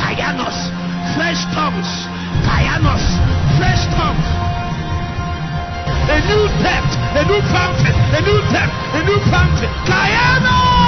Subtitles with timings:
[0.00, 0.56] Kayanos,
[1.14, 1.90] fresh tongues,
[2.46, 3.04] Kayanos,
[3.58, 4.28] fresh tongues.
[6.10, 9.70] A new depth, a new fountain, a new depth, a new fountain.
[9.86, 10.80] Kayanos!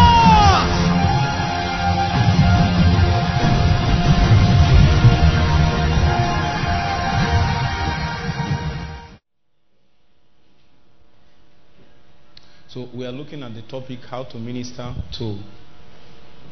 [12.68, 15.38] So we are looking at the topic how to minister to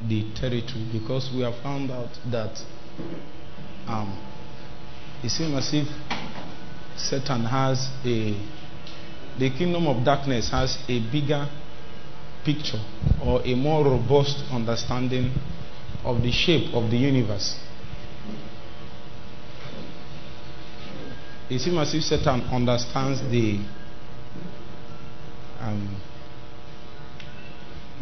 [0.09, 2.59] the territory because we have found out that
[3.87, 4.19] um,
[5.23, 5.89] it seems as if
[6.97, 8.35] Satan has a
[9.39, 11.49] the kingdom of darkness has a bigger
[12.45, 12.81] picture
[13.25, 15.33] or a more robust understanding
[16.05, 17.59] of the shape of the universe.
[21.49, 23.61] It seems as if Satan understands the
[25.61, 26.01] um,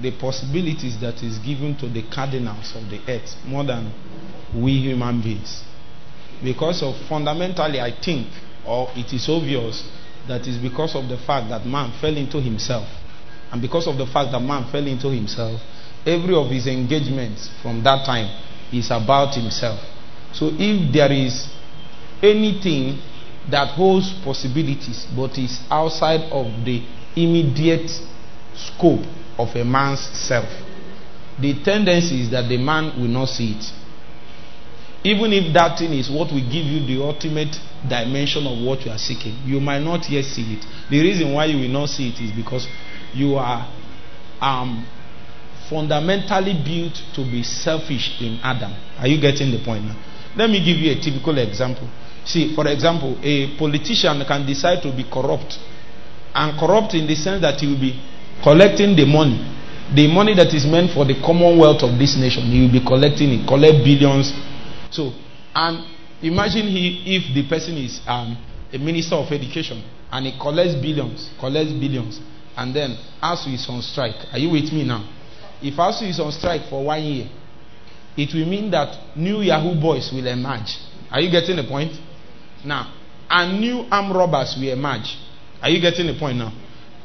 [0.01, 3.93] the possibilities that is given to the cardinals of the earth more than
[4.55, 5.65] we human beings.
[6.43, 8.29] Because of fundamentally, I think,
[8.67, 9.83] or it is obvious
[10.29, 12.87] that is because of the fact that man fell into himself.
[13.51, 15.61] And because of the fact that man fell into himself,
[16.07, 18.29] every of his engagements from that time
[18.73, 19.81] is about himself.
[20.33, 21.49] So if there is
[22.23, 23.01] anything
[23.51, 26.83] that holds possibilities but is outside of the
[27.17, 27.91] immediate
[28.55, 29.05] scope
[29.39, 30.49] of a man's self,
[31.41, 33.73] the tendency is that the man will not see it.
[35.05, 37.55] Even if that thing is what will give you the ultimate
[37.89, 40.67] dimension of what you are seeking, you might not yet see it.
[40.91, 42.67] The reason why you will not see it is because
[43.15, 43.67] you are
[44.41, 44.85] um,
[45.71, 48.73] fundamentally built to be selfish in Adam.
[48.99, 49.97] Are you getting the point now?
[50.37, 51.89] Let me give you a typical example.
[52.25, 55.59] See, for example, a politician can decide to be corrupt.
[56.35, 57.99] And corrupt in the sense that he will be
[58.43, 59.55] collecting the money.
[59.95, 62.45] The money that is meant for the commonwealth of this nation.
[62.45, 64.33] He will be collecting it, collect billions.
[64.91, 65.13] So,
[65.55, 65.85] and
[66.23, 68.37] imagine he, if the person is um,
[68.73, 72.21] a minister of education and he collects billions, collects billions,
[72.57, 74.17] and then ASUU is on strike.
[74.33, 75.09] Are you with me now?
[75.63, 77.29] If ASUU is on strike for one year,
[78.17, 80.77] it will mean that new Yahoo boys will emerge.
[81.11, 81.93] Are you getting the point?
[82.65, 82.93] Now,
[83.31, 85.17] and new armed robbers will emerge.
[85.63, 86.53] Are you getting the point now?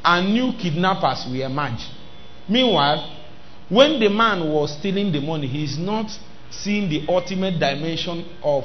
[0.04, 1.80] And new kidnappers will emerge.
[2.48, 3.10] Meanwhile,
[3.68, 6.10] when the man was stealing the money, he is not
[6.50, 8.64] seeing the ultimate dimension of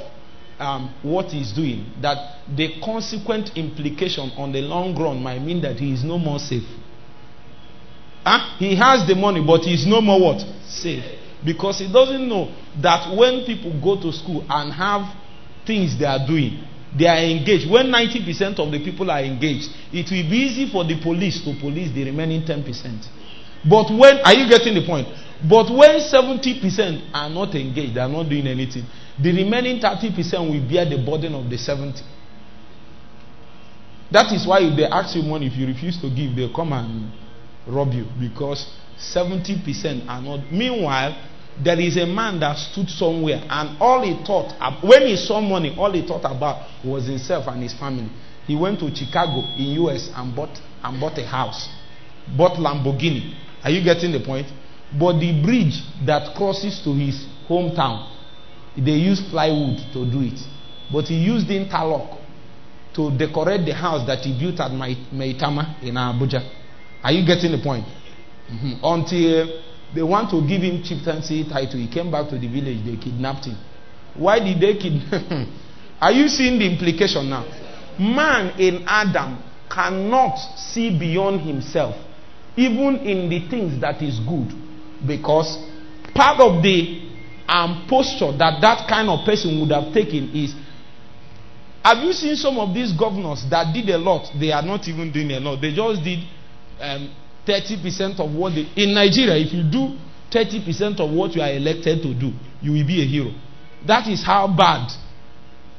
[0.58, 1.86] um, what he's doing.
[2.02, 6.38] That the consequent implication on the long run might mean that he is no more
[6.38, 6.66] safe.
[8.24, 8.56] Huh?
[8.58, 10.44] He has the money, but he is no more what?
[10.68, 11.02] Safe.
[11.44, 15.16] Because he doesn't know that when people go to school and have
[15.66, 16.62] things they are doing,
[16.96, 17.70] they are engaged.
[17.70, 21.54] When 90% of the people are engaged, it will be easy for the police to
[21.60, 23.06] police the remaining 10%.
[23.68, 25.06] But when, are you getting the point?
[25.48, 28.84] But when 70% are not engaged, they are not doing anything,
[29.22, 32.02] the remaining 30% will bear the burden of the 70.
[34.10, 36.72] That is why if they ask you money, if you refuse to give, they'll come
[36.72, 37.12] and
[37.66, 38.66] rob you because
[38.98, 40.50] 70% are not.
[40.52, 41.16] Meanwhile,
[41.62, 45.74] there is a man that stood somewhere and all he thought, when he saw money,
[45.78, 48.08] all he thought about was himself and his family.
[48.46, 51.68] He went to Chicago in US and bought, and bought a house,
[52.36, 53.34] bought Lamborghini.
[53.62, 54.46] Are you getting the point?
[54.98, 58.10] But the bridge that crosses to his hometown,
[58.76, 60.40] they used plywood to do it.
[60.92, 62.18] But he used interlock
[62.94, 66.42] to decorate the house that he built at Maitama in Abuja.
[67.02, 67.84] Are you getting the point?
[68.50, 68.82] Mm-hmm.
[68.82, 69.62] Until
[69.94, 73.46] they want to give him chieftaincy title, he came back to the village, they kidnapped
[73.46, 73.56] him.
[74.14, 75.52] Why did they kidnap him?
[76.00, 77.44] Are you seeing the implication now?
[77.98, 81.94] Man in Adam cannot see beyond himself,
[82.56, 84.52] even in the things that is good,
[85.06, 85.58] because
[86.14, 87.08] part of the
[87.48, 90.54] um, posture that that kind of person would have taken is
[91.84, 94.30] have you seen some of these governors that did a lot?
[94.38, 95.60] They are not even doing a lot.
[95.60, 96.20] They just did
[96.78, 97.14] um,
[97.46, 98.68] 30% of what they.
[98.76, 99.96] In Nigeria, if you do
[100.30, 103.32] 30% of what you are elected to do, you will be a hero.
[103.86, 104.90] That is how bad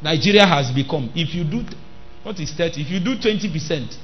[0.02, 1.12] Nigeria has become.
[1.16, 1.64] If you do.
[2.24, 2.82] What is 30?
[2.82, 3.98] If you do 20%,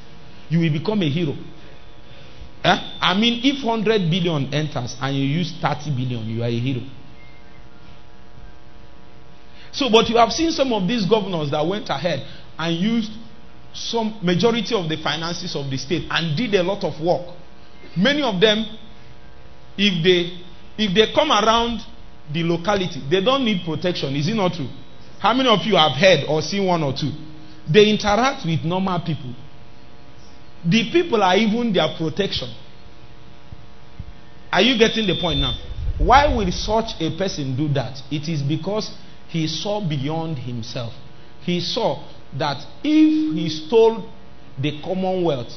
[0.49, 1.33] you will become a hero.
[2.63, 2.77] Eh?
[2.99, 6.81] I mean, if 100 billion enters and you use 30 billion, you are a hero.
[9.71, 12.25] So, but you have seen some of these governors that went ahead
[12.57, 13.11] and used
[13.73, 17.36] some majority of the finances of the state and did a lot of work.
[17.97, 18.65] Many of them,
[19.77, 20.43] if they
[20.83, 21.81] if they come around
[22.31, 24.15] the locality, they don't need protection.
[24.15, 24.69] Is it not true?
[25.19, 27.11] How many of you have heard or seen one or two?
[27.71, 29.33] They interact with normal people.
[30.63, 32.53] The people are even their protection.
[34.51, 35.55] Are you getting the point now?
[35.97, 38.01] why will such a person do that?
[38.11, 38.93] It is because
[39.29, 40.93] he saw beyond himself.
[41.41, 42.03] He saw
[42.37, 44.07] that if he stole
[44.61, 45.51] the commonwealth,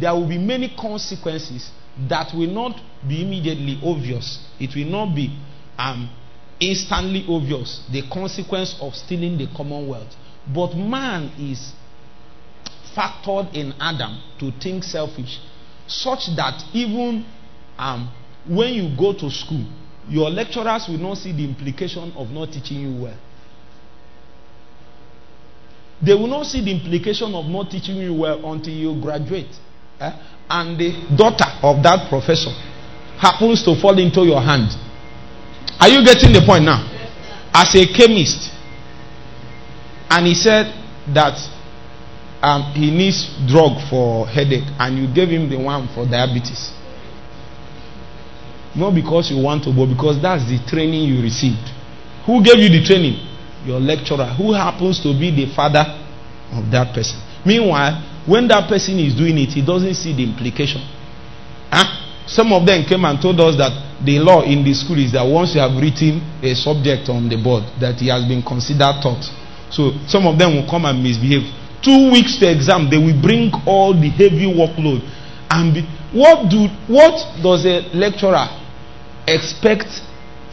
[0.00, 1.70] there will be many consequences
[2.08, 4.38] that will not be immediately obvious.
[4.60, 5.38] It will not be
[5.78, 6.10] um,
[6.60, 10.14] instantly obvious, the consequence of stealing the commonwealth.
[10.52, 11.72] But man is
[12.94, 15.40] factored in Adam to think selfish,
[15.86, 17.24] such that even
[17.78, 18.10] um,
[18.48, 19.64] when you go to school,
[20.08, 23.18] your lecturers will not see the implication of not teaching you well.
[26.04, 29.48] They will not see the implication of not teaching you well until you graduate.
[30.00, 30.12] Eh?
[30.48, 32.50] And the daughter of that professor
[33.18, 34.70] happens to fall into your hand.
[35.80, 36.84] Are you getting the point now?
[37.52, 38.52] As a chemist,
[40.10, 40.66] and he said
[41.14, 41.36] that
[42.42, 46.72] um, he needs drug for headache, and you gave him the one for diabetes.
[48.76, 51.64] Not because you want to, but because that's the training you received.
[52.26, 53.16] Who gave you the training?
[53.64, 55.84] Your lecturer, who happens to be the father
[56.52, 57.18] of that person.
[57.44, 60.82] Meanwhile, when that person is doing it, he doesn't see the implication.
[61.70, 62.06] Huh?
[62.26, 63.70] Some of them came and told us that
[64.04, 67.38] the law in the school is that once you have written a subject on the
[67.38, 69.22] board, that he has been considered taught.
[69.70, 71.46] So some of them will come and misbehave.
[71.82, 75.06] Two weeks to exam, they will bring all the heavy workload.
[75.48, 78.50] And be, what do what does a lecturer
[79.28, 79.86] expect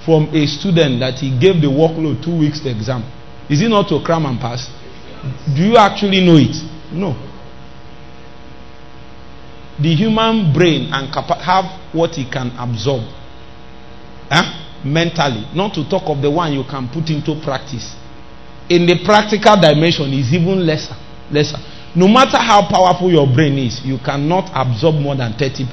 [0.05, 3.01] from a student that he gave the workload two weeks to exam?
[3.49, 4.69] Is it not to cram and pass?
[5.55, 6.53] Do you actually know it?
[6.93, 7.32] No.
[9.81, 11.07] The human brain and
[11.41, 13.01] have what it can absorb
[14.33, 14.63] huh?
[14.83, 17.95] mentally, not to talk of the one you can put into practice.
[18.69, 20.95] In the practical dimension, is even lesser.
[21.31, 21.57] Lesser.
[21.95, 25.69] No matter how powerful your brain is, you cannot absorb more than 30%.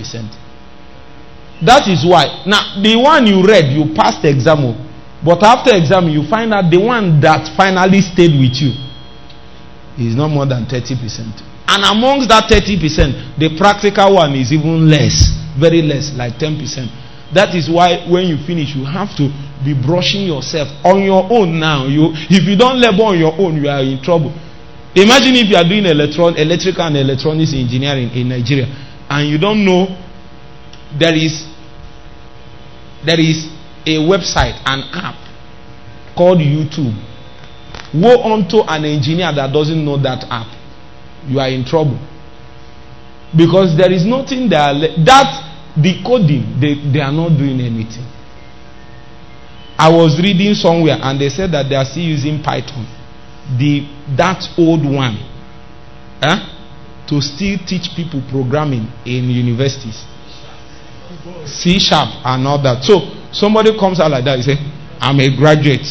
[1.65, 2.45] That is why.
[2.47, 4.59] Now, the one you read, you passed the exam.
[4.65, 4.77] Oh.
[5.25, 8.73] But after exam, you find out the one that finally stayed with you
[9.99, 11.50] is not more than 30%.
[11.71, 17.33] And amongst that 30%, the practical one is even less, very less, like 10%.
[17.33, 19.31] That is why when you finish, you have to
[19.63, 21.87] be brushing yourself on your own now.
[21.87, 24.35] You, if you don't labor on your own, you are in trouble.
[24.99, 28.67] Imagine if you are doing electron, electrical and electronics engineering in Nigeria
[29.11, 29.87] and you don't know
[30.99, 31.47] there is
[33.05, 33.47] there is
[33.87, 35.17] a website, an app
[36.17, 36.95] called YouTube.
[37.95, 40.47] Woe unto an engineer that doesn't know that app.
[41.29, 41.99] You are in trouble.
[43.37, 44.73] Because there is nothing there.
[45.05, 48.07] That decoding, they, they are not doing anything.
[49.79, 52.87] I was reading somewhere and they said that they are still using Python.
[53.59, 53.87] The
[54.17, 55.17] that old one.
[56.23, 56.37] Eh,
[57.09, 60.05] to still teach people programming in universities.
[61.47, 62.85] C sharp and all that.
[62.85, 63.01] So
[63.33, 64.57] somebody comes out like that, he say,
[65.01, 65.87] I'm a graduate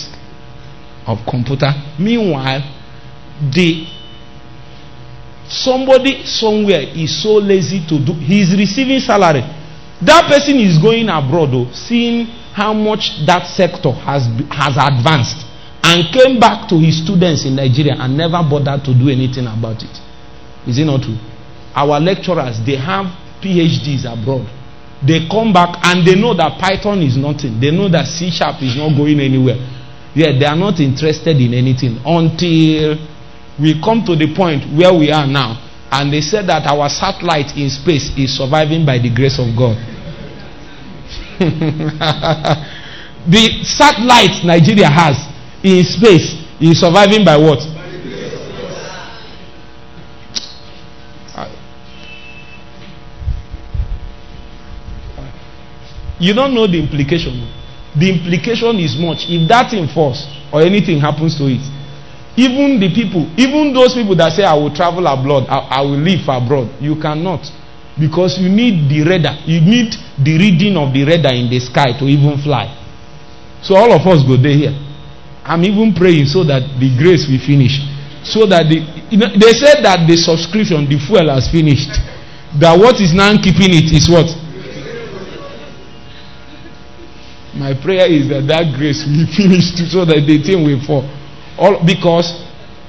[1.06, 1.72] of computer.
[2.00, 2.62] Meanwhile,
[3.52, 3.86] the
[5.50, 9.42] somebody somewhere is so lazy to do he's receiving salary.
[10.02, 15.46] That person is going abroad though, seeing how much that sector has has advanced
[15.84, 19.82] and came back to his students in Nigeria and never bothered to do anything about
[19.84, 19.96] it.
[20.68, 21.18] Is it not true?
[21.76, 23.06] Our lecturers they have
[23.42, 24.48] PhDs abroad
[25.02, 27.60] they come back and they know that Python is nothing.
[27.60, 29.56] They know that C sharp is not going anywhere.
[30.14, 33.00] Yeah, they are not interested in anything until
[33.60, 35.66] we come to the point where we are now.
[35.92, 39.76] And they said that our satellite in space is surviving by the grace of God.
[43.28, 45.18] the satellite Nigeria has
[45.64, 47.60] in space is surviving by what?
[56.20, 57.48] You don't know the implication.
[57.98, 59.26] The implication is much.
[59.32, 61.64] If that thing falls or anything happens to it,
[62.40, 66.00] even the people, even those people that say, I will travel abroad, I, I will
[66.00, 67.44] live abroad, you cannot.
[68.00, 69.44] Because you need the radar.
[69.44, 72.72] You need the reading of the radar in the sky to even fly.
[73.60, 74.72] So all of us go there here.
[75.44, 77.76] I'm even praying so that the grace will finish.
[78.24, 81.92] So that the, you know, they said that the subscription, the fuel has finished.
[82.56, 84.32] That what is now keeping it is what?
[87.60, 91.04] My prayer is that that grace will finish so that the thing will fall.
[91.60, 92.32] All, because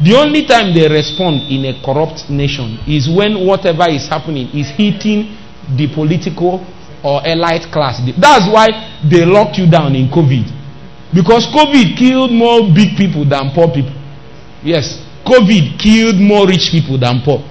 [0.01, 4.71] the only time they respond in a corrupt nation is when whatever is happening is
[4.71, 5.37] hitting
[5.77, 6.65] the political
[7.03, 8.01] or elite class.
[8.17, 8.69] That's why
[9.03, 10.47] they locked you down in COVID.
[11.13, 13.93] Because COVID killed more big people than poor people.
[14.63, 17.43] Yes, COVID killed more rich people than poor.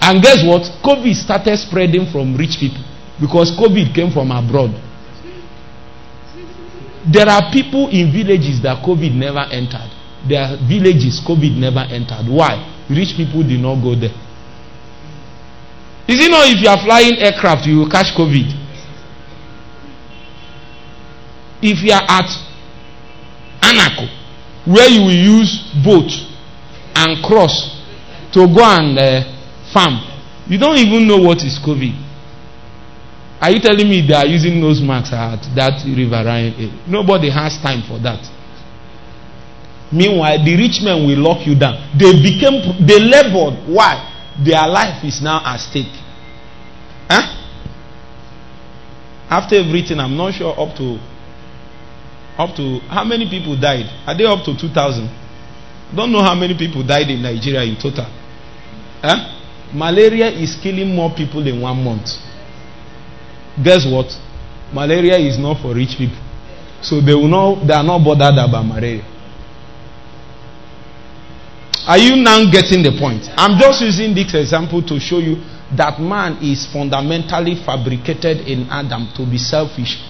[0.00, 0.62] And guess what?
[0.84, 2.84] COVID started spreading from rich people
[3.18, 4.76] because COVID came from abroad.
[7.06, 9.90] there are people in villages that COVID never entered.
[10.28, 12.28] There are villages COVID never entered.
[12.28, 12.56] Why?
[12.88, 14.14] Rich people did not go there.
[16.06, 18.44] Is it not if you are flying aircraft, you will catch COVID?
[21.62, 22.28] If you are at
[23.60, 24.08] Anako,
[24.66, 26.12] where you will use boat
[26.96, 27.80] and cross
[28.32, 29.24] to go and uh,
[29.72, 29.96] farm,
[30.46, 32.04] you don't even know what is COVID.
[33.40, 36.80] Are you telling me they are using nose masks at that riverine?
[36.86, 38.20] Nobody has time for that.
[39.94, 41.78] Meanwhile, the rich men will lock you down.
[41.96, 43.62] They became, they labored.
[43.70, 43.94] Why?
[44.44, 45.94] Their life is now at stake.
[47.08, 47.22] Huh?
[49.30, 50.98] After everything, I'm not sure up to,
[52.36, 53.86] up to, how many people died?
[54.04, 55.06] Are they up to 2,000?
[55.94, 58.10] Don't know how many people died in Nigeria in total.
[59.00, 59.30] Huh?
[59.72, 62.10] Malaria is killing more people in one month.
[63.62, 64.10] Guess what?
[64.72, 66.18] Malaria is not for rich people.
[66.82, 69.13] So they will not, they are not bothered about malaria.
[71.86, 73.28] Are you now getting the point?
[73.36, 75.36] I'm just using this example to show you
[75.76, 80.00] that man is fundamentally fabricated in Adam to be selfish.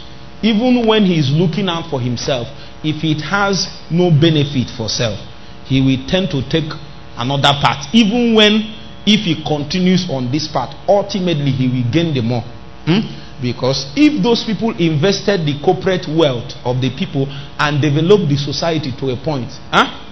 [0.43, 2.47] Even when he is looking out for himself,
[2.87, 5.19] if it has no benefit for self,
[5.67, 6.71] he will tend to take
[7.19, 7.91] another path.
[7.91, 8.71] Even when,
[9.03, 12.47] if he continues on this path, ultimately he will gain the more.
[12.87, 13.03] Hmm?
[13.43, 17.27] Because if those people invested the corporate wealth of the people
[17.59, 20.04] and developed the society to a point, huh?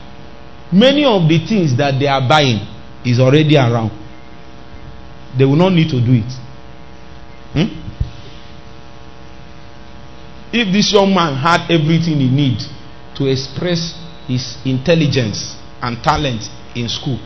[0.73, 2.67] Many of the things that they are buying
[3.05, 3.91] is already around.
[5.37, 6.33] They will not need to do it.
[7.53, 7.69] Hmm?
[10.53, 12.69] If this young man had everything he needs
[13.17, 17.19] to express his intelligence and talent in school,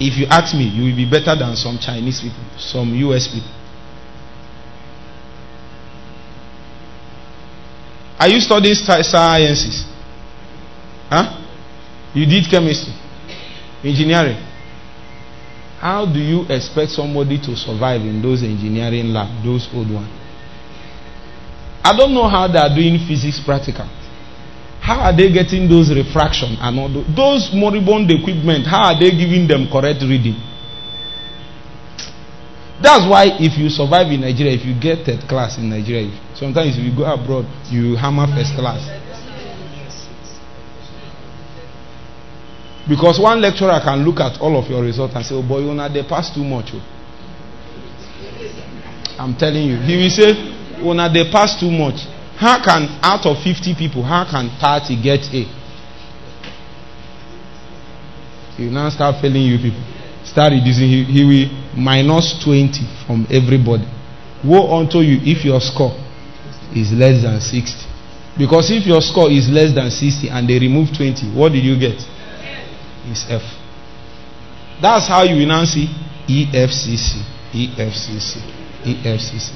[0.00, 3.50] if you ask me, you will be better than some Chinese people, some US people.
[8.18, 9.84] Are you studying sciences?
[11.10, 11.26] Huh?
[12.14, 12.94] You did chemistry,
[13.82, 14.38] engineering.
[15.80, 20.08] How do you expect somebody to survive in those engineering lab, those old ones?
[21.82, 23.88] I don't know how they are doing physics practical.
[24.80, 28.66] How are they getting those refraction and all those, those moribund equipment?
[28.66, 30.36] How are they giving them correct reading?
[32.80, 36.78] That's why if you survive in Nigeria, if you get third class in Nigeria, sometimes
[36.78, 38.99] if you go abroad, you hammer first class.
[42.90, 45.72] Because one lecturer can look at all of your results and say, Oh boy, you
[45.72, 46.74] know, they pass too much.
[46.74, 46.82] Oh.
[49.16, 49.76] I'm telling you.
[49.86, 50.34] He will say,
[50.82, 52.02] Oh, now they pass too much.
[52.34, 55.46] How can, out of 50 people, how can 30 get A?
[58.58, 59.84] He will now start failing you people.
[60.24, 60.90] Start reducing.
[60.90, 61.46] He, he will
[61.78, 62.74] minus 20
[63.06, 63.86] from everybody.
[64.42, 65.94] Woe unto you if your score
[66.74, 67.86] is less than 60.
[68.36, 71.78] Because if your score is less than 60 and they remove 20, what did you
[71.78, 72.02] get?
[73.10, 73.42] Is F.
[74.80, 75.88] That's how you will now see
[76.26, 78.40] EFCC, EFCC,
[78.84, 79.52] EFCC.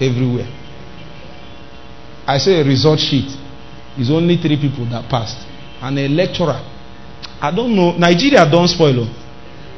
[0.00, 0.48] Everywhere.
[2.26, 3.30] I say a result sheet
[3.98, 5.46] is only three people that passed.
[5.80, 6.60] And a lecturer.
[7.40, 7.92] I don't know.
[7.96, 9.04] Nigeria don't spoil.
[9.04, 9.14] Them.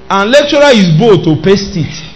[0.08, 2.10] And lecturer is bold to paste it.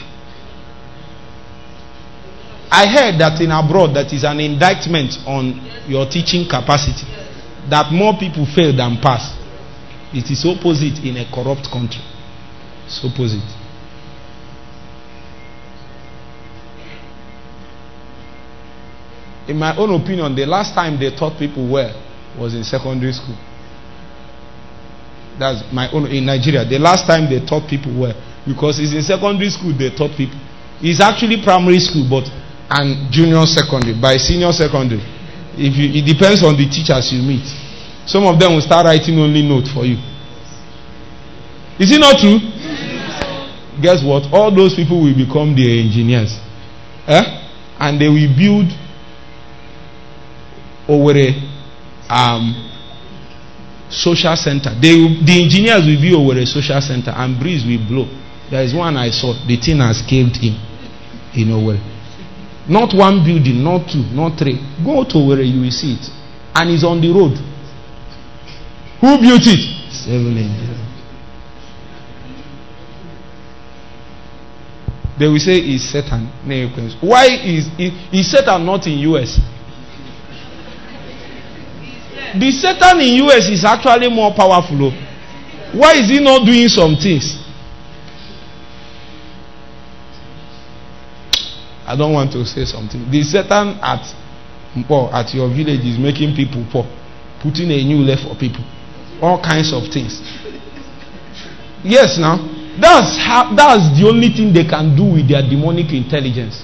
[2.71, 7.07] I heard that in abroad that is an indictment on your teaching capacity.
[7.71, 9.44] That more people fail than pass.
[10.15, 12.01] It is opposite in a corrupt country.
[12.87, 13.43] It's opposite.
[19.49, 21.93] In my own opinion, the last time they taught people well
[22.39, 23.37] was in secondary school.
[25.39, 26.65] That's my own in Nigeria.
[26.65, 28.15] The last time they taught people well,
[28.47, 30.39] because it's in secondary school they taught people.
[30.81, 32.31] It's actually primary school, but
[32.71, 33.99] and junior secondary.
[34.01, 35.03] By senior secondary,
[35.59, 37.64] if you, it depends on the teachers you meet.
[38.07, 39.97] Some of them will start writing only note for you.
[41.79, 42.39] Is it not true?
[43.83, 44.31] Guess what?
[44.33, 46.39] All those people will become the engineers.
[47.09, 47.23] Eh?
[47.81, 48.71] And they will build
[50.87, 51.35] Owerri
[52.09, 52.71] um,
[53.91, 54.71] social center.
[54.81, 54.95] They
[55.25, 58.07] the engineers will build over Owerri social center and breeze will blow.
[58.51, 59.33] There is one I saw.
[59.47, 60.55] The thing has caved in.
[61.35, 61.81] In Owerri.
[62.69, 64.57] Not one building, not two, not three.
[64.85, 66.09] Go to Owerri, you will see it.
[66.55, 67.37] And it's on the road.
[69.05, 69.93] Who built it?
[69.93, 70.81] Seven engineers.
[75.19, 76.25] They will say it's Satan.
[77.03, 79.39] Why is, is Satan not in US?
[82.41, 84.91] The Satan in US is actually more powerful.
[85.75, 87.37] Why is he not doing some things?
[91.87, 93.11] I don't want to say something.
[93.11, 94.01] The Satan at
[95.13, 96.87] at your village is making people poor,
[97.43, 98.65] putting a new left for people,
[99.25, 100.21] all kinds of things.
[101.83, 102.37] Yes, now
[102.81, 106.63] that's how that's the only thing they can do with their demonic intelligence.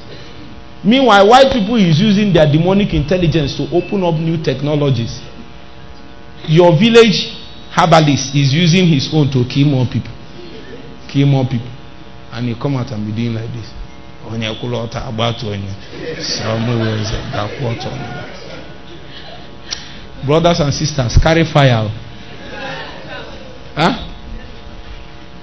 [0.83, 5.21] Meanwhile, white people is using their demonic intelligence to open up new technologies.
[6.49, 7.37] Your village
[7.77, 10.13] herbalist is using his own to kill more people.
[11.09, 11.69] Kill more people.
[12.33, 13.69] And you come out and be doing like this.
[20.25, 21.89] brothers and sisters carry fire
[23.75, 24.07] huh?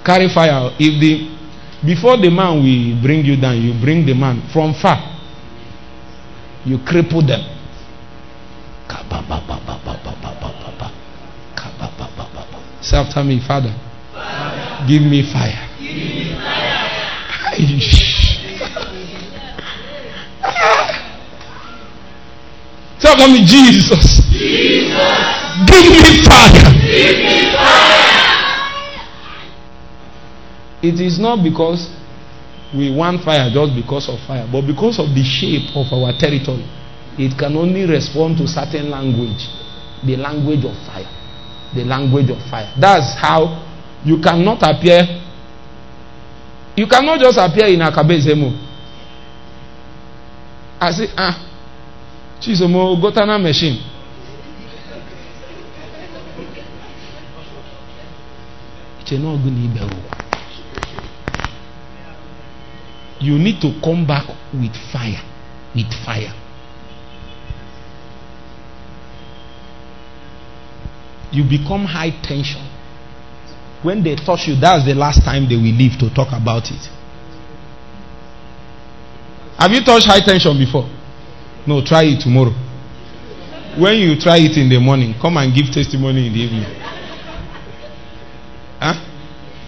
[0.04, 1.38] carry fire if the
[1.86, 4.98] before the man will bring you down you bring the man from far
[6.66, 7.44] you cripple them
[12.82, 13.74] say after me father
[14.88, 18.18] give me fire, give me fire.
[23.00, 24.22] Tell me, Jesus.
[24.32, 24.92] Jesus.
[25.66, 26.74] Give me fire.
[26.82, 27.97] Give me fire.
[30.82, 31.90] It is not because
[32.76, 36.66] we want fire just because of fire, but because of the shape of our territory.
[37.18, 39.48] It can only respond to certain language,
[40.06, 41.10] the language of fire.
[41.74, 42.72] The language of fire.
[42.80, 43.66] That's how
[44.06, 45.02] you cannot appear.
[46.76, 48.54] You cannot just appear in Akabezemo.
[50.80, 51.48] I say, ah,
[52.40, 53.82] chisomo gotana machine
[59.02, 60.17] iche na ọgụ na
[63.20, 65.22] you need to come back with fire
[65.76, 66.34] with fire
[71.32, 72.62] you become high tension
[73.84, 76.90] when they touch you that's the last time they will leave to talk about it
[79.60, 80.88] have you touched high tension before
[81.68, 82.56] no, try it tomorrow.
[83.78, 86.64] When you try it in the morning, come and give testimony in the evening.
[88.80, 88.96] Huh?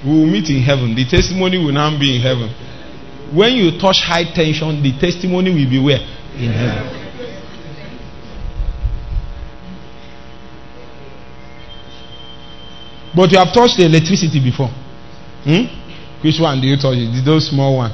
[0.06, 0.96] We will meet in heaven.
[0.96, 2.48] The testimony will now be in heaven.
[3.34, 6.00] When you touch high tension, the testimony will be where?
[6.38, 7.00] In heaven.
[13.16, 14.70] But you have touched the electricity before.
[15.44, 15.66] Hmm?
[16.22, 16.96] Which one do you touch?
[16.98, 17.26] It?
[17.26, 17.92] Those small one.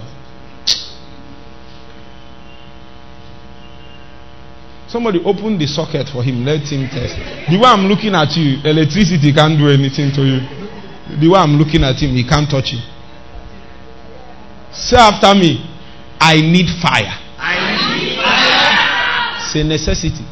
[4.87, 6.45] Somebody open the socket for him.
[6.45, 7.15] Let him test.
[7.49, 10.39] The way I'm looking at you, electricity can't do anything to you.
[11.19, 12.79] The way I'm looking at him, he can't touch you.
[14.75, 15.63] Say after me,
[16.19, 17.15] I need fire.
[17.37, 17.55] I
[17.97, 19.45] need fire.
[19.45, 20.25] It's a necessity.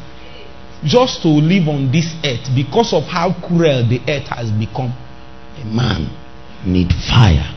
[0.84, 4.92] Just to live on this earth because of how cruel the earth has become.
[5.60, 6.10] A man
[6.66, 7.50] need fire.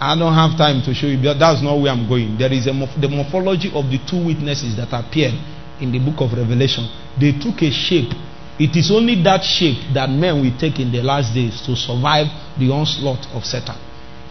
[0.00, 2.36] I don't have time to show you, but that's not where I'm going.
[2.38, 5.34] There is a morph- the morphology of the two witnesses that appeared
[5.80, 6.88] in the book of Revelation.
[7.20, 8.12] They took a shape.
[8.58, 12.26] It is only that shape that men will take in the last days to survive
[12.58, 13.76] the onslaught of Satan.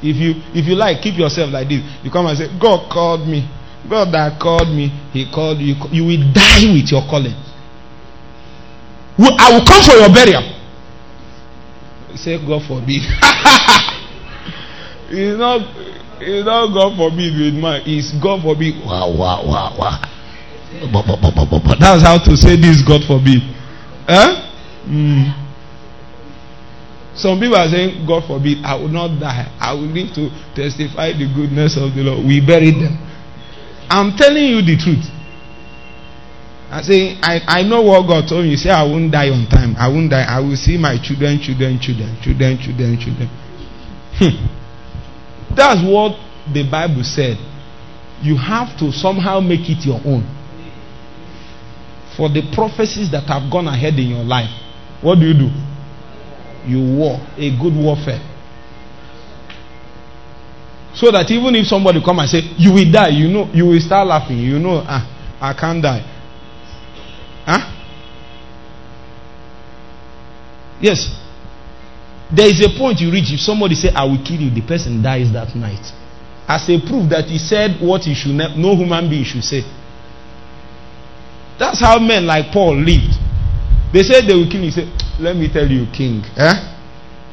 [0.03, 1.81] If you if you like, keep yourself like this.
[2.03, 3.47] You come and say, God called me.
[3.89, 5.75] God that called me, He called you.
[5.91, 7.35] You will die with your calling.
[9.19, 10.43] I will come for your burial.
[12.15, 13.01] Say, God forbid.
[15.15, 15.61] It's not,
[16.21, 17.83] it's not God forbid with man.
[17.85, 18.81] It's God forbid.
[18.81, 20.01] Wow, wow, wow, wow.
[20.89, 23.45] But, but, but, but, but, That's how to say this, God forbid.
[24.09, 24.31] Eh?
[24.89, 25.42] Mm.
[27.15, 29.45] Some people are saying, God forbid, I will not die.
[29.62, 32.26] I will live to testify the goodness of the Lord.
[32.26, 32.97] We buried them.
[33.89, 35.06] I'm telling you the truth.
[36.73, 38.52] I say, I, I know what God told me.
[38.52, 39.76] He said, I won't die on time.
[39.78, 40.26] I won't die.
[40.26, 43.30] I will see my children, children, children, children, children, children.
[44.17, 45.54] Hmm.
[45.54, 46.17] That's what
[46.49, 47.38] the Bible said.
[48.26, 50.26] You have to somehow make it your own.
[52.17, 54.49] For the prophecies that have gone ahead in your life,
[55.02, 55.49] what do you do?
[56.65, 58.21] You war a good warfare.
[60.95, 63.80] So that even if somebody come and say you will die, you know you will
[63.80, 64.38] start laughing.
[64.38, 65.04] You know, ah,
[65.41, 66.02] I can't die.
[67.45, 67.73] Huh?
[70.80, 71.19] Yes.
[72.36, 75.02] There is a point you reach if somebody say, I will kill you, the person
[75.02, 75.86] dies that night.
[76.47, 79.62] As a proof that he said what he should ne- no human being should say.
[81.60, 83.13] That's how men like Paul lived.
[83.93, 84.71] They said they will kill you.
[84.71, 86.23] He said, Let me tell you, king.
[86.36, 86.73] Eh?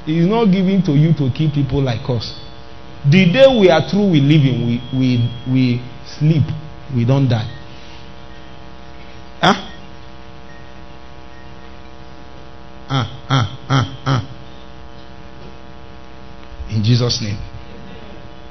[0.05, 2.37] He is not giving to you to kill people like us.
[3.09, 5.09] The day we are through with living, we, we,
[5.51, 5.83] we
[6.19, 6.45] sleep.
[6.95, 7.49] We don't die.
[9.41, 9.55] Huh?
[12.91, 14.23] Ah, ah, ah, ah.
[16.71, 17.39] In Jesus' name.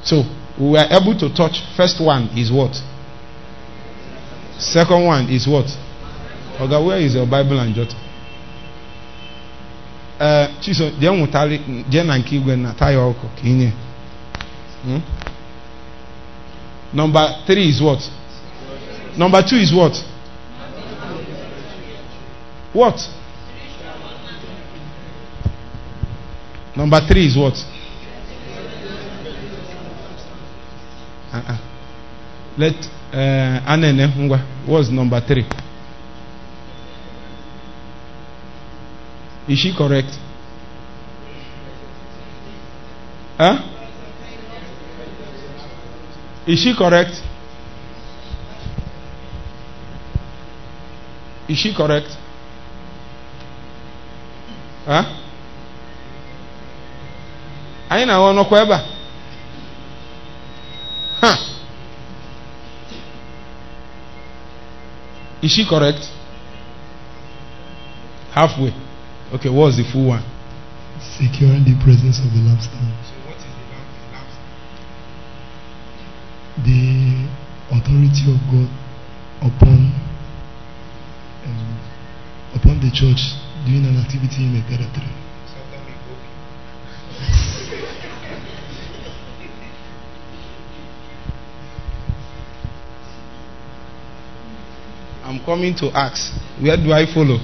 [0.02, 0.24] So,
[0.60, 1.62] we were able to touch.
[1.78, 2.74] First one is what?
[4.58, 5.68] Second one is what?
[6.60, 7.94] Okay, where is your Bible and jot?
[10.20, 13.72] Uh, chiso, je mutali, je na nke igwe na taya ọkụ ka inye.
[14.84, 15.02] Hmm?
[16.94, 18.00] Number three is what?
[19.18, 19.94] Number two is what?
[22.74, 23.00] What?
[26.76, 27.56] Number three is what?
[31.34, 31.58] Uh-uh.
[32.58, 32.76] Let
[33.14, 34.40] uh, Anene Ngwa.
[34.68, 35.46] What's number three?
[39.50, 40.14] Is she correct?
[43.38, 43.58] Huh?
[46.46, 47.14] Is she correct?
[51.48, 52.10] Is she correct?
[54.86, 55.04] Huh?
[57.90, 58.82] Anyị na-ahụ ọnọkwa ebe a.
[65.42, 66.04] Is she correct?
[68.36, 68.74] Halfway.
[69.32, 70.26] Okay, what's the full one?
[70.98, 72.90] Securing the presence of the lampstand.
[73.06, 74.50] So what is The lampstand?
[76.66, 77.30] The
[77.78, 78.70] authority of God
[79.46, 79.94] upon
[81.46, 81.78] um,
[82.56, 83.38] upon the church
[83.70, 85.14] doing an activity in the territory.
[95.24, 97.38] I'm coming to ask, where do I follow?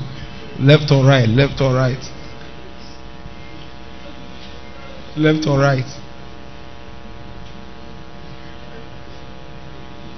[0.60, 1.28] Left or right?
[1.28, 2.00] Left or right?
[5.18, 5.86] Left or right?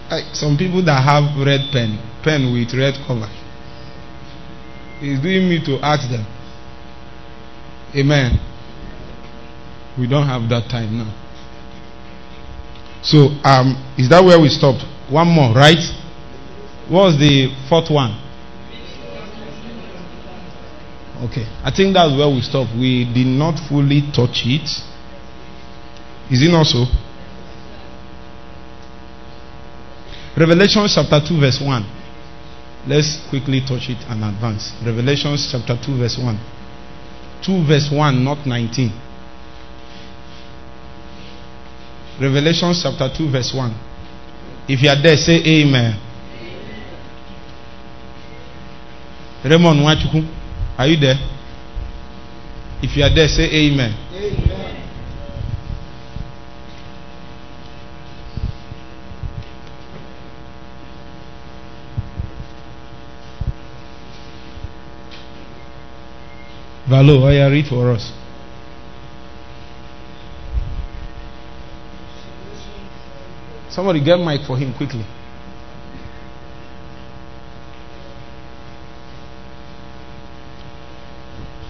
[0.09, 3.29] Like some people that have red pen, pen with red cover.
[5.01, 6.25] It's doing me to ask them.
[7.95, 8.39] Amen.
[9.97, 11.13] We don't have that time now.
[13.01, 14.83] So, um, is that where we stopped?
[15.09, 15.77] One more, right?
[16.89, 18.26] What was the fourth one?
[21.25, 22.67] Okay, I think that's where we stop.
[22.77, 24.69] We did not fully touch it.
[26.29, 26.85] Is it not so?
[30.37, 31.85] Revelation chapter 2, verse 1.
[32.87, 34.73] Let's quickly touch it and advance.
[34.85, 36.39] Revelation chapter 2, verse 1.
[37.41, 38.91] 2, verse 1, not 19.
[42.21, 43.73] Revelation chapter 2, verse 1.
[44.67, 45.99] If you are there, say Amen.
[49.43, 50.36] Raymond Wachuku,
[50.77, 51.17] are you there?
[52.81, 54.07] If you are there, say Amen.
[66.87, 68.13] Valo, oh yeah, read for us.
[73.69, 75.05] Somebody get mic for him quickly.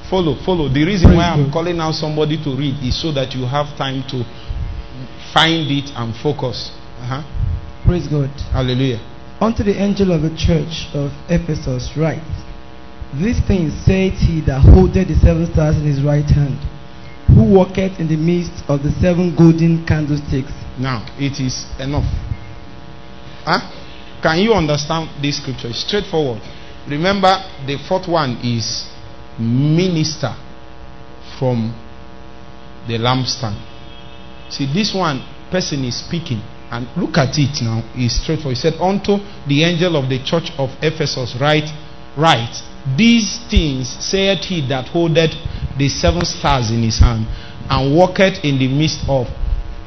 [0.10, 0.70] Follow, follow.
[0.70, 4.04] The reason why I'm calling out somebody to read is so that you have time
[4.08, 4.24] to
[5.34, 6.72] find it and focus.
[7.04, 7.22] Uh-huh.
[7.86, 8.32] Praise God.
[8.52, 9.00] Hallelujah.
[9.40, 12.24] Unto the angel of the church of Ephesus write,
[13.20, 16.58] These things saith he that holdeth the seven stars in his right hand,
[17.28, 20.56] who walketh in the midst of the seven golden candlesticks.
[20.80, 22.08] Now, it is enough.
[23.44, 23.60] Huh?
[24.24, 25.68] Can you understand this scripture?
[25.68, 26.42] It's straightforward.
[26.90, 28.90] Remember, the fourth one is
[29.40, 30.36] minister
[31.38, 31.74] from
[32.88, 33.58] the lampstand.
[34.50, 35.22] See, this one
[35.52, 37.84] person is speaking, and look at it now.
[37.96, 38.58] It's straightforward.
[38.58, 41.70] He said, Unto the angel of the church of Ephesus, write,
[42.18, 42.56] write,
[42.98, 45.36] these things saith he that holdeth
[45.78, 47.28] the seven stars in his hand,
[47.70, 49.28] and walketh in the midst of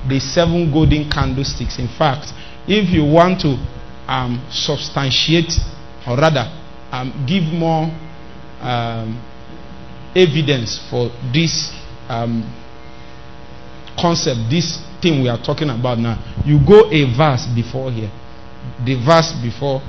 [0.09, 1.79] the seven golden candlesticks.
[1.79, 2.33] In fact,
[2.69, 3.57] if you want to
[4.07, 5.53] um, substantiate,
[6.07, 6.45] or rather,
[6.93, 7.89] um, give more
[8.61, 9.17] um,
[10.15, 11.73] evidence for this
[12.09, 12.43] um,
[13.99, 18.11] concept, this thing we are talking about now, you go a verse before here.
[18.85, 19.81] The verse before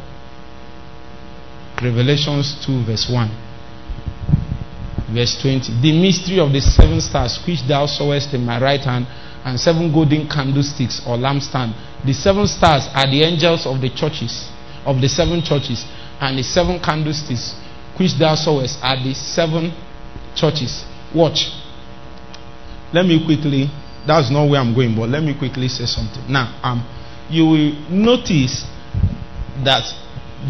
[1.82, 5.14] Revelations 2, verse 1.
[5.14, 5.82] Verse 20.
[5.82, 9.08] The mystery of the seven stars which thou sawest in my right hand,
[9.44, 11.74] and seven golden candlesticks or lampstand.
[12.06, 14.50] The seven stars are the angels of the churches,
[14.86, 15.84] of the seven churches,
[16.22, 17.56] and the seven candlesticks
[17.98, 19.74] which thou sawest are the seven
[20.36, 20.86] churches.
[21.14, 21.52] Watch.
[22.94, 23.70] Let me quickly,
[24.06, 26.24] that's not where I'm going, but let me quickly say something.
[26.32, 26.84] Now, um,
[27.30, 28.66] you will notice
[29.64, 29.84] that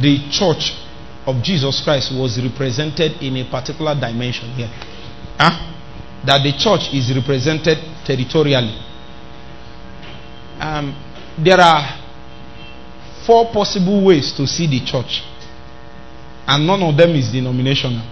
[0.02, 0.74] the church
[1.26, 4.70] of Jesus Christ was represented in a particular dimension here.
[5.38, 5.54] Huh?
[6.26, 8.78] That the church is represented territorially.
[10.60, 10.96] Um,
[11.38, 12.00] there are
[13.26, 15.22] four possible ways to see the church,
[16.48, 18.06] and none of them is denominational.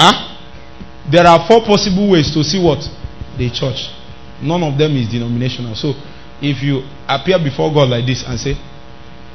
[0.00, 1.12] Huh?
[1.12, 2.80] There are four possible ways to see what?
[3.36, 3.92] The church.
[4.40, 5.74] None of them is denominational.
[5.74, 5.92] So,
[6.40, 8.56] if you appear before God like this and say,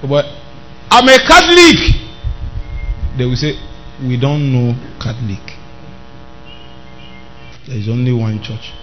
[0.02, 0.26] But
[0.90, 1.78] I'm a Catholic,
[3.16, 3.54] they will say,
[4.02, 5.46] We don't know Catholic.
[7.68, 8.74] There is only one church.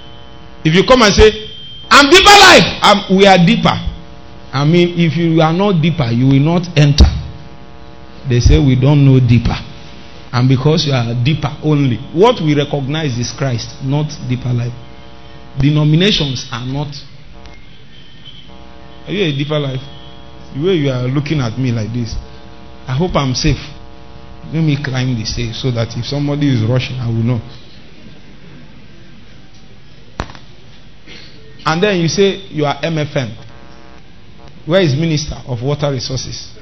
[0.65, 1.51] If you come and say,
[1.91, 3.75] I'm deeper life, I'm, we are deeper.
[4.53, 7.11] I mean, if you are not deeper, you will not enter.
[8.29, 9.59] They say we don't know deeper.
[10.33, 14.73] And because you are deeper only, what we recognize is Christ, not deeper life.
[15.61, 16.89] Denominations are not.
[19.07, 19.83] Are you a deeper life?
[20.57, 22.17] The way you are looking at me like this,
[22.89, 23.61] I hope I'm safe.
[24.53, 27.41] Let me climb the stairs so that if somebody is rushing, I will know.
[31.65, 33.37] And then you say you are MFM.
[34.67, 36.57] Where is Minister of Water Resources?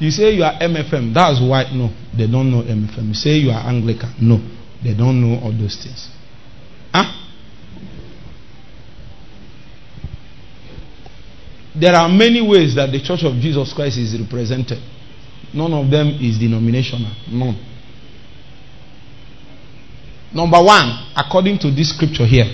[0.00, 1.12] You say you are MFM.
[1.12, 3.08] That's why no, they don't know MFM.
[3.08, 4.14] You say you are Anglican.
[4.20, 4.40] No,
[4.82, 6.08] they don't know all those things.
[6.92, 7.04] Huh?
[11.78, 14.78] There are many ways that the Church of Jesus Christ is represented.
[15.52, 17.12] None of them is denominational.
[17.30, 17.66] None.
[20.32, 22.48] Number one, according to this scripture here,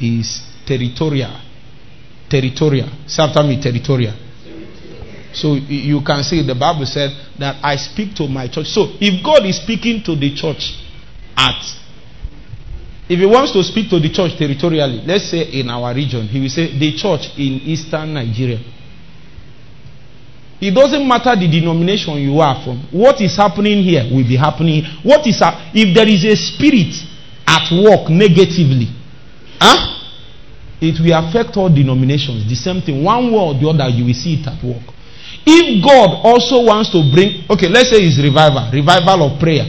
[0.00, 1.40] is territorial.
[2.28, 2.88] Territorial.
[3.06, 4.23] Say after territorial.
[5.34, 8.66] So you can see the Bible said that I speak to my church.
[8.68, 10.74] So if God is speaking to the church
[11.36, 11.60] at,
[13.08, 16.40] if He wants to speak to the church territorially, let's say in our region, He
[16.40, 18.60] will say the church in eastern Nigeria.
[20.60, 22.88] It doesn't matter the denomination you are from.
[22.90, 24.84] What is happening here will be happening.
[25.02, 25.42] What is
[25.74, 26.94] if there is a spirit
[27.46, 28.88] at work negatively,
[29.60, 29.90] huh?
[30.80, 32.48] It will affect all denominations.
[32.48, 33.02] The same thing.
[33.04, 34.93] One way or the other, you will see it at work.
[35.46, 39.68] If God also wants to bring, okay, let's say it's revival, revival of prayer.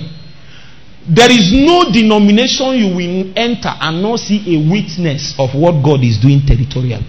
[1.07, 6.01] There is no denomination you will enter and not see a witness of what God
[6.01, 7.05] is doing territorially.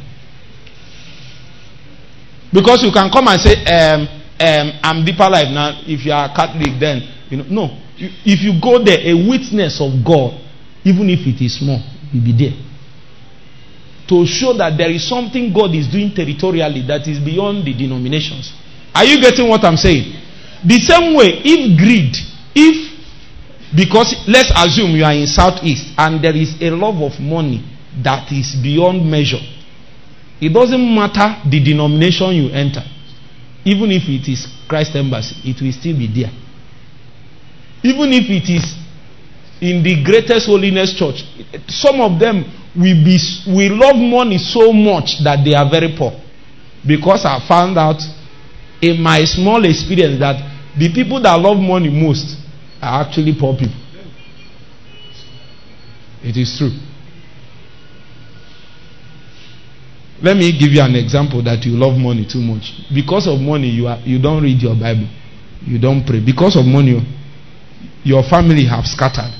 [2.52, 5.80] Because you can come and say, um, um, I'm deeper life now.
[5.86, 7.00] If you are Catholic, then
[7.30, 7.46] you know.
[7.48, 7.64] No,
[7.96, 10.36] if you go there, a witness of God,
[10.84, 11.80] even if it is small,
[12.12, 12.65] will be there
[14.08, 18.52] to show that there is something God is doing territorially that is beyond the denominations.
[18.94, 20.14] Are you getting what I'm saying?
[20.64, 22.14] The same way, if greed,
[22.54, 22.96] if
[23.74, 27.60] because let's assume you are in southeast and there is a love of money
[28.02, 29.42] that is beyond measure,
[30.40, 32.82] it doesn't matter the denomination you enter,
[33.64, 36.30] even if it is Christ Embassy, it will still be there.
[37.82, 38.64] Even if it is
[39.60, 41.24] in the greatest holiness church,
[41.68, 42.44] some of them
[42.78, 43.16] we be
[43.48, 46.12] we love money so much that they are very poor.
[46.86, 48.00] Because i found out
[48.82, 50.36] in my small experience that
[50.78, 52.36] the people that love money most
[52.82, 53.80] are actually poor people.
[56.22, 56.70] It is true.
[60.22, 62.72] Let me give you an example that you love money too much.
[62.92, 65.08] Because of money you are you don't read your bible.
[65.64, 66.20] You don't pray.
[66.24, 67.00] Because of money
[68.04, 69.32] your family have scattered.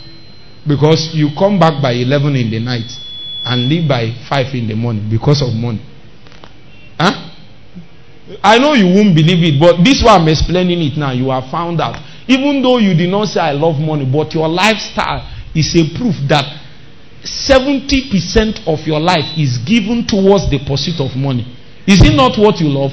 [0.67, 3.06] Because you come back by 11 in the night
[3.47, 5.81] and leave by 5 in the morning because of money.
[6.99, 7.15] Huh?
[8.43, 11.13] I know you won't believe it, but this one I'm explaining it now.
[11.13, 11.95] You have found out.
[12.27, 15.23] Even though you did not say I love money, but your lifestyle
[15.55, 16.43] is a proof that
[17.23, 21.47] 70% of your life is given towards the pursuit of money.
[21.87, 22.91] Is it not what you love?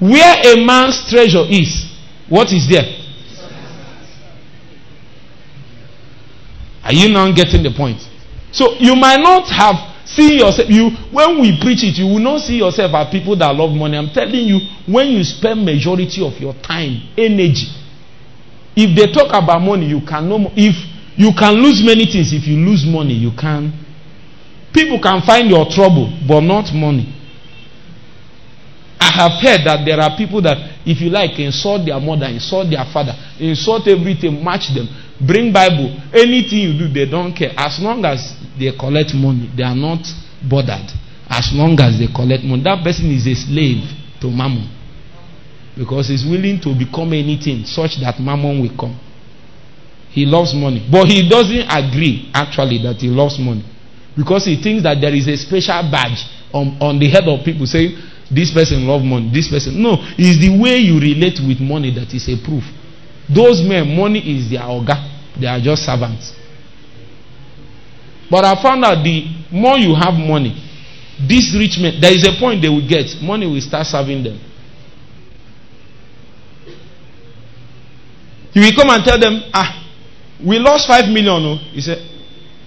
[0.00, 1.86] Where a man's treasure is,
[2.28, 2.97] what is there?
[6.88, 8.00] Are you now getting the point?
[8.50, 9.76] So you might not have
[10.08, 10.72] seen yourself.
[10.72, 13.98] You when we preach it, you will not see yourself as people that love money.
[13.98, 14.56] I'm telling you,
[14.88, 17.68] when you spend majority of your time, energy,
[18.72, 20.72] if they talk about money, you can know if
[21.20, 22.32] you can lose many things.
[22.32, 23.68] If you lose money, you can.
[24.72, 27.12] People can find your trouble, but not money.
[28.96, 32.70] I have heard that there are people that, if you like, insult their mother, insult
[32.70, 34.88] their father, insult everything, match them
[35.20, 35.90] bring bible.
[36.12, 37.52] Anything you do they don't care.
[37.56, 40.02] As long as they collect money they are not
[40.48, 40.90] bothered.
[41.28, 42.62] As long as they collect money.
[42.62, 43.84] That person is a slave
[44.20, 44.68] to mammon.
[45.76, 48.98] Because he's willing to become anything such that mammon will come.
[50.10, 50.86] He loves money.
[50.90, 53.64] But he doesn't agree actually that he loves money.
[54.16, 57.66] Because he thinks that there is a special badge on, on the head of people
[57.66, 57.94] saying
[58.30, 59.30] this person love money.
[59.32, 62.64] This person no it's the way you relate with money that is a proof
[63.28, 64.96] those men, money is their organ.
[65.38, 66.34] They are just servants.
[68.30, 70.52] But I found out the more you have money,
[71.26, 74.38] this rich men, there is a point they will get, money will start serving them.
[78.52, 79.78] You will come and tell them, ah,
[80.44, 81.42] we lost five million.
[81.44, 81.56] Oh.
[81.72, 81.98] He said,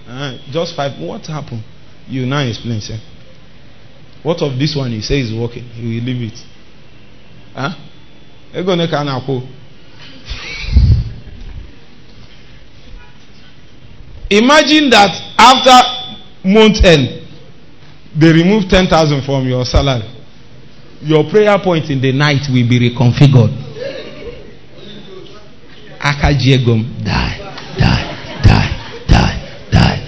[0.08, 1.00] ah, just five.
[1.00, 1.64] What happened?
[2.08, 2.98] You now explain, sir.
[4.24, 4.92] What of this one?
[4.92, 5.64] He says is working.
[5.64, 6.40] He will leave it.
[7.54, 7.76] Huh?
[14.32, 15.76] Imagine that after
[16.48, 17.28] month end,
[18.16, 20.08] they remove 10,000 from your salary.
[21.02, 23.52] Your prayer point in the night will be reconfigured.
[26.00, 27.38] Akajiegom, die,
[27.78, 28.06] die,
[28.42, 28.72] die,
[29.08, 30.02] die, die.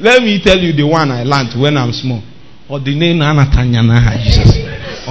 [0.00, 2.22] Let me tell you the one I learned when I'm small.
[2.68, 4.59] Ordinate anatanya na Jesus.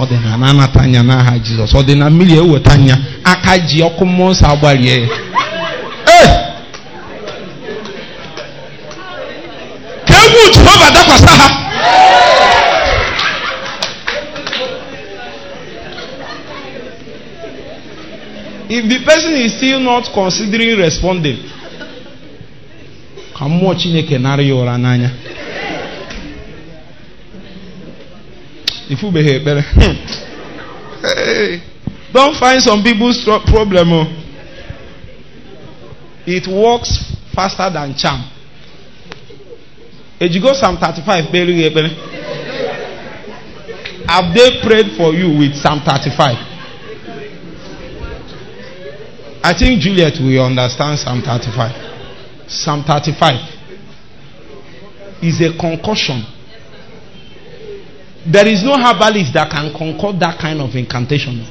[0.00, 1.74] Ordinate anatanya na Jesus.
[1.74, 4.96] Ordinate mmiri ewetanya aka ji ọkụ mmụọ nsọ agbarie.
[6.14, 6.28] Ee!
[10.08, 11.48] Ka egwu Jehova dakwasa ha.
[18.72, 21.38] If the person is still not considering responding,
[23.36, 25.10] ka mmụọ Chineke nara ya ụra n'anya.
[28.90, 29.62] Ifubeghị ekpere.
[31.02, 31.60] Hey,
[32.12, 33.92] don't find some people's problem.
[33.92, 34.06] oh.
[36.26, 36.90] It works
[37.34, 38.20] faster than charm.
[40.20, 41.90] Ejigo Psalm 35 kpere gị ekpere.
[44.06, 46.36] Have they prayed for you with Psalm 35?
[49.42, 51.72] I think Juliet will understand Psalm 35.
[52.48, 53.34] Psalm 35
[55.22, 56.24] is a concussion.
[58.26, 61.46] There is no herbalist that can concord that kind of incantation.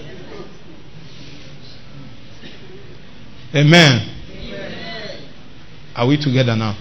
[3.56, 4.16] Amen.
[5.96, 6.78] Are we together now?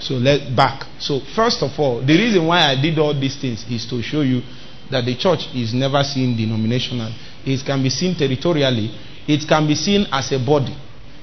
[0.00, 0.84] So let back.
[0.98, 4.20] So first of all, the reason why I did all these things is to show
[4.20, 4.42] you
[4.90, 7.12] that the church is never seen denominational.
[7.44, 8.90] It can be seen territorially.
[9.26, 10.76] It can be seen as a body.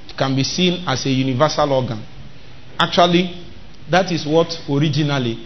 [0.10, 2.03] It can be seen as a universal organ.
[2.79, 3.45] Actually,
[3.89, 5.38] that is what originally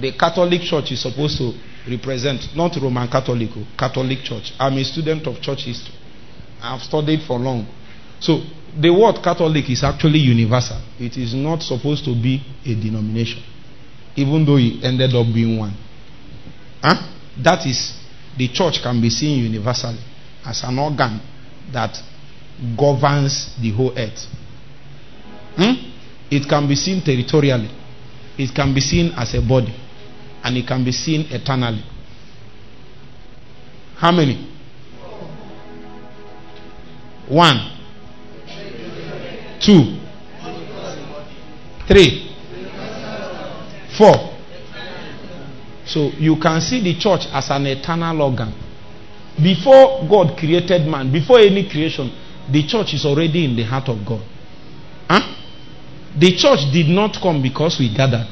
[0.00, 1.52] the Catholic Church is supposed to
[1.88, 4.52] represent, not Roman Catholic, oh, Catholic Church.
[4.58, 5.94] I'm a student of church history.
[6.60, 7.66] I've studied for long.
[8.20, 8.42] So
[8.78, 10.80] the word Catholic is actually universal.
[10.98, 13.42] It is not supposed to be a denomination,
[14.16, 15.74] even though it ended up being one.
[16.82, 16.94] Huh?
[17.42, 17.94] That is,
[18.36, 20.00] the church can be seen universally
[20.44, 21.20] as an organ
[21.72, 21.96] that
[22.76, 24.26] governs the whole earth.
[25.56, 25.90] Hmm?
[26.30, 27.70] It can be seen territorially.
[28.36, 29.74] It can be seen as a body.
[30.42, 31.84] And it can be seen eternally.
[33.96, 34.48] How many?
[37.28, 37.78] One.
[39.60, 39.98] Two.
[41.86, 42.34] Three.
[43.96, 44.36] Four.
[45.84, 48.52] So you can see the church as an eternal organ.
[49.42, 52.12] Before God created man, before any creation,
[52.50, 54.22] the church is already in the heart of God.
[55.08, 55.34] Huh?
[56.18, 58.26] The church did not come because we gathered.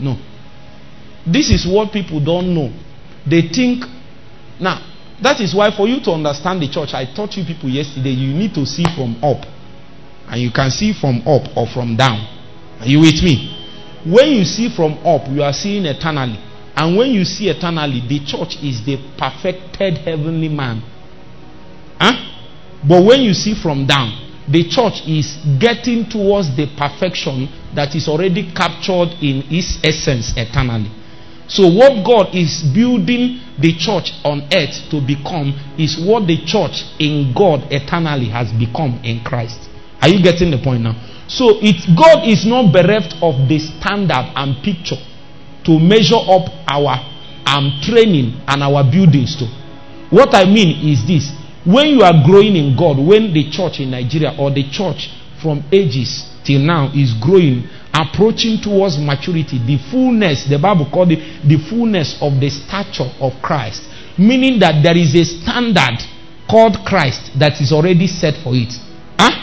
[0.00, 0.16] No.
[1.26, 2.72] This is what people don't know.
[3.28, 3.84] They think.
[4.60, 4.80] Now,
[5.22, 8.32] that is why, for you to understand the church, I taught you people yesterday, you
[8.34, 9.44] need to see from up.
[10.28, 12.20] And you can see from up or from down.
[12.80, 13.54] Are you with me?
[14.06, 16.38] When you see from up, you are seeing eternally.
[16.76, 20.80] And when you see eternally, the church is the perfected heavenly man.
[22.00, 22.14] Huh?
[22.86, 28.08] But when you see from down, the church is getting towards the perfection that is
[28.08, 30.90] already captured in its essence eternally.
[31.48, 36.84] So, what God is building the church on earth to become is what the church
[36.98, 39.68] in God eternally has become in Christ.
[40.00, 40.96] Are you getting the point now?
[41.28, 41.60] So,
[41.96, 45.00] God is not bereft of the standard and picture
[45.64, 47.00] to measure up our
[47.44, 49.44] um, training and our buildings to.
[50.08, 51.32] What I mean is this
[51.68, 55.12] when you are growing in God, when the church in Nigeria or the church
[55.42, 61.20] from ages till now is growing, approaching towards maturity, the fullness, the Bible called it
[61.46, 63.84] the fullness of the stature of Christ,
[64.16, 66.00] meaning that there is a standard
[66.48, 68.72] called Christ that is already set for it.
[69.20, 69.36] Huh?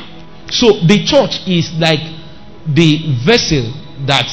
[0.50, 2.02] So the church is like
[2.66, 3.70] the vessel
[4.10, 4.26] that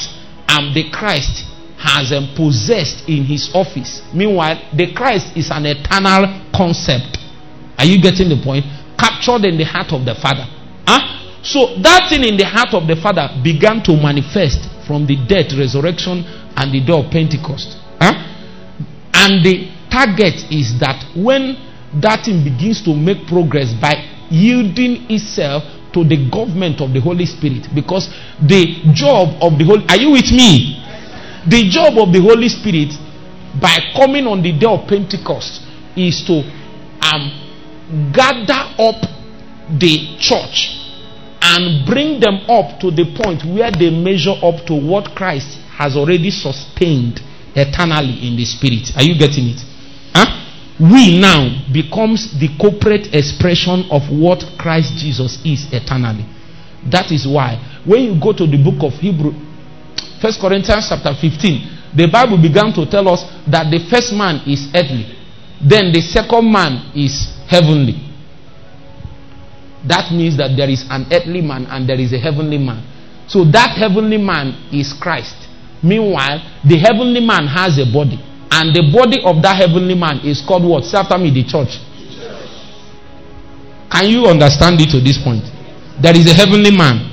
[0.49, 1.45] um, the Christ
[1.77, 4.01] has um, possessed in his office.
[4.13, 7.21] Meanwhile, the Christ is an eternal concept.
[7.83, 8.63] Are you getting the point?
[8.95, 10.47] Captured in the heart of the Father.
[10.87, 11.03] Huh?
[11.43, 15.51] So that thing in the heart of the Father began to manifest from the death,
[15.51, 16.23] resurrection,
[16.55, 17.75] and the day of Pentecost.
[17.99, 18.15] Huh?
[19.19, 21.59] And the target is that when
[21.99, 23.99] that thing begins to make progress by
[24.31, 28.07] yielding itself to the government of the Holy Spirit because
[28.39, 30.79] the job of the Holy are you with me?
[31.51, 32.95] The job of the Holy Spirit
[33.59, 35.67] by coming on the day of Pentecost
[35.99, 36.47] is to
[37.03, 37.42] um,
[38.13, 39.01] gather up
[39.79, 40.79] the church
[41.41, 45.95] and bring them up to the point where they measure up to what Christ has
[45.95, 47.21] already sustained
[47.55, 48.89] eternally in the spirit.
[48.95, 49.61] Are you getting it?
[50.13, 50.25] Huh?
[50.79, 56.25] We now becomes the corporate expression of what Christ Jesus is eternally.
[56.89, 59.33] That is why when you go to the book of Hebrew,
[60.21, 64.71] First Corinthians chapter 15, the Bible began to tell us that the first man is
[64.73, 65.05] earthly,
[65.61, 68.01] then the second man is heavenly.
[69.85, 72.81] That means that there is an earthly man and there is a heavenly man.
[73.27, 75.35] So that heavenly man is Christ.
[75.83, 78.17] Meanwhile, the heavenly man has a body.
[78.49, 80.85] And the body of that heavenly man is called what?
[80.85, 81.77] Say after me, the church.
[83.91, 85.43] Can you understand it to this point?
[86.01, 87.11] There is a heavenly man.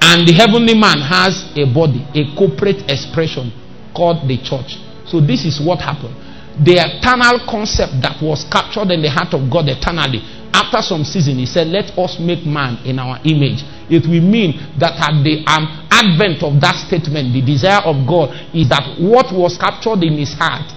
[0.00, 3.52] And the heavenly man has a body, a corporate expression
[3.94, 4.80] called the church.
[5.06, 6.16] So this is what happened.
[6.60, 10.20] The eternal concept that was captured in the heart of God eternally
[10.52, 13.64] after some season, he said, Let us make man in our image.
[13.88, 18.32] It will mean that at the um, advent of that statement, the desire of God
[18.52, 20.68] is that what was captured in his heart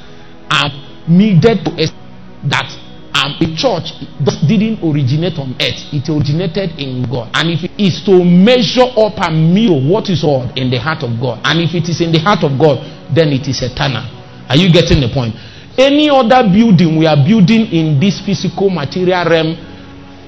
[0.51, 0.71] um,
[1.07, 1.71] needed to
[2.47, 2.69] that
[3.15, 3.95] um, the church
[4.47, 7.31] didn't originate on earth, it originated in God.
[7.33, 11.03] And if it is to measure up and mirror what is all in the heart
[11.03, 12.83] of God, and if it is in the heart of God,
[13.15, 14.03] then it is eternal.
[14.47, 15.33] Are you getting the point?
[15.77, 19.57] Any other building we are building in this physical material realm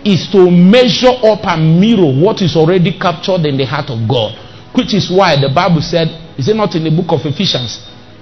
[0.03, 4.35] is to measure up and mirror what is already captured in the heart of God.
[4.75, 7.79] Which is why the Bible said, is it not in the book of Ephesians,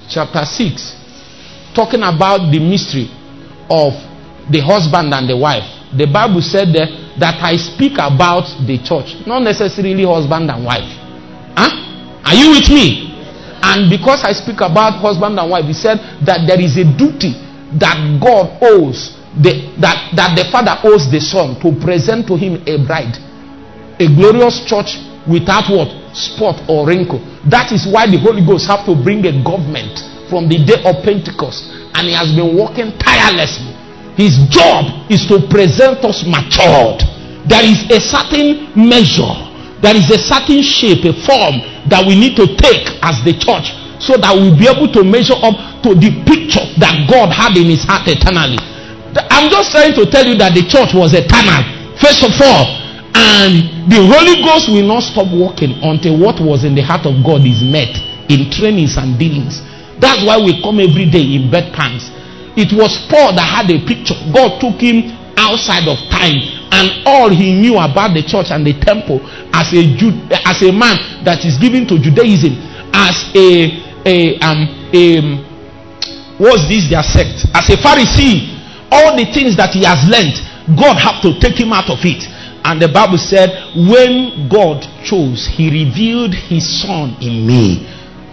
[0.10, 3.10] chapter 6, talking about the mystery
[3.70, 3.94] of
[4.50, 5.66] the husband and the wife.
[5.98, 10.90] The Bible said that I speak about the church, not necessarily husband and wife.
[11.58, 11.74] Huh?
[12.26, 13.05] Are you with me?
[13.66, 17.34] And because I speak about husband and wife, he said that there is a duty
[17.82, 22.62] that God owes, the, that, that the father owes the son to present to him
[22.70, 23.18] a bride,
[23.98, 25.90] a glorious church without what?
[26.14, 27.20] Spot or wrinkle.
[27.50, 29.98] That is why the Holy Ghost have to bring a government
[30.30, 31.66] from the day of Pentecost.
[31.98, 33.74] And he has been working tirelessly.
[34.16, 37.04] His job is to present us matured.
[37.50, 39.45] There is a certain measure,
[39.82, 41.60] there is a certain shape, a form
[41.92, 45.36] that we need to take as the church so that we'll be able to measure
[45.40, 48.60] up to the picture that God had in his heart eternally.
[49.32, 51.64] I'm just trying to tell you that the church was eternal,
[52.00, 52.86] first of all.
[53.16, 57.16] And the Holy Ghost will not stop working until what was in the heart of
[57.24, 57.96] God is met
[58.28, 59.64] in trainings and dealings.
[60.04, 62.12] That's why we come every day in bed pants.
[62.60, 64.20] It was Paul that had a picture.
[64.36, 68.76] God took him outside of time and all he knew about the church and the
[68.84, 69.24] temple
[69.56, 72.52] as a Jude, as a man that is given to Judaism
[72.92, 73.72] as a
[74.04, 75.04] a um a
[76.38, 77.48] what's this their sect.
[77.56, 78.52] As a Pharisee
[78.92, 80.36] all the things that he has learned
[80.76, 82.26] God have to take him out of it.
[82.66, 83.54] And the Bible said
[83.88, 87.88] when God chose he revealed his son in me.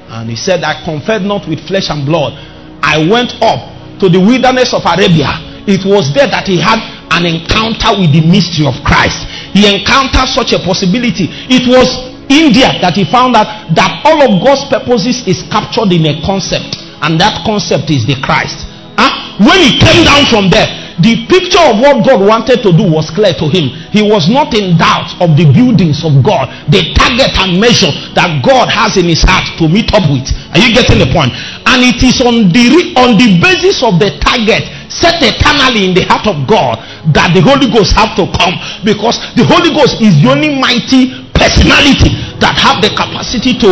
[0.09, 2.34] And he said I conferred not with flesh and blood.
[2.82, 5.30] I went up to the wilderness of Arabia.
[5.68, 6.80] It was there that he had
[7.13, 9.29] an encounter with the mystery of Christ.
[9.53, 11.29] He encountered such a possibility.
[11.53, 11.87] It was
[12.33, 16.81] India that he found out that all of God's purposes is captured in a concept,
[17.05, 18.65] and that concept is the Christ.
[18.97, 19.37] Huh?
[19.37, 23.09] When he came down from there, the picture of what God wanted to do was
[23.09, 23.72] clear to him.
[23.95, 28.43] He was not in doubt of the buildings of God, the target and measure that
[28.45, 30.28] God has in his heart to meet up with.
[30.53, 31.32] Are you getting the point?
[31.64, 36.05] And it is on the on the basis of the target set eternally in the
[36.05, 36.76] heart of God
[37.16, 41.24] that the Holy Ghost have to come because the Holy Ghost is the only mighty
[41.32, 42.12] personality
[42.43, 43.70] that have the capacity to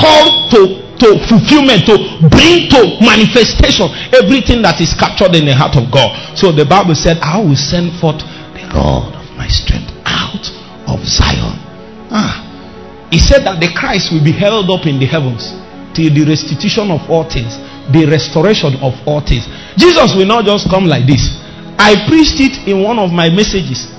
[0.00, 1.94] call to to fulfillment to
[2.32, 6.12] bring to manifestation everything that is captured in the heart of God.
[6.36, 8.20] So the Bible said, I will send forth
[8.56, 10.44] the rod of my strength out
[10.88, 11.56] of Zion.
[12.08, 12.42] Ah.
[13.10, 15.52] He said that the Christ will be held up in the heavens
[15.94, 17.56] till the restitution of all things,
[17.92, 19.46] the restoration of all things.
[19.76, 21.36] Jesus will not just come like this.
[21.78, 23.92] I preached it in one of my messages.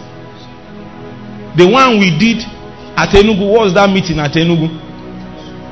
[1.58, 2.42] The one we did
[2.98, 3.46] at Enugu.
[3.50, 4.70] What was that meeting at Enugu?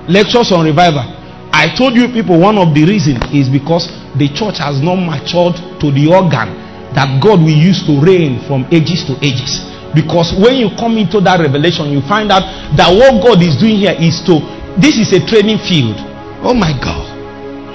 [0.07, 1.14] Lectures on revival.
[1.56, 3.88] I told you people one of the reasons is because
[4.20, 6.51] the church has not matured to the organ
[6.91, 9.64] that God will use to reign from ages to ages.
[9.95, 12.43] Because when you come into that revelation, you find out
[12.76, 14.43] that what God is doing here is to
[14.76, 15.95] this is a training field.
[16.43, 17.08] Oh my God.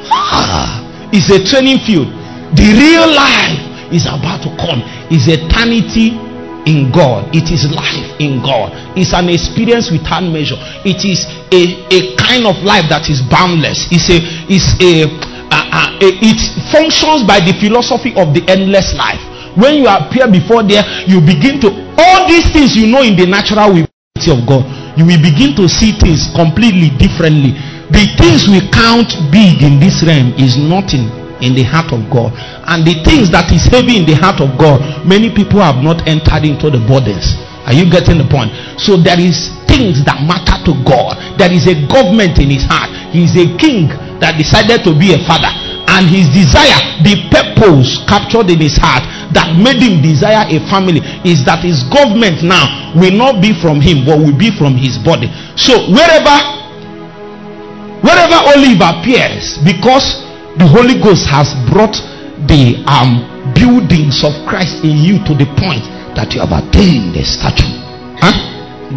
[1.12, 2.06] It's a training field.
[2.54, 3.58] The real life
[3.90, 4.78] is about to come.
[5.10, 6.14] Is eternity
[6.66, 7.28] in God.
[7.34, 8.72] It is life in God.
[8.96, 10.58] It's an experience without measure.
[10.84, 13.88] It is a, a kind of life that is boundless.
[13.90, 14.18] It's a
[14.50, 15.08] it's a,
[15.52, 16.40] a, it
[16.72, 19.20] functions by the philosophy of the endless life.
[19.56, 23.26] When you appear before there, you begin to all these things you know in the
[23.26, 23.86] natural way
[24.28, 24.62] of God.
[24.98, 27.56] You will begin to see things completely differently.
[27.90, 31.10] The things we count big in this realm is nothing
[31.42, 32.32] in the heart of God.
[32.68, 36.06] And the things that is heavy in the heart of God, many people have not
[36.08, 37.36] entered into the burdens.
[37.68, 38.50] Are you getting the point?
[38.80, 41.20] So there is things that matter to God.
[41.38, 42.90] There is a government in his heart.
[43.12, 45.50] He is a king that decided to be a father.
[45.90, 49.02] And his desire, the purpose captured in his heart
[49.34, 53.78] that made him desire a family is that his government now will not be from
[53.82, 55.30] him but will be from his body.
[55.58, 56.34] So wherever
[58.02, 60.22] wherever olive appears, because
[60.60, 61.96] the Holy Ghost has brought
[62.44, 63.24] the um,
[63.56, 65.80] buildings of Christ in you to the point
[66.12, 67.64] that you have attained the stature.
[68.20, 68.36] Huh?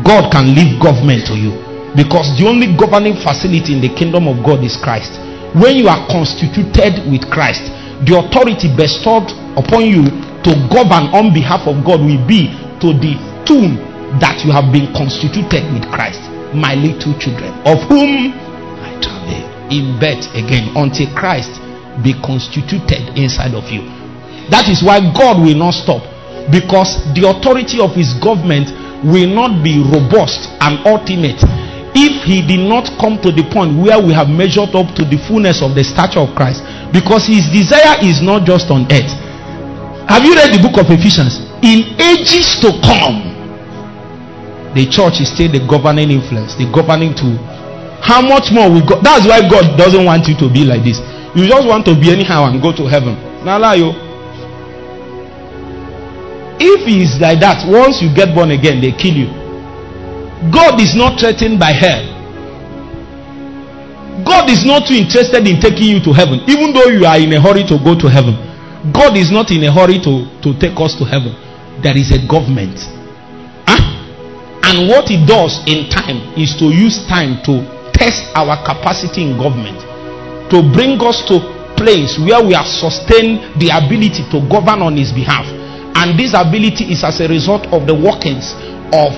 [0.04, 1.56] God can leave government to you
[1.96, 5.16] because the only governing facility in the kingdom of God is Christ.
[5.56, 7.64] When you are constituted with Christ,
[8.04, 10.04] the authority bestowed upon you
[10.44, 12.52] to govern on behalf of God will be
[12.84, 13.16] to the
[13.48, 13.80] tune
[14.20, 16.20] that you have been constituted with Christ.
[16.52, 18.36] My little children, of whom
[18.84, 21.58] I travail in bed again until Christ
[22.06, 23.82] be constituted inside of you.
[24.54, 26.06] That is why God will not stop
[26.54, 28.70] because the authority of his government
[29.02, 31.40] will not be robust and ultimate
[31.96, 35.18] if he did not come to the point where we have measured up to the
[35.30, 39.14] fullness of the stature of Christ because his desire is not just on earth.
[40.10, 41.40] Have you read the book of Ephesians?
[41.64, 43.32] In ages to come,
[44.74, 47.38] the church is still the governing influence, the governing tool.
[48.04, 49.00] How much more we got?
[49.04, 51.00] That's why God doesn't want you to be like this.
[51.34, 53.16] You just want to be anyhow and go to heaven.
[53.48, 53.96] Lie you.
[56.60, 59.32] If he is like that, once you get born again, they kill you.
[60.52, 62.04] God is not threatened by hell.
[64.28, 67.32] God is not too interested in taking you to heaven, even though you are in
[67.34, 68.36] a hurry to go to heaven.
[68.94, 71.34] God is not in a hurry to, to take us to heaven.
[71.82, 72.78] There is a government.
[73.66, 73.80] Huh?
[74.70, 77.73] And what He does in time is to use time to
[78.04, 79.80] test our capacity in government,
[80.52, 81.40] to bring us to
[81.80, 85.48] place where we have sustained the ability to govern on His behalf.
[85.96, 88.52] And this ability is as a result of the workings
[88.92, 89.16] of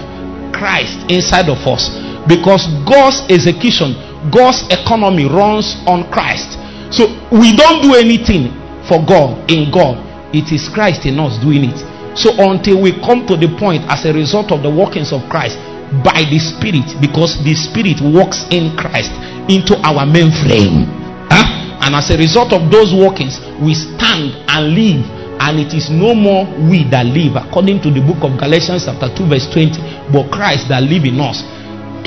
[0.54, 1.90] Christ inside of us
[2.30, 3.98] because God's execution,
[4.30, 6.56] God's economy runs on Christ.
[6.94, 8.54] So we don't do anything
[8.86, 9.98] for God in God,
[10.30, 11.80] it is Christ in us doing it.
[12.14, 15.58] So until we come to the point as a result of the workings of Christ
[16.04, 19.14] by the Spirit, because the Spirit works in Christ
[19.50, 20.90] into our mainframe.
[21.30, 21.46] Huh?
[21.86, 26.16] And as a result of those workings, we stand and live and it is no
[26.16, 29.78] more we that live according to the book of galatians chapter 2 verse 20
[30.12, 31.44] but christ that live in us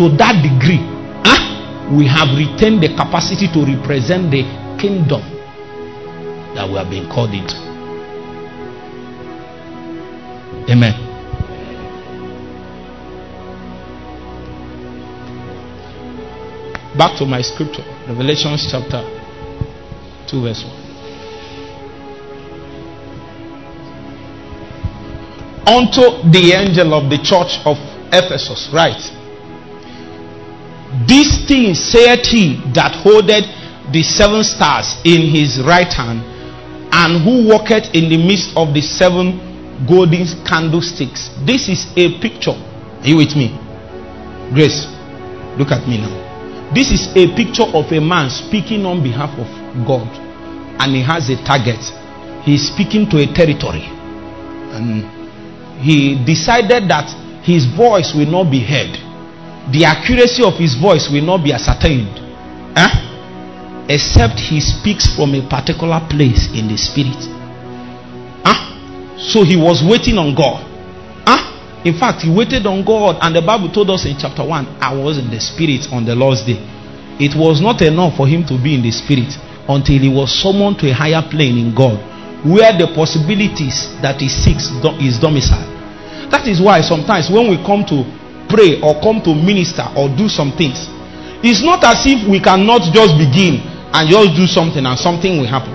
[0.01, 0.81] to that degree
[1.25, 4.43] huh, we have retained the capacity to represent the
[4.81, 5.21] kingdom
[6.57, 7.55] that we have been called into
[10.73, 11.08] amen
[16.99, 19.01] back to my scripture Revelation chapter
[20.27, 20.89] 2 verse 1
[25.69, 27.77] unto the angel of the church of
[28.09, 28.73] Ephesus.
[28.73, 28.97] Right.
[31.07, 33.45] This thing saith he that holdeth
[33.93, 36.25] the seven stars in his right hand,
[36.93, 41.29] and who walketh in the midst of the seven golden candlesticks.
[41.45, 42.57] This is a picture.
[42.57, 43.53] Are you with me?
[44.57, 44.89] Grace,
[45.61, 46.28] look at me now.
[46.75, 49.49] This is a picture of a man speaking on behalf of
[49.87, 50.05] God,
[50.79, 51.81] and he has a target.
[52.45, 53.89] He is speaking to a territory.
[54.77, 55.09] And
[55.81, 57.09] he decided that
[57.43, 58.93] his voice will not be heard.
[59.73, 62.13] The accuracy of his voice will not be ascertained.
[62.77, 62.93] Huh?
[63.89, 67.17] Except he speaks from a particular place in the spirit.
[68.45, 69.17] Huh?
[69.17, 70.68] So he was waiting on God.
[71.85, 74.95] In fact, he waited on God, and the Bible told us in chapter 1 I
[74.95, 76.59] was in the spirit on the Lord's day.
[77.23, 79.35] It was not enough for him to be in the spirit
[79.69, 81.99] until he was summoned to a higher plane in God
[82.47, 84.71] where the possibilities that he seeks
[85.03, 85.67] is domicile.
[86.31, 88.07] That is why sometimes when we come to
[88.47, 90.87] pray or come to minister or do some things,
[91.43, 93.59] it's not as if we cannot just begin
[93.91, 95.75] and just do something and something will happen.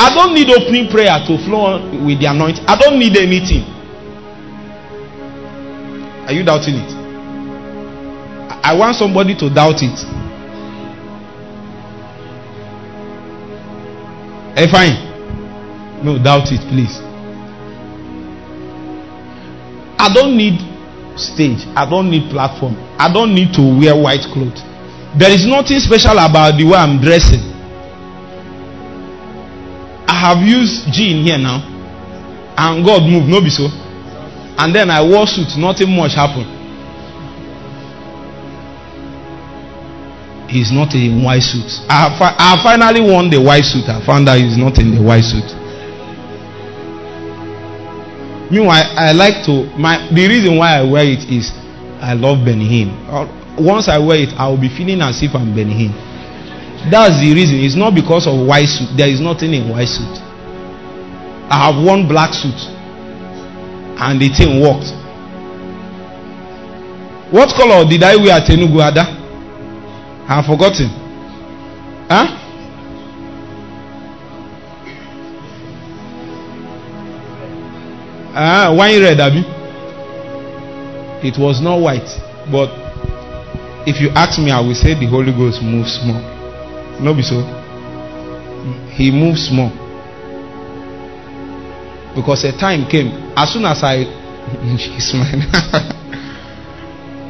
[0.00, 2.64] I don't need opening prayer to flow with the anointing.
[2.64, 3.68] I don't need anything.
[6.30, 6.92] Are you doubting it?
[8.62, 9.98] I want somebody to doubt it.
[14.54, 14.94] Hey, fine.
[16.04, 17.00] No, doubt it, please.
[19.98, 20.60] I don't need
[21.18, 21.66] stage.
[21.74, 22.76] I don't need platform.
[22.96, 24.62] I don't need to wear white clothes.
[25.18, 27.42] There is nothing special about the way I'm dressing.
[30.06, 31.58] I have used jean here now,
[32.56, 33.79] and God move, no be so.
[34.60, 36.60] And then I wore suit, nothing much happened.
[40.50, 41.70] He's not in white suit.
[41.88, 43.88] I have, I finally won the white suit.
[43.88, 45.46] I found out he's not in the white suit.
[48.50, 51.52] Meanwhile, I like to my the reason why I wear it is
[52.02, 52.90] I love Hinn.
[53.62, 55.94] Once I wear it, I will be feeling as if I'm Hinn.
[56.90, 57.60] That's the reason.
[57.62, 58.90] It's not because of white suit.
[58.96, 60.18] There is nothing in white suit.
[61.48, 62.58] I have one black suit,
[64.00, 64.88] and the thing worked.
[67.30, 69.04] What color did I wear at Enugu Ada?
[70.26, 70.88] I have forgotten.
[72.08, 72.36] Huh?
[78.32, 79.44] Ah, wine red, Abi.
[81.26, 82.08] It was not white,
[82.50, 82.70] but
[83.86, 86.22] if you ask me, I will say the Holy Ghost moves more.
[87.00, 87.42] No, be so.
[88.96, 89.70] He moves more
[92.14, 93.08] because a time came.
[93.36, 94.04] As soon as I,
[94.78, 95.14] she's.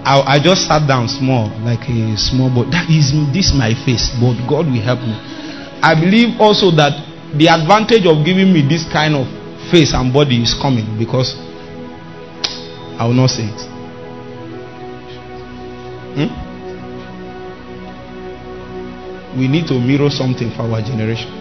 [0.03, 2.65] I, I just sat down small, like a small boy.
[2.73, 5.15] That is this my face, but God will help me.
[5.83, 6.97] I believe also that
[7.37, 9.29] the advantage of giving me this kind of
[9.71, 11.37] face and body is coming because
[12.99, 13.61] I will not say it.
[16.17, 16.31] Hmm?
[19.39, 21.40] We need to mirror something for our generation.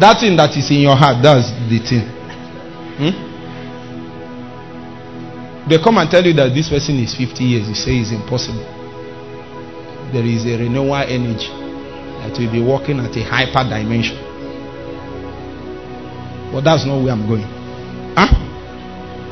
[0.00, 2.04] That thing that is in your heart, that's the thing.
[3.00, 3.26] Hmm?
[5.68, 7.68] They come and tell you that this person is 50 years.
[7.68, 8.60] You say it's impossible.
[10.12, 11.48] There is a renewal energy
[12.20, 14.20] that will be working at a hyper dimension.
[16.52, 17.48] But that's not where I'm going.
[18.14, 18.28] Huh?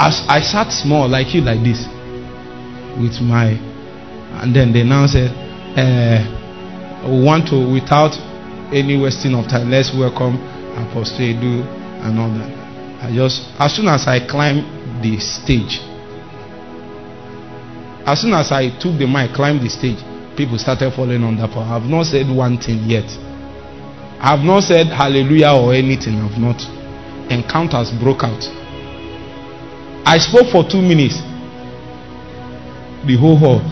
[0.00, 1.86] As I sat small like you like this
[2.98, 3.52] with my
[4.42, 5.30] and then they now said
[5.76, 8.14] uh, we want to without
[8.74, 10.38] any wasting of time let's welcome
[10.76, 11.64] Apostle Edu
[12.04, 13.04] and all that.
[13.04, 15.80] I just as soon as I climbed the stage
[18.06, 19.96] as soon as I took the mic, climbed the stage,
[20.36, 21.64] people started falling on that power.
[21.64, 23.08] I've not said one thing yet.
[24.20, 26.20] I've not said hallelujah or anything.
[26.20, 26.60] I've not.
[27.32, 28.44] Encounters broke out.
[30.04, 31.16] I spoke for two minutes.
[33.08, 33.64] The whole hall.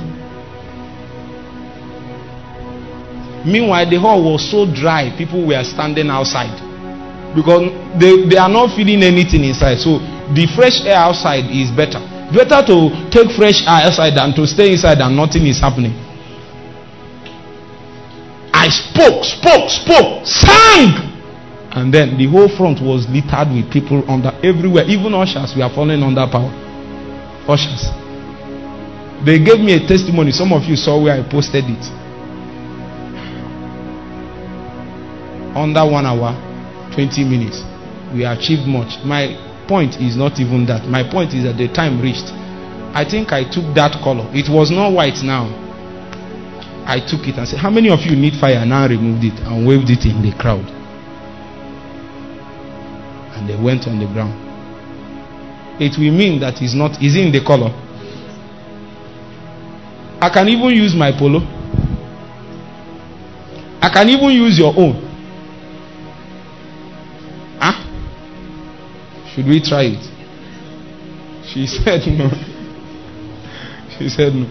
[3.45, 6.72] Meanwhile, the hall was so dry, people were standing outside
[7.35, 9.79] because they, they are not feeling anything inside.
[9.79, 9.99] So
[10.33, 12.01] the fresh air outside is better.
[12.33, 12.77] Better to
[13.13, 15.93] take fresh air outside than to stay inside and nothing is happening.
[18.53, 21.11] I spoke, spoke, spoke, sang.
[21.75, 24.85] And then the whole front was littered with people under everywhere.
[24.89, 26.53] Even ushers we are falling under power.
[27.49, 27.89] Ushers.
[29.25, 30.33] They gave me a testimony.
[30.33, 31.85] Some of you saw where I posted it.
[35.57, 36.52] Under one hour,
[36.95, 37.63] 20 minutes.
[38.15, 39.03] We achieved much.
[39.05, 39.35] My
[39.67, 40.85] point is not even that.
[40.87, 42.29] My point is that the time reached.
[42.95, 44.29] I think I took that color.
[44.33, 45.49] It was not white now.
[46.85, 48.59] I took it and said, How many of you need fire?
[48.61, 50.67] And I removed it and waved it in the crowd.
[53.37, 54.37] And they went on the ground.
[55.81, 57.71] It will mean that it's not, is in the color.
[60.21, 61.41] I can even use my polo.
[63.81, 65.12] I can even use your own.
[69.35, 70.05] Should we try it?
[71.47, 72.31] She said no.
[73.99, 74.47] She said no.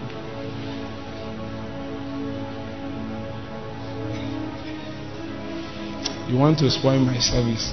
[6.28, 7.72] You want to spoil my service.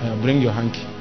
[0.00, 0.95] Uh, bring your hanky.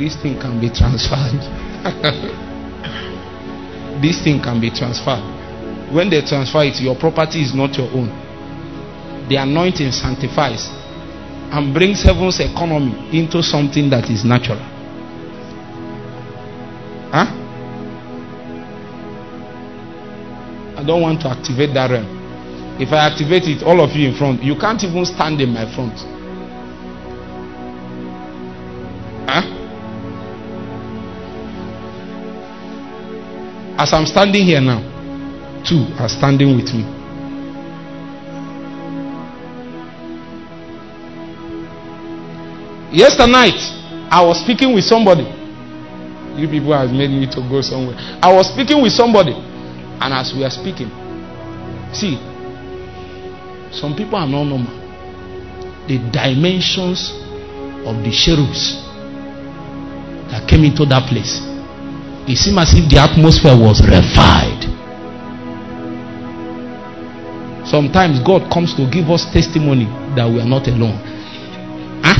[0.00, 1.36] This thing can be transferred.
[4.00, 5.20] this thing can be transferred.
[5.92, 8.08] When they transfer it, your property is not your own.
[9.28, 10.70] The anointing sanctifies
[11.52, 14.56] and brings heaven's economy into something that is natural.
[17.12, 17.28] Huh?
[20.80, 22.08] I don't want to activate that realm.
[22.80, 25.66] If I activate it, all of you in front, you can't even stand in my
[25.74, 26.00] front.
[33.80, 34.84] As I'm standing here now,
[35.64, 36.84] two are standing with me.
[42.92, 43.56] Yesterday night,
[44.12, 45.22] I was speaking with somebody.
[46.36, 47.96] You people have made me to go somewhere.
[48.20, 50.90] I was speaking with somebody, and as we are speaking,
[51.94, 52.20] see,
[53.72, 54.76] some people are not normal.
[55.88, 57.12] The dimensions
[57.88, 58.76] of the cherubs
[60.30, 61.49] that came into that place.
[62.28, 64.68] It seemed as if the atmosphere was revived.
[67.66, 69.84] Sometimes God comes to give us testimony
[70.16, 70.98] that we are not alone.
[72.02, 72.18] Huh?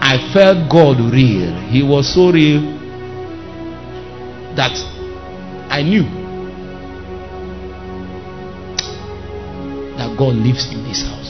[0.00, 1.52] I felt God real.
[1.68, 2.62] He was so real
[4.56, 4.72] that
[5.68, 6.04] I knew
[9.96, 11.23] that God lives in this house.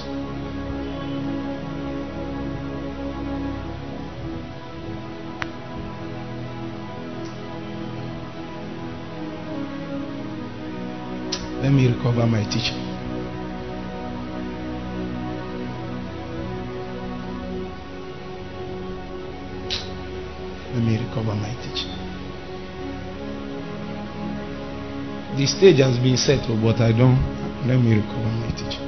[11.65, 12.77] Let me recover my teaching.
[20.75, 21.91] Let me recover my teaching.
[25.39, 27.17] The stage has been set, but I don't.
[27.67, 28.85] Let me recover my teaching.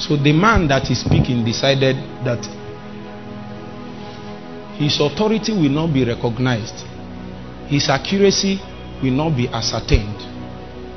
[0.00, 1.94] So the man that is speaking decided
[2.24, 2.44] that
[4.78, 6.84] his authority will not be recognized,
[7.68, 8.60] his accuracy
[9.04, 10.16] will not be ascertained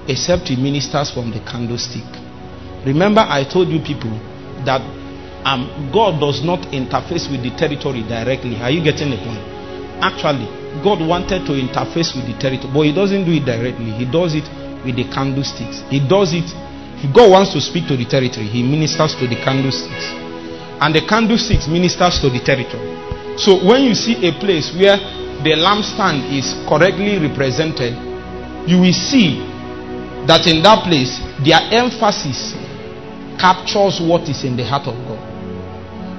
[0.08, 2.08] except he ministers from the candlestick.
[2.88, 4.16] Remember, I told you people
[4.64, 4.80] that
[5.44, 8.56] um, God does not interface with the territory directly.
[8.64, 9.44] Are you getting the point?
[10.00, 10.48] Actually,
[10.84, 13.92] God wanted to interface with the territory, but He doesn't do it directly.
[13.92, 14.48] He does it
[14.88, 15.84] with the candlesticks.
[15.92, 16.48] He does it.
[17.04, 20.08] If God wants to speak to the territory, He ministers to the candlesticks,
[20.80, 22.96] and the candlesticks ministers to the territory.
[23.38, 24.98] So when you see a place where
[25.44, 27.94] the lampstand is correctly represented,
[28.68, 29.40] you will see
[30.28, 32.54] that in that place their emphasis
[33.40, 35.22] captures what is in the heart of God.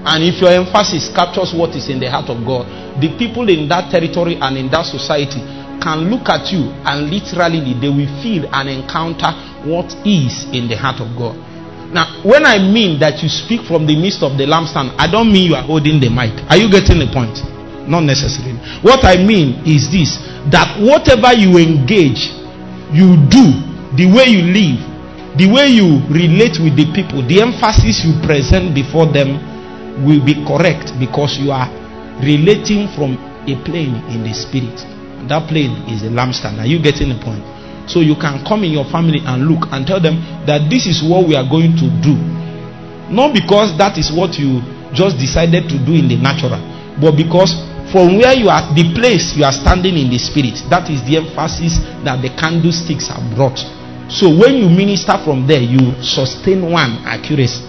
[0.06, 2.64] And if your emphasis captures what is in the heart of God,
[3.02, 5.42] the people in that territory and in that society
[5.82, 9.30] can look at you and literally they will feel and encounter
[9.66, 11.36] what is in the heart of God.
[11.92, 15.32] Now, when I mean that you speak from the midst of the lampstand, I don't
[15.32, 16.36] mean you are holding the mic.
[16.48, 17.40] Are you getting the point?
[17.88, 18.60] Not necessarily.
[18.84, 20.20] What I mean is this
[20.52, 22.28] that whatever you engage,
[22.92, 23.56] you do,
[23.96, 24.78] the way you live,
[25.40, 29.40] the way you relate with the people, the emphasis you present before them
[30.04, 31.68] will be correct because you are
[32.20, 33.16] relating from
[33.48, 34.76] a plane in the spirit.
[35.28, 36.60] That plane is a lampstand.
[36.60, 37.40] Are you getting the point?
[37.88, 41.00] So you can come in your family and look and tell them that this is
[41.00, 42.14] what we are going to do.
[43.08, 44.60] Not because that is what you
[44.92, 46.60] just decided to do in the natural,
[47.00, 47.56] but because
[47.92, 51.16] from where you are, the place you are standing in the spirit, that is the
[51.16, 53.58] emphasis that the candlesticks are brought.
[54.08, 57.64] So when you minister from there, you sustain one accuracy.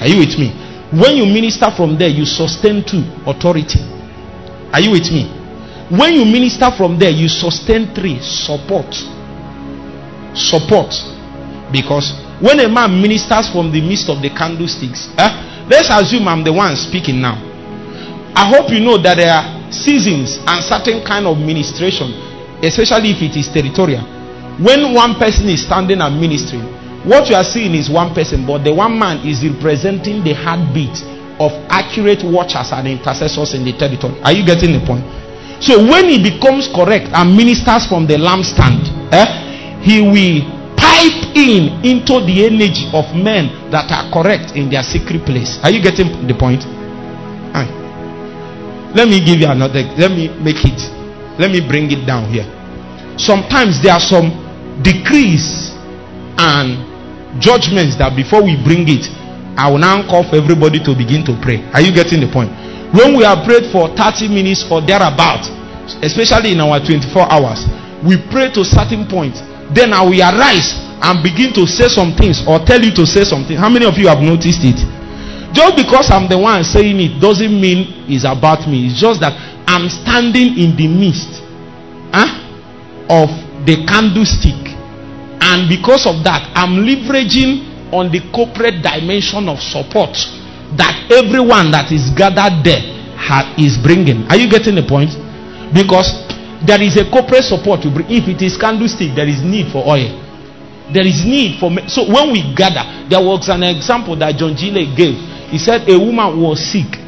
[0.00, 0.52] Are you with me?
[0.92, 3.80] When you minister from there, you sustain two authority.
[4.72, 5.28] Are you with me?
[5.92, 8.88] When you minister from there, you sustain three support.
[10.32, 10.92] Support.
[11.70, 16.42] Because when a man ministers from the midst of the candlesticks, eh, let's assume I'm
[16.42, 17.36] the one speaking now.
[18.34, 22.14] I hope you know that there are seasons and certain kind of ministration,
[22.62, 24.06] especially if it is territorial.
[24.62, 26.62] When one person is standing and ministering,
[27.04, 30.94] what you are seeing is one person, but the one man is representing the heartbeat
[31.42, 34.14] of accurate watchers and intercessors in the territory.
[34.22, 35.02] Are you getting the point?
[35.60, 40.46] So when he becomes correct and ministers from the lampstand, eh, he will
[40.78, 45.58] pipe in into the energy of men that are correct in their secret place.
[45.62, 46.62] Are you getting the point?
[48.94, 49.82] Let me give you another.
[49.98, 50.78] Let me make it.
[51.38, 52.46] Let me bring it down here.
[53.18, 54.30] Sometimes there are some
[54.82, 55.74] decrees
[56.38, 56.78] and
[57.42, 59.06] judgments that before we bring it,
[59.58, 61.62] I will now call for everybody to begin to pray.
[61.74, 62.50] Are you getting the point?
[62.94, 65.42] When we have prayed for 30 minutes or thereabout,
[66.02, 67.66] especially in our 24 hours,
[68.06, 69.42] we pray to certain points.
[69.74, 73.26] Then I will arise and begin to say some things or tell you to say
[73.26, 73.58] something.
[73.58, 74.78] How many of you have noticed it?
[75.54, 78.90] Just because I'm the one saying it doesn't mean it's about me.
[78.90, 79.38] It's just that
[79.70, 81.40] I'm standing in the midst
[82.10, 82.26] huh,
[83.06, 83.30] of
[83.62, 84.58] the candlestick.
[85.40, 90.10] And because of that, I'm leveraging on the corporate dimension of support
[90.74, 92.82] that everyone that is gathered there
[93.14, 94.26] ha- is bringing.
[94.26, 95.14] Are you getting the point?
[95.70, 96.10] Because
[96.66, 98.10] there is a corporate support to bring.
[98.10, 100.10] If it is candlestick, there is need for oil.
[100.90, 101.70] There is need for.
[101.70, 104.74] Me- so when we gather, there was an example that John G.
[104.74, 105.14] Lake gave.
[105.50, 106.98] He said a woman was sick,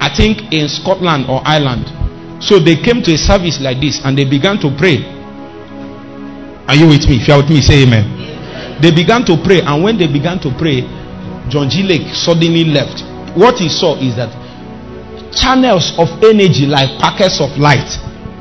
[0.00, 1.92] I think in Scotland or Ireland.
[2.42, 5.04] So they came to a service like this and they began to pray.
[6.68, 7.16] Are you with me?
[7.22, 8.80] If you are with me, say amen.
[8.82, 10.84] They began to pray, and when they began to pray,
[11.48, 11.82] John G.
[11.82, 13.00] Lake suddenly left.
[13.38, 14.28] What he saw is that
[15.32, 17.86] channels of energy like packets of light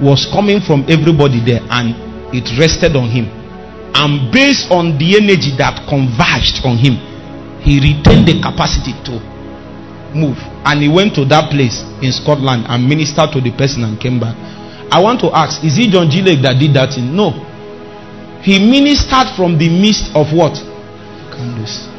[0.01, 1.95] was coming from everybody there and
[2.36, 3.29] it rested on him.
[3.95, 6.99] And based on the energy that converged on him,
[7.66, 9.18] he retained the capacity to
[10.13, 10.38] move.
[10.63, 14.20] And he went to that place in Scotland and ministered to the person and came
[14.20, 14.38] back.
[14.93, 16.22] I want to ask, is it John G.
[16.22, 17.09] Lake that did that thing?
[17.16, 17.34] No.
[18.45, 20.53] He ministered from the midst of what?
[21.34, 21.89] Candles.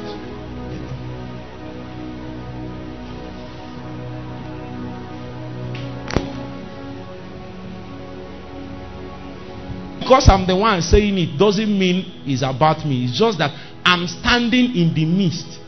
[10.06, 13.06] Because I'm the one saying it doesn't mean it's about me.
[13.06, 13.50] It's just that
[13.84, 15.58] I'm standing in the midst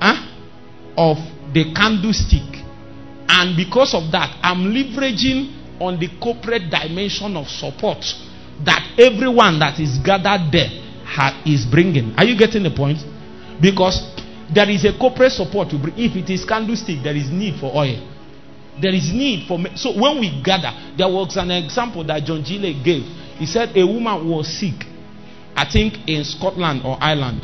[0.00, 0.16] huh,
[0.96, 1.18] of
[1.52, 2.64] the candlestick.
[3.28, 8.00] And because of that, I'm leveraging on the corporate dimension of support
[8.64, 10.72] that everyone that is gathered there
[11.04, 12.16] ha- is bringing.
[12.16, 13.04] Are you getting the point?
[13.60, 14.00] Because
[14.48, 16.00] there is a corporate support to bring.
[16.00, 18.00] If it is candlestick, there is need for oil.
[18.80, 19.58] There is need for.
[19.58, 22.56] Me- so when we gather, there was an example that John G.
[22.56, 23.04] Lake gave
[23.38, 24.86] he said a woman was sick,
[25.54, 27.42] I think in Scotland or Ireland.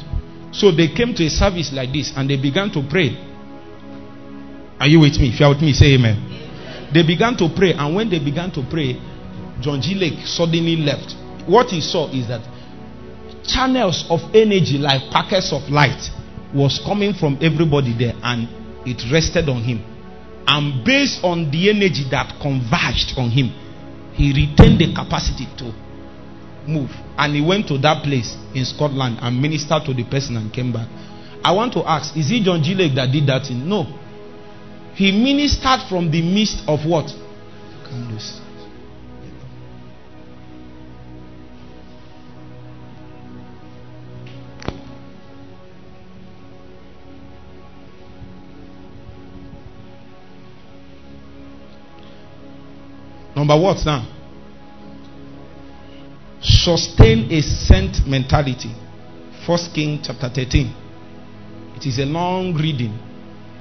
[0.52, 3.16] So they came to a service like this and they began to pray.
[4.78, 5.28] Are you with me?
[5.28, 6.16] If you are with me, say amen.
[6.16, 6.90] amen.
[6.92, 9.00] They began to pray, and when they began to pray,
[9.60, 9.94] John G.
[9.94, 11.14] Lake suddenly left.
[11.46, 12.42] What he saw is that
[13.46, 16.10] channels of energy like packets of light
[16.54, 18.48] was coming from everybody there and
[18.86, 19.82] it rested on him.
[20.46, 23.54] And based on the energy that converged on him,
[24.14, 25.72] he retained the capacity to
[26.66, 26.90] move.
[27.16, 30.72] And he went to that place in Scotland and ministered to the person and came
[30.72, 30.88] back.
[31.44, 32.74] I want to ask, is it John G.
[32.94, 33.68] That did that thing?
[33.68, 33.86] No.
[34.94, 37.08] He ministered from the midst of what?
[37.88, 38.41] Candles.
[53.52, 54.06] Number what now?
[56.40, 58.74] Sustain a sent mentality.
[59.46, 60.74] First King chapter 13.
[61.76, 62.98] It is a long reading,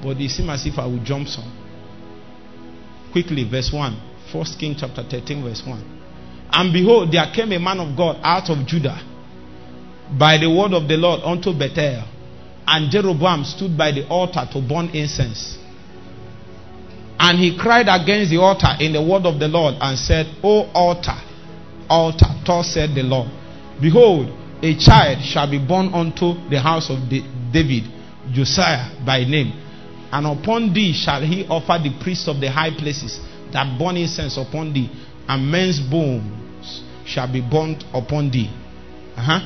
[0.02, 1.52] but it seems as if I will jump some.
[3.12, 4.02] Quickly, verse 1.
[4.32, 6.00] First King chapter 13, verse 1.
[6.54, 8.98] And behold, there came a man of God out of Judah
[10.18, 12.06] by the word of the Lord unto Bethel.
[12.66, 15.58] And Jeroboam stood by the altar to burn incense.
[17.24, 20.66] And he cried against the altar in the word of the Lord and said, O
[20.74, 21.22] altar,
[21.88, 23.30] altar, thus said the Lord,
[23.80, 24.26] Behold,
[24.64, 26.98] a child shall be born unto the house of
[27.54, 27.84] David,
[28.34, 29.54] Josiah by name.
[30.12, 33.20] And upon thee shall he offer the priests of the high places
[33.54, 34.90] that burn incense upon thee,
[35.28, 38.50] and men's bones shall be burnt upon thee.
[39.16, 39.40] Uh-huh.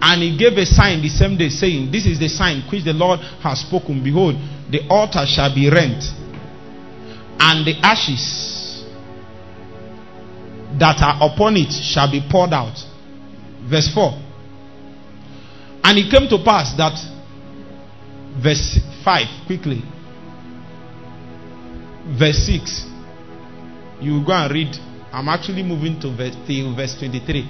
[0.00, 2.92] And he gave a sign the same day, saying, This is the sign which the
[2.92, 4.04] Lord has spoken.
[4.04, 4.36] Behold,
[4.70, 6.04] the altar shall be rent
[7.38, 8.84] and the ashes
[10.78, 12.76] that are upon it shall be poured out.
[13.68, 14.12] Verse 4.
[15.84, 16.98] And it came to pass that,
[18.42, 19.82] verse 5, quickly.
[22.18, 22.86] Verse 6.
[24.00, 24.76] You go and read.
[25.12, 26.34] I'm actually moving to verse,
[26.76, 27.42] verse 23.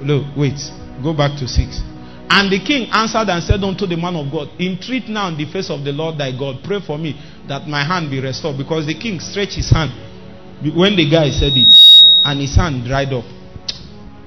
[0.00, 0.58] Look, wait.
[1.02, 1.82] Go back to 6.
[2.30, 5.50] And the king answered and said unto the man of God, Entreat now in the
[5.50, 7.18] face of the Lord thy God, pray for me
[7.48, 8.58] that my hand be restored.
[8.58, 9.90] Because the king stretched his hand
[10.76, 11.72] when the guy said it,
[12.24, 13.24] and his hand dried up.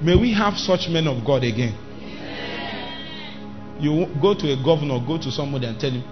[0.02, 1.78] May we have such men of God again.
[3.78, 6.02] You go to a governor, go to somebody and tell him,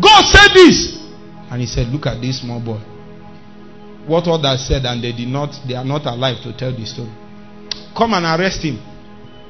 [0.00, 0.98] God said this.
[1.50, 2.80] And he said, Look at this small boy.
[4.06, 7.10] What others said, and they did not, they are not alive to tell the story.
[7.96, 8.78] Come and arrest him.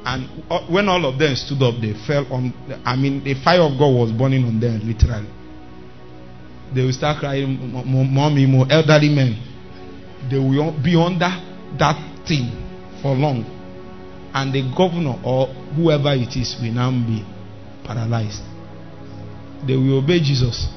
[0.07, 2.55] And uh, when all of them stood up, they fell on.
[2.85, 5.29] I mean, the fire of God was burning on them, literally.
[6.73, 7.59] They will start crying,
[8.15, 9.35] mommy, more elderly men.
[10.31, 11.31] They will be under
[11.79, 12.55] that thing
[13.03, 13.43] for long.
[14.33, 17.27] And the governor or whoever it is will now be
[17.85, 18.43] paralyzed.
[19.67, 20.69] They will obey Jesus.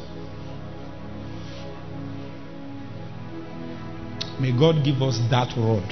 [4.39, 5.85] May God give us that rod.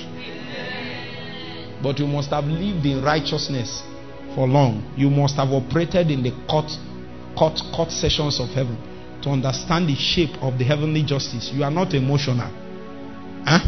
[1.82, 3.84] But you must have lived in righteousness
[4.36, 4.93] for long.
[4.97, 6.71] You must have operated in the court,
[7.38, 8.78] court, court sessions of heaven
[9.23, 11.51] to understand the shape of the heavenly justice.
[11.53, 12.49] You are not emotional.
[13.45, 13.59] Huh?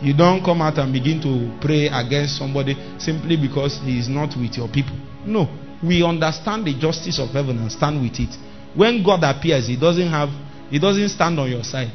[0.00, 4.36] You don't come out and begin to pray against somebody simply because he is not
[4.36, 4.96] with your people.
[5.26, 5.48] No.
[5.82, 8.34] We understand the justice of heaven and stand with it.
[8.74, 10.28] When God appears, he doesn't have
[10.70, 11.90] he doesn't stand on your side.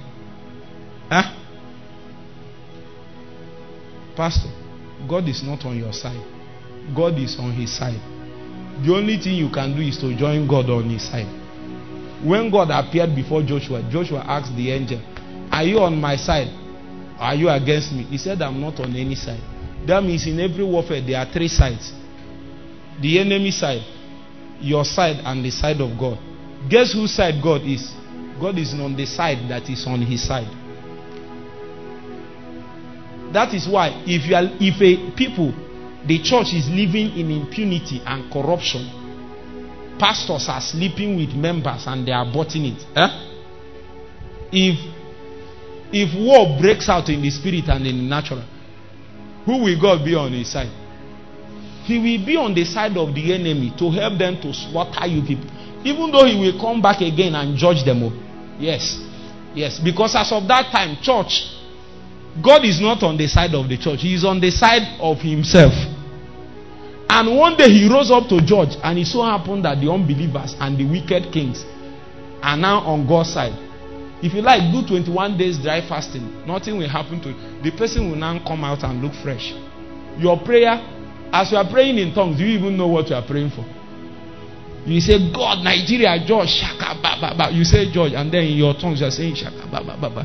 [1.09, 1.31] Huh?
[4.15, 4.49] Pastor,
[5.08, 6.22] God is not on your side.
[6.95, 7.99] God is on his side.
[8.86, 11.28] The only thing you can do is to join God on his side.
[12.24, 15.01] When God appeared before Joshua, Joshua asked the angel,
[15.51, 16.49] Are you on my side?
[17.20, 18.04] Are you against me?
[18.04, 19.41] He said, I'm not on any side.
[19.86, 21.93] That means in every warfare, there are three sides
[23.01, 23.84] the enemy side,
[24.60, 26.18] your side, and the side of God.
[26.70, 27.91] Guess whose side God is?
[28.39, 30.47] God is on the side that is on his side.
[33.34, 35.51] That is why if you are if a people
[36.05, 42.11] the church is living in impunity and corruption, pastors are sleeping with members and they
[42.11, 42.86] are botting it.
[42.95, 43.09] Eh?
[44.51, 44.77] If
[45.91, 48.43] if war breaks out in the spirit and in the natural,
[49.45, 50.71] who will God be on his side?
[51.86, 55.21] He will be on the side of the enemy to help them to slaughter you
[55.21, 55.49] people.
[55.84, 58.13] Even though he will come back again and judge them all.
[58.57, 58.99] Yes.
[59.53, 59.79] Yes.
[59.79, 61.43] Because as of that time, church,
[62.41, 65.19] God is not on the side of the church, He is on the side of
[65.19, 65.73] Himself.
[67.09, 70.55] And one day He rose up to judge, and it so happened that the unbelievers
[70.59, 71.63] and the wicked kings
[72.41, 73.53] are now on God's side.
[74.23, 77.61] If you like, do 21 days dry fasting, nothing will happen to you.
[77.61, 79.53] The person will now come out and look fresh.
[80.17, 80.79] Your prayer,
[81.31, 83.65] as you are praying in tongues, do you even know what you are praying for?
[84.86, 87.51] You say, God, Nigeria, George, shaka, ba, ba, ba.
[87.51, 90.09] You say, George, and then in your tongues you are saying, shaka, ba, ba, ba,
[90.09, 90.23] ba.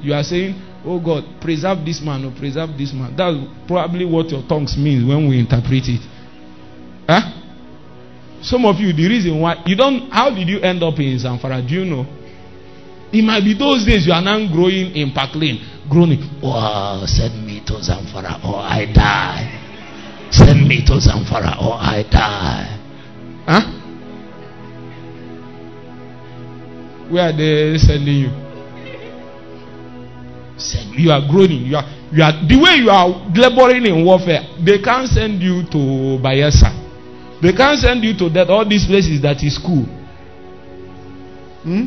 [0.00, 0.54] You are saying,
[0.88, 3.12] Oh God, preserve this man or preserve this man.
[3.14, 3.36] That's
[3.68, 6.00] probably what your tongues means when we interpret it.
[7.06, 8.40] Huh?
[8.40, 11.60] Some of you, the reason why you don't, how did you end up in Zamfara?
[11.60, 12.06] Do you know?
[13.12, 15.60] It might be those days you are now growing in Park Lane,
[15.90, 16.24] groaning.
[16.42, 20.30] Oh, send me to Zamfara or I die.
[20.30, 22.78] Send me to Zamfara or I die.
[23.44, 23.60] Huh?
[27.10, 28.47] Where are they sending you?
[30.58, 31.66] Send you are groaning.
[31.66, 34.42] You are you are the way you are laboring in warfare.
[34.64, 36.86] They can't send you to Bayelsa.
[37.40, 39.84] They can't send you to that all these places that is cool.
[41.62, 41.84] Hmm?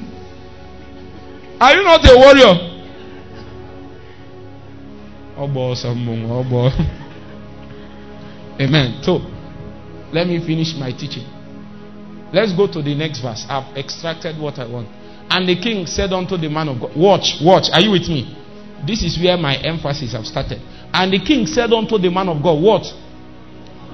[1.60, 2.72] Are you not a warrior?
[8.62, 9.02] Amen.
[9.04, 9.20] So,
[10.14, 11.26] let me finish my teaching.
[12.34, 13.46] Let's go to the next verse.
[13.50, 14.88] I've extracted what I want.
[15.30, 17.70] And the king said unto the man of God, Watch, watch.
[17.74, 18.38] Are you with me?
[18.86, 20.60] This is where my emphasis have started.
[20.94, 22.86] And the king said unto the man of God, What?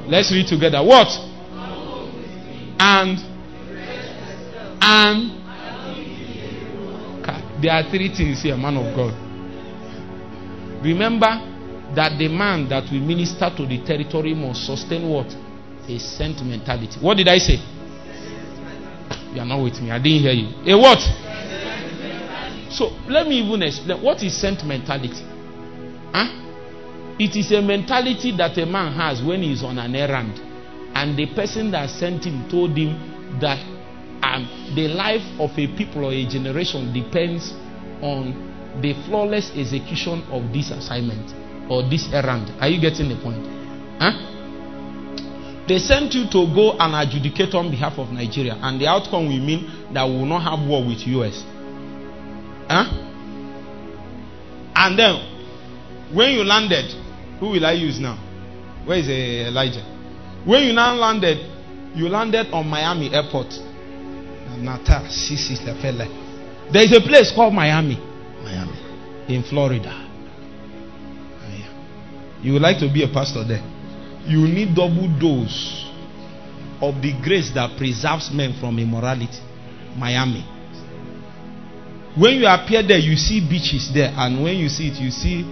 [0.08, 0.82] Let's read together.
[0.84, 1.08] What?
[2.80, 3.20] And
[4.80, 5.38] and
[7.62, 9.14] there are three things here, man of God.
[10.84, 11.28] Remember
[11.96, 15.28] that the man that will minister to the territory must sustain what?
[15.90, 17.00] A sentimentality.
[17.02, 17.58] What did I say?
[19.34, 19.92] You are not with me.
[19.92, 20.48] I didn't hear you.
[20.72, 21.00] A what?
[22.70, 25.24] So let me even explain what is sent mentality.
[26.14, 27.16] Huh?
[27.20, 30.40] It is a mentality that a man has when he is on an errand,
[30.96, 33.60] and the person that sent him told him that
[34.24, 37.54] um, the life of a people or a generation depends
[38.02, 41.34] on the flawless execution of this assignment
[41.72, 42.52] or this errand.
[42.60, 43.46] Are you getting the point?
[44.00, 44.28] Huh?
[45.68, 49.40] They sent you to go and adjudicate on behalf of Nigeria, and the outcome will
[49.44, 51.44] mean that we will not have war with US.
[52.70, 52.86] Huh?
[54.76, 56.92] And then, when you landed,
[57.40, 58.16] who will I use now?
[58.86, 59.84] Where is uh, Elijah?
[60.46, 61.38] When you now landed,
[61.96, 63.48] you landed on Miami Airport.
[64.58, 65.08] Nata,
[66.72, 67.96] There is a place called Miami.
[68.44, 68.74] Miami.
[69.28, 70.08] In Florida.
[72.42, 73.64] You would like to be a pastor there.
[74.26, 75.86] You need double dose
[76.82, 79.40] of the grace that preserves men from immorality.
[79.98, 80.46] Miami.
[82.18, 85.44] When you appear there, you see beaches there, and when you see it, you see.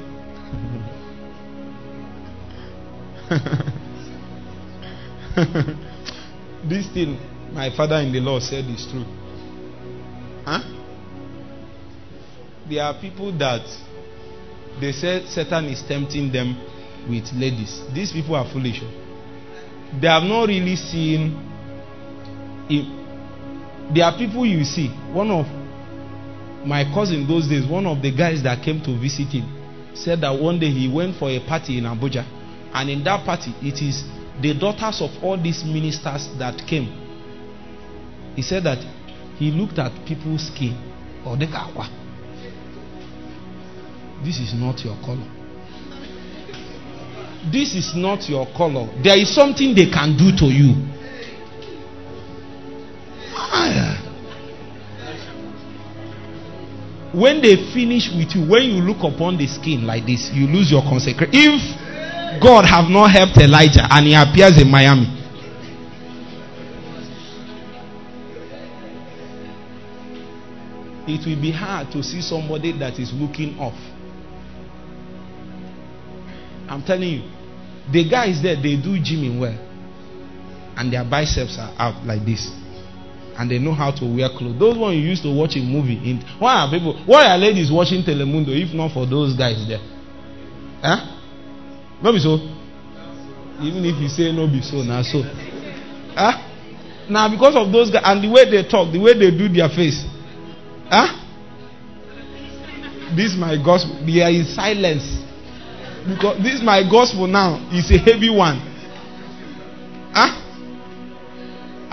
[6.67, 7.17] this thing
[7.53, 9.05] my father in the law said is true.
[10.43, 10.61] Huh?
[12.69, 13.61] There are people that
[14.81, 16.57] they said Satan is tempting them
[17.07, 17.81] with ladies.
[17.93, 18.81] These people are foolish.
[20.01, 21.37] They have not really seen.
[22.69, 22.85] It.
[23.93, 24.87] There are people you see.
[25.13, 25.45] One of
[26.65, 29.45] my cousin those days, one of the guys that came to visit him,
[29.95, 32.25] said that one day he went for a party in Abuja,
[32.73, 34.03] and in that party, it is
[34.41, 36.91] the daughters of all these ministers that came.
[38.35, 38.79] He said that
[39.37, 40.75] he looked at people's skin,
[41.25, 41.89] or the kawa.
[44.23, 45.31] This is not your color.
[47.51, 48.89] This is not your color.
[49.03, 50.73] There is something they can do to you.
[53.37, 53.94] Ah,
[57.15, 60.69] when they finish with you, when you look upon the skin like this, you lose
[60.69, 61.31] your consecration.
[61.33, 65.07] If God have not helped Elijah and he appears in Miami,
[71.07, 73.79] it will be hard to see somebody that is looking off.
[76.67, 77.31] I'm telling you,
[77.91, 79.57] the guys there, they do gymming well.
[80.75, 82.51] And their biceps are out like this.
[83.37, 84.57] And they know how to wear clothes.
[84.57, 85.99] Those ones you used to watch a movie.
[86.09, 89.83] In, why are people, why are ladies watching Telemundo if not for those guys there?
[90.79, 91.03] Huh?
[92.01, 92.39] No be so.
[93.59, 95.19] Even if you say no be so, now so.
[95.19, 95.31] Eh?
[96.15, 96.35] Huh?
[97.09, 99.67] Now because of those guys and the way they talk, the way they do their
[99.67, 100.05] face.
[100.87, 101.11] Huh?
[103.15, 103.99] This my gospel.
[104.05, 105.03] They are in silence.
[106.07, 108.63] Because this my gospel now is a heavy one.
[110.13, 110.44] Huh?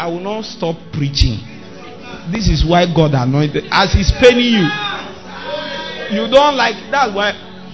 [0.02, 1.38] I will not stop preaching.
[2.34, 3.70] This is why God anointed.
[3.70, 4.66] As He's paying you,
[6.10, 6.74] you don't like.
[6.90, 7.30] That's why.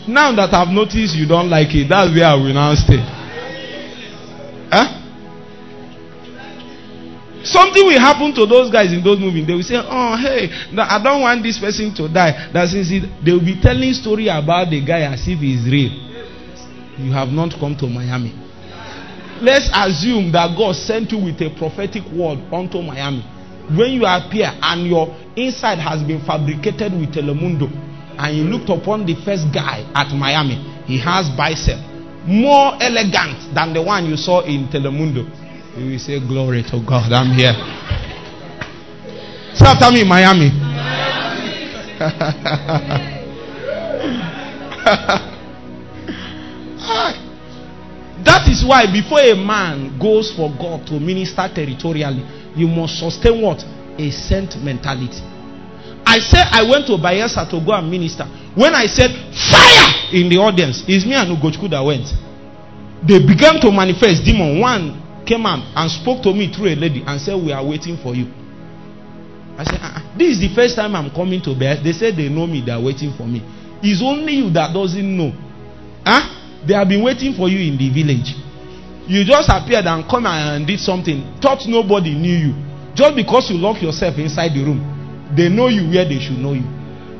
[0.07, 3.01] Now that I've noticed you don't like it, that's where I will now stay.
[4.69, 4.89] Huh?
[7.45, 9.47] Something will happen to those guys in those movies.
[9.47, 12.91] They will say, "Oh, hey, I don't want this person to die." That since
[13.25, 16.09] they will be telling story about the guy as if he's real
[16.99, 18.35] you have not come to Miami.
[19.41, 23.23] Let's assume that God sent you with a prophetic word onto Miami.
[23.71, 27.71] When you appear and your inside has been fabricated with Telemundo,
[28.19, 31.79] and you looked upon the first guy at Miami, he has bicep
[32.27, 35.23] more elegant than the one you saw in Telemundo.
[35.79, 37.55] You will say, Glory to God, I'm here.
[39.55, 40.51] Say after me, Miami.
[46.91, 47.28] Ah.
[48.25, 52.25] That is why before a man goes for God to minister territorially,
[52.57, 53.63] you must sustain what?
[53.99, 55.23] A sent mentality.
[56.07, 58.25] I said I went to Bayelsa to go and minister.
[58.55, 62.09] When I said fire in the audience, it's me and Ugochukwu that went.
[63.07, 64.59] They began to manifest demon.
[64.59, 67.99] One came out and spoke to me through a lady and said, We are waiting
[68.03, 68.27] for you.
[69.59, 70.17] I said, uh-uh.
[70.17, 71.85] This is the first time I'm coming to Bayelsa.
[71.85, 73.43] They said they know me, they are waiting for me.
[73.83, 75.31] It's only you that doesn't know.
[76.07, 76.38] Huh?
[76.67, 78.35] They have been waiting for you in the village.
[79.09, 81.39] You just appeared and come and did something.
[81.41, 82.55] Thought nobody knew you.
[82.95, 84.83] Just because you lock yourself inside the room,
[85.37, 86.67] they know you where they should know you.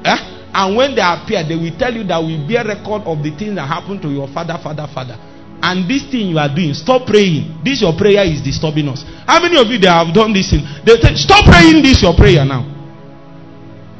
[0.05, 0.21] Eh?
[0.53, 3.55] And when they appear, they will tell you that we bear record of the things
[3.55, 5.17] that happened to your father, father, father.
[5.63, 7.63] And this thing you are doing, stop praying.
[7.65, 9.03] This your prayer is disturbing us.
[9.27, 10.67] How many of you they have done this thing?
[10.85, 12.67] They stop praying this your prayer now.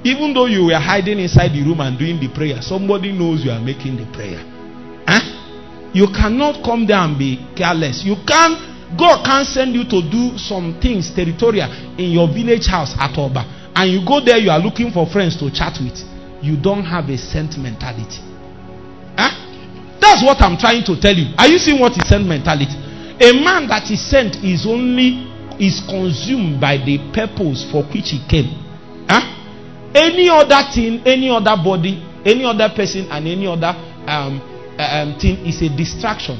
[0.05, 3.51] Even though you were hiding inside the room and doing the prayer, somebody knows you
[3.51, 4.58] are making the prayer.
[5.99, 8.05] You cannot come there and be careless.
[8.05, 8.55] You can't,
[8.99, 11.67] God can't send you to do some things territorial
[11.99, 13.73] in your village house at Oba.
[13.75, 15.99] And you go there, you are looking for friends to chat with.
[16.43, 18.21] You don't have a sent mentality.
[19.17, 19.33] Huh?
[19.99, 21.35] That's what I'm trying to tell you.
[21.39, 22.77] Are you seeing what is sent mentality?
[23.19, 25.27] A man that is sent is only
[25.59, 28.55] is consumed by the purpose for which he came.
[29.11, 29.25] Huh?
[29.95, 33.75] Any other thing, any other body, any other person, and any other
[34.07, 34.39] um,
[34.79, 36.39] um, thing is a distraction.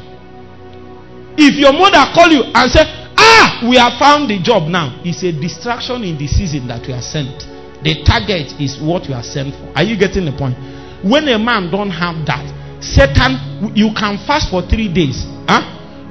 [1.37, 2.83] If your mother call you and say,
[3.19, 6.93] "Ah, we have found the job now," it's a distraction in the season that we
[6.95, 7.47] are sent.
[7.83, 9.71] The target is what you are sent for.
[9.77, 10.57] Are you getting the point?
[11.03, 12.43] When a man don't have that,
[12.83, 15.63] Satan, you can fast for three days, huh?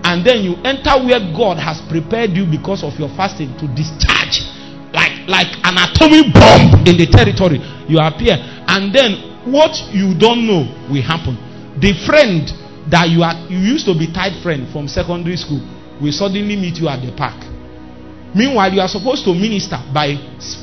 [0.03, 4.47] and then you enter where God has prepared you because of your fasting to discharge
[4.95, 7.59] like like an atomic bomb in the territory.
[7.87, 8.35] You appear,
[8.67, 11.46] and then what you don't know will happen
[11.79, 12.47] the friend
[12.89, 15.61] that you are you used to be tight friend from secondary school
[16.01, 17.37] will suddenly meet you at the park.
[18.35, 20.15] Meanwhile you are supposed to minister by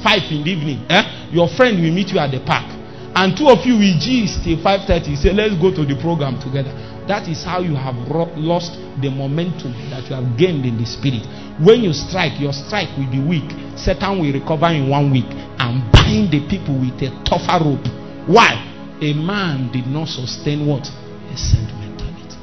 [0.03, 1.31] five in the evening eh?
[1.33, 2.67] your friend will meet you at the park.
[3.15, 6.41] And two of you will gist till five thirty say let's go to the program
[6.41, 6.73] together.
[7.07, 7.95] That is how you have
[8.35, 11.23] lost the momentum that you have gained in the spirit.
[11.63, 13.47] When you strike your strike will be weak
[13.77, 15.29] satan will recover in one week
[15.59, 17.87] and bind the people with a tougher rope.
[18.27, 18.55] Why?
[19.03, 20.87] A man did not sustain what
[21.35, 22.39] a sent mentality.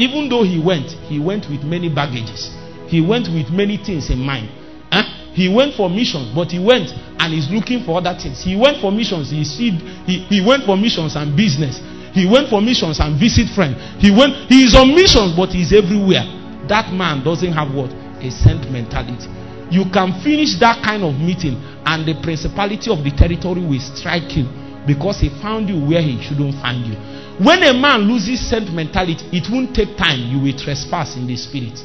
[0.00, 2.48] Even though he went, he went with many baggages.
[2.88, 4.48] He went with many things in mind.
[4.90, 5.04] Huh?
[5.36, 6.90] He went for missions, but he went
[7.20, 8.42] and is looking for other things.
[8.42, 9.30] He went for missions.
[9.30, 9.70] He, see,
[10.08, 11.78] he, he went for missions and business.
[12.16, 13.76] He went for missions and visit friends.
[14.02, 14.34] He went.
[14.50, 16.26] He is on missions, but he's everywhere.
[16.66, 19.30] That man doesn't have what a sent mentality.
[19.70, 21.54] You can finish that kind of meeting,
[21.86, 24.50] and the principality of the territory will strike you
[24.86, 26.98] because he found you where he shouldn't find you.
[27.40, 30.28] When a man loses sent mentality, it won't take time.
[30.28, 31.80] You will trespass in the spirit.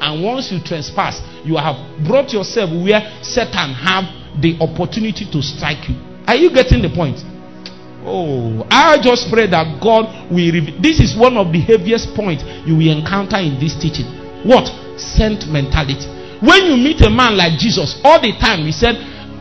[0.00, 4.04] And once you trespass, you have brought yourself where Satan have
[4.36, 5.96] the opportunity to strike you.
[6.28, 7.24] Are you getting the point?
[8.04, 10.76] Oh, I just pray that God will reveal.
[10.76, 14.06] This is one of the heaviest points you will encounter in this teaching.
[14.44, 14.68] What?
[15.00, 16.04] Sent mentality.
[16.44, 18.94] When you meet a man like Jesus, all the time he said,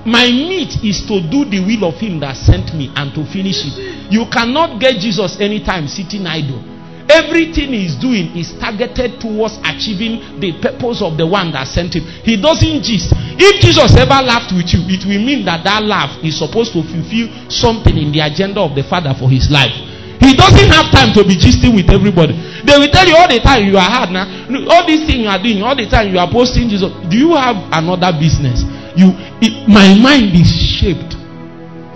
[0.07, 3.59] My meat is to do the will of him that sent me and to finish
[3.67, 3.75] it.
[4.07, 6.63] You cannot get Jesus anytime sitting idle.
[7.11, 12.07] Everything he's doing is targeted towards achieving the purpose of the one that sent him.
[12.23, 13.11] He doesn't gist.
[13.35, 16.84] If Jesus ever laughed with you, it will mean that that laugh is supposed to
[16.84, 19.75] fulfill something in the agenda of the Father for his life.
[20.23, 22.35] He doesn't have time to be gisting with everybody.
[22.63, 24.27] They will tell you all the time you are hard now.
[24.71, 26.91] All these things you are doing, all the time you are posting Jesus.
[27.07, 28.67] Do you have another business?
[28.97, 31.18] You, it, my mind is shaped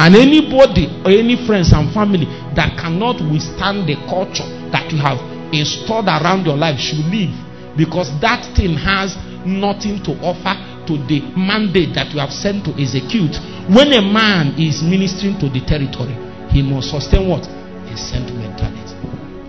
[0.01, 2.25] and anybody or any friends and family
[2.57, 5.21] that cannot withstand the culture that you have
[5.53, 7.33] installed around your life should leave
[7.77, 9.13] because that thing has
[9.45, 10.57] nothing to offer
[10.89, 13.37] to the mandate that you have sent to execute.
[13.69, 16.17] When a man is ministering to the territory,
[16.49, 17.45] he must sustain what?
[17.45, 18.97] A sent mentality.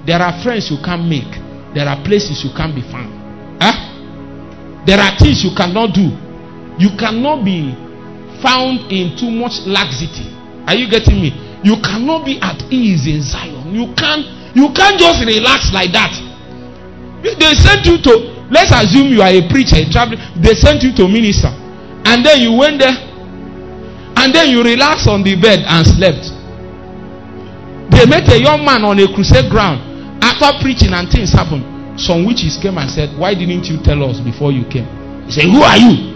[0.05, 1.33] There are friends you can't make,
[1.73, 3.09] there are places you can't be found.
[3.57, 4.85] Huh?
[4.85, 6.13] There are things you cannot do.
[6.77, 7.73] You cannot be
[8.43, 10.29] found in too much laxity.
[10.67, 11.31] Are you getting me?
[11.63, 13.73] You cannot be at ease in Zion.
[13.73, 16.13] You can't you can't just relax like that.
[17.23, 18.13] They sent you to,
[18.53, 20.21] let's assume you are a preacher, a traveler.
[20.37, 21.49] They sent you to minister.
[22.05, 22.93] And then you went there.
[24.21, 26.29] And then you relaxed on the bed and slept.
[27.95, 29.81] They met a young man on a crusade ground.
[30.21, 32.01] After preaching and things happened.
[32.01, 34.89] Some witches came and said, Why didn't you tell us before you came?
[35.27, 36.12] He said, Who are you?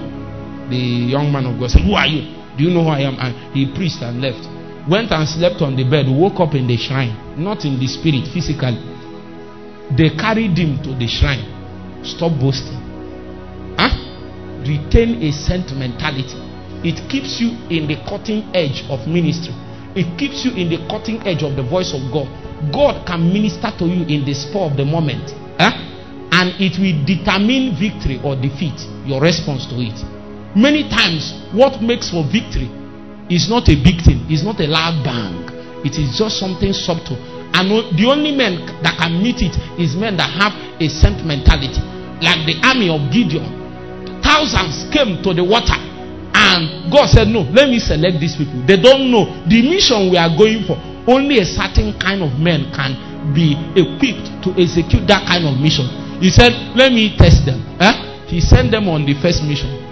[0.69, 2.35] The young man of God said, Who are you?
[2.57, 3.17] Do you know who I am?
[3.19, 4.47] And he preached and left
[4.89, 8.27] went and slept on the bed, woke up in the shrine, not in the spirit,
[8.33, 8.79] physically.
[9.99, 11.43] They carried him to the shrine.
[12.05, 12.79] Stop boasting.
[13.79, 13.91] Huh?
[14.63, 16.39] Retain a sent mentality.
[16.87, 19.55] It keeps you in the cutting edge of ministry.
[19.95, 22.31] It keeps you in the cutting edge of the voice of God.
[22.73, 25.35] God can minister to you in the spur of the moment.
[25.59, 25.75] Huh?
[26.31, 28.77] And it will determine victory or defeat,
[29.07, 30.16] your response to it.
[30.57, 32.73] Many times, what makes for victory
[33.29, 35.45] is not a big thing, it's not a loud bang.
[35.85, 37.21] It is just something subtle.
[37.53, 41.77] And the only men that can meet it is men that have a sent mentality.
[42.25, 43.45] Like the army of Gideon.
[44.25, 45.77] Thousands came to the water.
[46.33, 48.57] And God said, No, let me select these people.
[48.65, 50.81] They don't know the mission we are going for.
[51.05, 52.97] Only a certain kind of men can
[53.37, 55.85] be equipped to execute that kind of mission.
[56.25, 57.61] He said, Let me test them.
[57.77, 58.25] Eh?
[58.27, 59.86] He sent them on the first mission.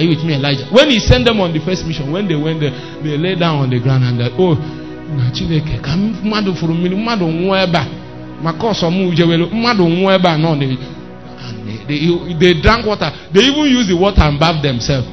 [0.00, 0.64] Are you with me, Elijah?
[0.72, 2.72] When he sent them on the first mission, when they went there,
[3.04, 6.96] they lay down on the ground and they, oh, na Chineke ka mmadụ fụrụ mmiri
[6.96, 7.86] mmadụ nwụọ ebe a.
[8.42, 8.72] Maka
[9.52, 10.88] mmadụ nwụọ ebe a nọ and
[11.86, 13.12] they, they, drank water.
[13.32, 15.06] They even use the water and bath themselves.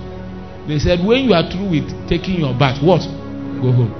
[0.68, 3.01] They said when you are through with taking your bath what?
[3.61, 3.91] Go home.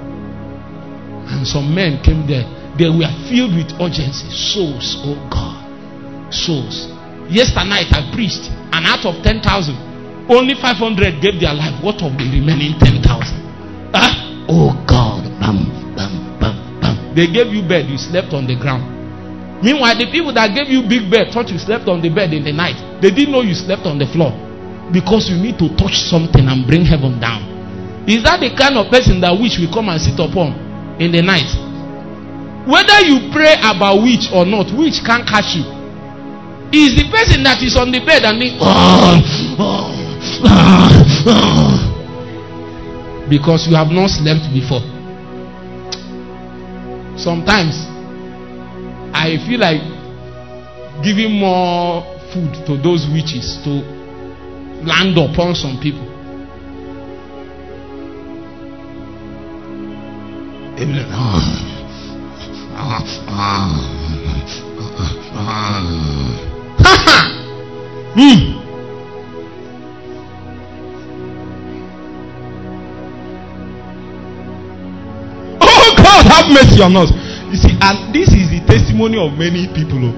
[1.28, 2.46] And some men came there.
[2.78, 4.30] They were filled with urgency.
[4.32, 6.34] Souls oh God.
[6.34, 6.88] Souls.
[7.30, 9.87] Yesterday night I preached and out of 10,000
[10.30, 11.80] only 500 gave their life.
[11.84, 13.04] What of the remaining 10,000?
[13.96, 15.24] Ah, oh God.
[15.40, 17.16] Bam, bam, bam, bam.
[17.16, 18.98] They gave you bed, you slept on the ground.
[19.64, 22.44] Meanwhile, the people that gave you big bed thought you slept on the bed in
[22.44, 22.78] the night.
[23.02, 24.30] They didn't know you slept on the floor.
[24.94, 27.44] Because you need to touch something and bring heaven down.
[28.08, 30.56] Is that the kind of person that witch will come and sit upon
[31.02, 31.50] in the night?
[32.68, 35.66] Whether you pray about witch or not, witch can't catch you.
[36.72, 39.20] Is the person that is on the bed and think, oh,
[39.60, 39.97] oh,
[43.30, 44.82] because you have not slept before.
[47.18, 47.86] Sometimes
[49.14, 49.82] I feel like
[51.04, 52.04] giving more
[52.34, 53.70] food to those witches to
[54.86, 56.06] land upon some people.
[68.16, 68.57] mm.
[76.58, 77.14] Mercy on us.
[77.54, 80.10] You see, and this is the testimony of many people.
[80.10, 80.18] Oh.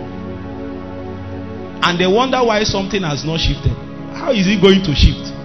[1.84, 3.76] And they wonder why something has not shifted.
[4.16, 5.36] How is it going to shift?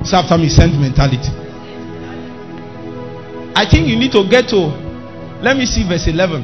[0.00, 1.28] It's after me sent mentality.
[3.52, 4.84] I think you need to get to
[5.44, 6.42] let me see verse 11.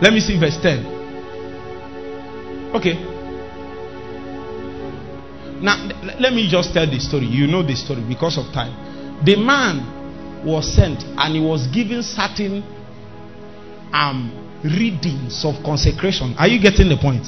[0.00, 0.86] Let me see verse 10.
[2.76, 3.17] Okay.
[5.60, 5.76] Now,
[6.20, 7.26] let me just tell the story.
[7.26, 9.24] You know the story because of time.
[9.24, 12.62] The man was sent and he was given certain
[13.92, 14.30] um,
[14.62, 16.34] readings of consecration.
[16.38, 17.26] Are you getting the point?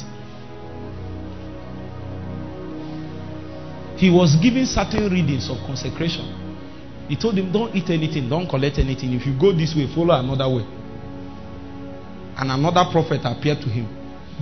[3.99, 6.25] He was given certain readings of consecration.
[7.09, 9.13] He told him, Don't eat anything, don't collect anything.
[9.13, 10.65] If you go this way, follow another way.
[12.39, 13.89] And another prophet appeared to him.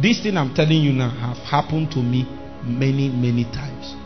[0.01, 2.29] This thing I'm telling you now have happened to me
[2.69, 3.97] many, many times.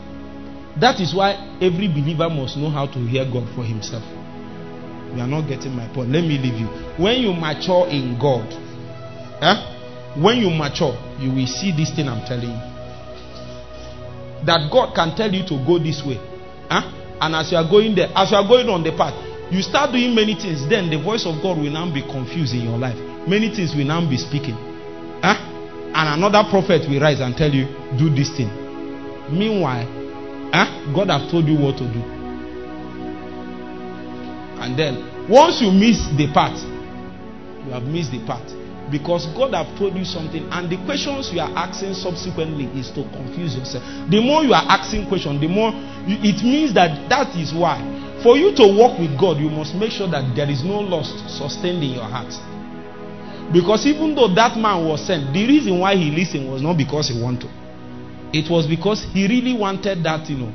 [0.79, 4.03] That is why every believer must know how to hear God for himself.
[5.13, 6.09] You are not getting my point.
[6.09, 6.65] Let me leave you.
[6.97, 8.49] When you mature in God,
[9.43, 10.17] eh?
[10.17, 12.63] when you mature, you will see this thing I'm telling you.
[14.49, 16.17] That God can tell you to go this way.
[16.73, 16.83] Eh?
[17.21, 19.13] And as you are going there, as you are going on the path,
[19.53, 20.65] you start doing many things.
[20.67, 22.97] Then the voice of God will now be confused in your life.
[23.29, 24.57] Many things will now be speaking.
[25.21, 25.52] Eh?
[25.95, 27.65] And another prophet will rise and tell you,
[27.97, 28.49] do this thing.
[29.29, 29.85] Meanwhile,
[30.53, 30.93] eh?
[30.93, 32.01] God have told you what to do.
[34.59, 36.57] And then, once you miss the path,
[37.65, 38.43] you have missed the path.
[38.91, 43.03] Because God have told you something, and the questions you are asking subsequently is to
[43.15, 43.83] confuse yourself.
[44.11, 45.71] The more you are asking questions, the more
[46.05, 47.79] it means that that is why.
[48.21, 51.15] For you to walk with God, you must make sure that there is no lust
[51.27, 52.31] sustained in your heart.
[53.51, 57.09] Because even though that man was sent, the reason why he listened was not because
[57.09, 57.49] he wanted.
[58.33, 60.53] It was because he really wanted that, you know.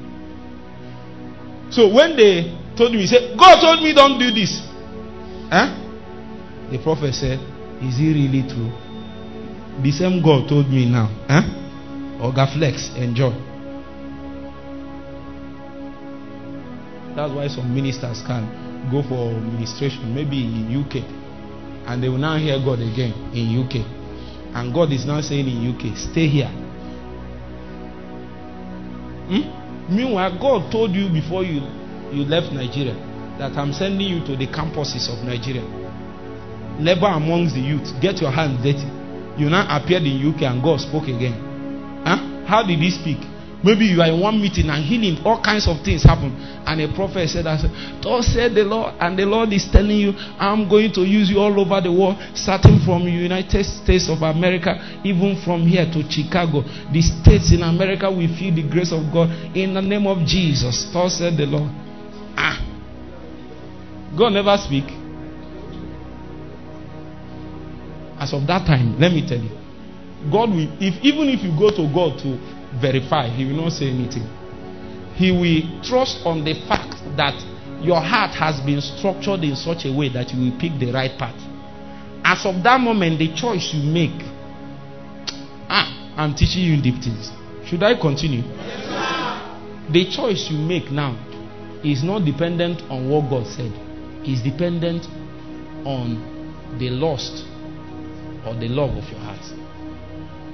[1.71, 4.63] So when they told him, he said, God told me don't do this.
[5.51, 5.75] Huh?
[6.71, 7.39] The prophet said,
[7.81, 8.73] Is it really true?
[9.83, 11.07] The same God told me now.
[11.29, 11.43] Huh?
[12.19, 13.31] Oga Flex, enjoy.
[17.15, 18.47] That's why some ministers can
[18.91, 21.03] go for ministration, maybe in UK,
[21.89, 23.81] and they will now hear God again in UK.
[24.55, 26.49] And God is now saying in UK, stay here.
[29.29, 29.97] Hmm?
[29.97, 31.65] Meanwhile, God told you before you,
[32.13, 32.93] you left Nigeria
[33.39, 35.65] that I'm sending you to the campuses of Nigeria.
[36.79, 37.89] Labor amongst the youth.
[38.01, 38.85] Get your hands dirty.
[39.41, 41.33] You now appeared in UK and God spoke again.
[42.05, 42.45] Huh?
[42.47, 43.19] How did he speak?
[43.63, 46.31] Maybe you are in one meeting and healing, all kinds of things happen.
[46.65, 50.69] And a prophet said, Thus said the Lord, and the Lord is telling you, I'm
[50.69, 54.79] going to use you all over the world, starting from the United States of America,
[55.03, 56.63] even from here to Chicago.
[56.93, 60.87] The states in America will feel the grace of God in the name of Jesus.
[60.93, 61.71] Thus said the Lord.
[62.39, 62.63] Ah.
[64.17, 64.87] God never speak.
[68.19, 69.51] As of that time, let me tell you,
[70.31, 73.89] God will, if even if you go to God to verify, He will not say
[73.91, 74.27] anything.
[75.15, 77.35] He will trust on the fact that
[77.83, 81.17] your heart has been structured in such a way that you will pick the right
[81.19, 81.37] path.
[82.25, 84.23] As of that moment, the choice you make.
[85.71, 87.31] Ah, I'm teaching you deep things.
[87.67, 88.41] Should I continue?
[88.43, 88.89] Yes,
[89.91, 91.17] the choice you make now
[91.83, 93.73] is not dependent on what God said,
[94.23, 95.07] it's dependent
[95.87, 97.45] on the lust
[98.47, 99.41] or the love of your heart.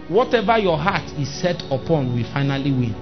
[0.08, 2.94] Whatever your heart is set upon will finally win.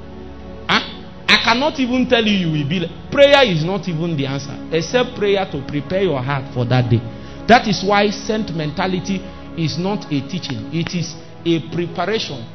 [0.68, 0.82] Huh?
[1.28, 2.86] I cannot even tell you you will be.
[3.10, 7.00] Prayer is not even the answer, except prayer to prepare your heart for that day.
[7.48, 9.18] That is why sent mentality
[9.58, 11.14] is not a teaching, it is
[11.44, 12.46] a preparation.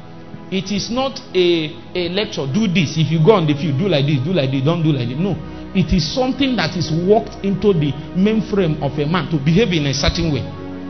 [0.50, 2.48] It is not a, a lecture.
[2.48, 2.96] Do this.
[2.96, 5.08] If you go on the field, do like this, do like this, don't do like
[5.08, 5.18] this.
[5.20, 5.36] No.
[5.76, 9.84] It is something that is worked into the mainframe of a man to behave in
[9.84, 10.40] a certain way.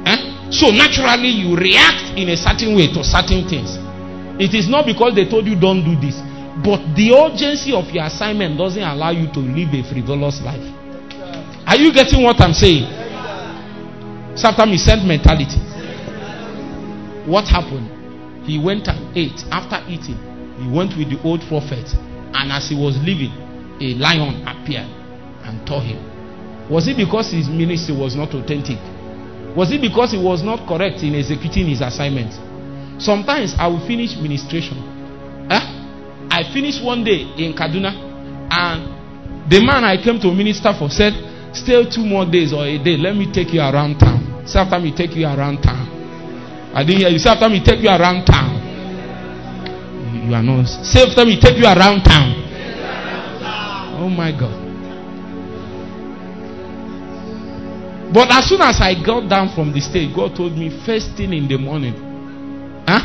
[0.07, 0.38] Eh?
[0.51, 3.77] So naturally, you react in a certain way to certain things.
[4.41, 6.17] It is not because they told you don't do this,
[6.65, 10.63] but the urgency of your assignment doesn't allow you to live a frivolous life.
[11.67, 12.89] Are you getting what I'm saying?
[14.37, 15.59] Sometimes sent mentality.
[17.29, 18.47] What happened?
[18.47, 19.45] He went and ate.
[19.53, 20.17] After eating,
[20.57, 21.85] he went with the old prophet,
[22.33, 23.35] and as he was leaving,
[23.85, 24.89] a lion appeared
[25.45, 26.01] and tore him.
[26.71, 28.79] Was it because his ministry was not authentic?
[29.59, 32.31] Was it because he was not correct in executing his assignment?
[33.03, 34.79] Sometimes I will finish ministration.
[35.51, 35.65] Eh?
[36.31, 37.91] I finished one day in Kaduna,
[38.55, 41.11] and the man I came to minister for said,
[41.53, 42.95] Stay two more days or a day.
[42.95, 44.47] Let me take you around town.
[44.47, 45.91] Say after me, take you around town.
[46.73, 47.19] I didn't hear you.
[47.19, 48.63] Say after me, take you around town.
[50.23, 50.67] You are not.
[50.87, 52.31] Say after me, take you around town.
[53.99, 54.68] Oh my God.
[58.13, 61.33] But as soon as I got down from the stage, God told me, first thing
[61.33, 61.95] in the morning,
[62.87, 63.05] huh?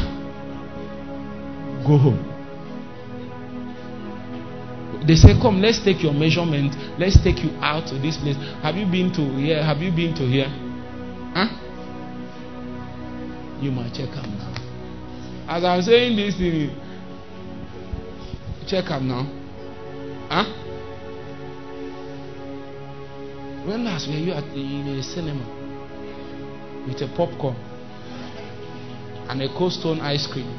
[1.85, 2.29] Go home.
[5.05, 6.73] They say, Come, let's take your measurement.
[6.97, 8.37] Let's take you out to this place.
[8.63, 9.61] Have you been to here?
[9.61, 10.47] Have you been to here?
[11.35, 11.51] Huh?
[13.61, 14.55] You might check up now.
[15.49, 16.71] As I'm saying this thing,
[18.65, 19.27] check up now.
[20.29, 20.62] Huh?
[23.65, 25.45] When last were you at the, in a cinema
[26.85, 27.55] with a popcorn
[29.29, 30.51] and a cold stone ice cream?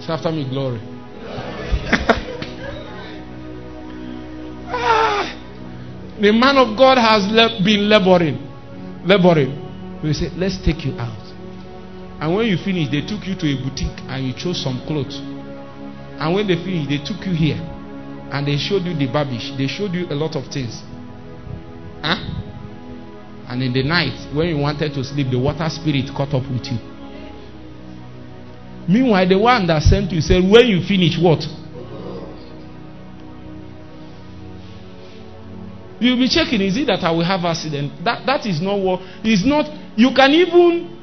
[0.00, 0.80] Say after me, glory.
[4.66, 5.30] ah,
[6.20, 8.38] the man of God has le- been laboring,
[9.06, 9.54] laboring.
[10.02, 11.22] We say, let's take you out.
[12.20, 15.20] And when you finish, they took you to a boutique and you chose some clothes.
[16.18, 17.62] And when they finished, they took you here
[18.32, 19.56] and they showed you the babish.
[19.56, 20.82] They showed you a lot of things.
[22.02, 22.16] Huh?
[23.48, 26.64] And in the night, when you wanted to sleep, the water spirit caught up with
[26.66, 26.78] you.
[28.88, 31.44] Meanwhile, the one that sent you said, When you finish, what?
[36.00, 37.92] You'll be checking, is it that I will have accident?
[38.04, 39.66] That that is not what is not
[39.96, 40.96] you can even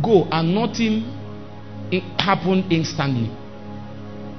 [0.00, 1.02] go and nothing
[2.18, 3.30] happen instantly.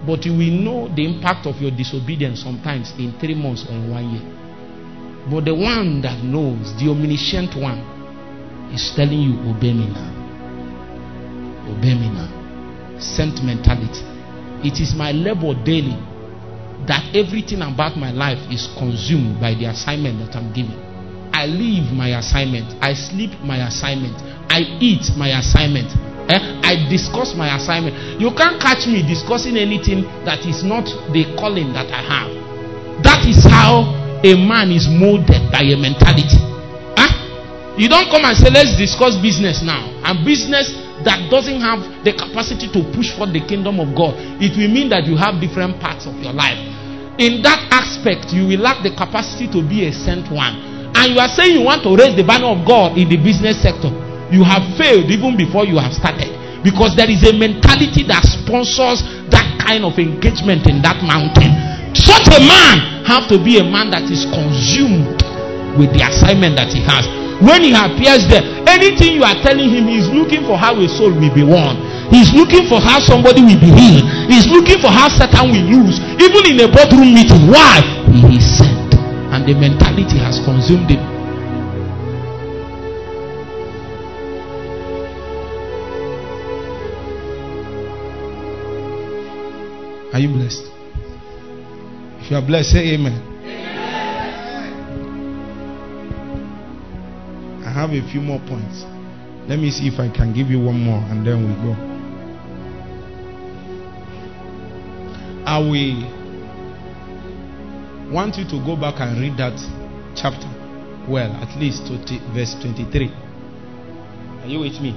[0.08, 3.92] But you will know the impact of your disobedience sometimes in three months or in
[3.92, 4.45] one year.
[5.30, 7.82] But the one that knows, the omniscient one,
[8.74, 10.14] is telling you, obey me now.
[11.74, 12.30] Obey me now.
[13.00, 14.06] Sent mentality.
[14.62, 15.98] It is my labor daily
[16.86, 20.78] that everything about my life is consumed by the assignment that I'm given.
[21.34, 22.78] I live my assignment.
[22.82, 24.16] I sleep my assignment.
[24.50, 25.90] I eat my assignment.
[26.30, 26.40] Eh?
[26.62, 28.22] I discuss my assignment.
[28.22, 32.30] You can't catch me discussing anything that is not the calling that I have.
[33.04, 36.42] That is how a man is molded by a mentality.
[36.98, 37.78] Huh?
[37.78, 39.86] You don't come and say, let's discuss business now.
[40.02, 40.74] And business
[41.06, 44.90] that doesn't have the capacity to push for the kingdom of God, it will mean
[44.90, 46.58] that you have different parts of your life
[47.18, 50.92] in that aspect, you will lack the capacity to be a sent one.
[50.96, 53.64] And you are saying you want to raise the banner of God in the business
[53.64, 53.92] sector.
[54.32, 56.32] You have failed even before you have started.
[56.60, 61.56] Because there is a mentality that sponsors that kind of engagement in that mountain.
[61.96, 65.24] Such a man have to be a man that is consumed
[65.80, 67.08] with the assignment that he has.
[67.40, 70.88] When he appears there, anything you are telling him, he is looking for how a
[70.88, 71.76] soul will be won.
[72.12, 74.08] He's looking for how somebody will be healed.
[74.32, 76.00] He's looking for how Satan will lose.
[76.20, 77.48] Even in a boardroom meeting.
[77.52, 77.84] Why?
[78.12, 78.96] He is sent.
[79.36, 81.04] And the mentality has consumed him.
[90.14, 90.75] Are you blessed?
[92.26, 93.22] If you are blessed, say amen.
[97.64, 98.84] I have a few more points.
[99.48, 101.76] Let me see if I can give you one more and then we go.
[105.46, 106.02] I will
[108.12, 109.54] want you to go back and read that
[110.16, 110.50] chapter
[111.08, 113.06] well, at least to t- verse 23.
[114.42, 114.96] Are you with me?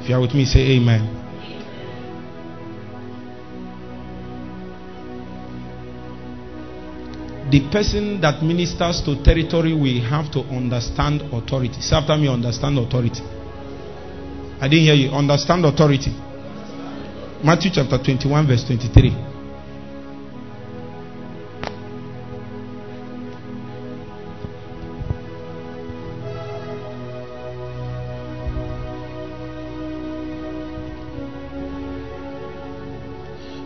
[0.00, 1.17] If you are with me, say amen.
[7.50, 11.80] The person that ministers to territory will have to understand authority.
[11.80, 13.22] Say after me, understand authority.
[14.60, 15.08] I didn't hear you.
[15.10, 16.12] Understand authority.
[17.42, 19.16] Matthew chapter 21, verse 23.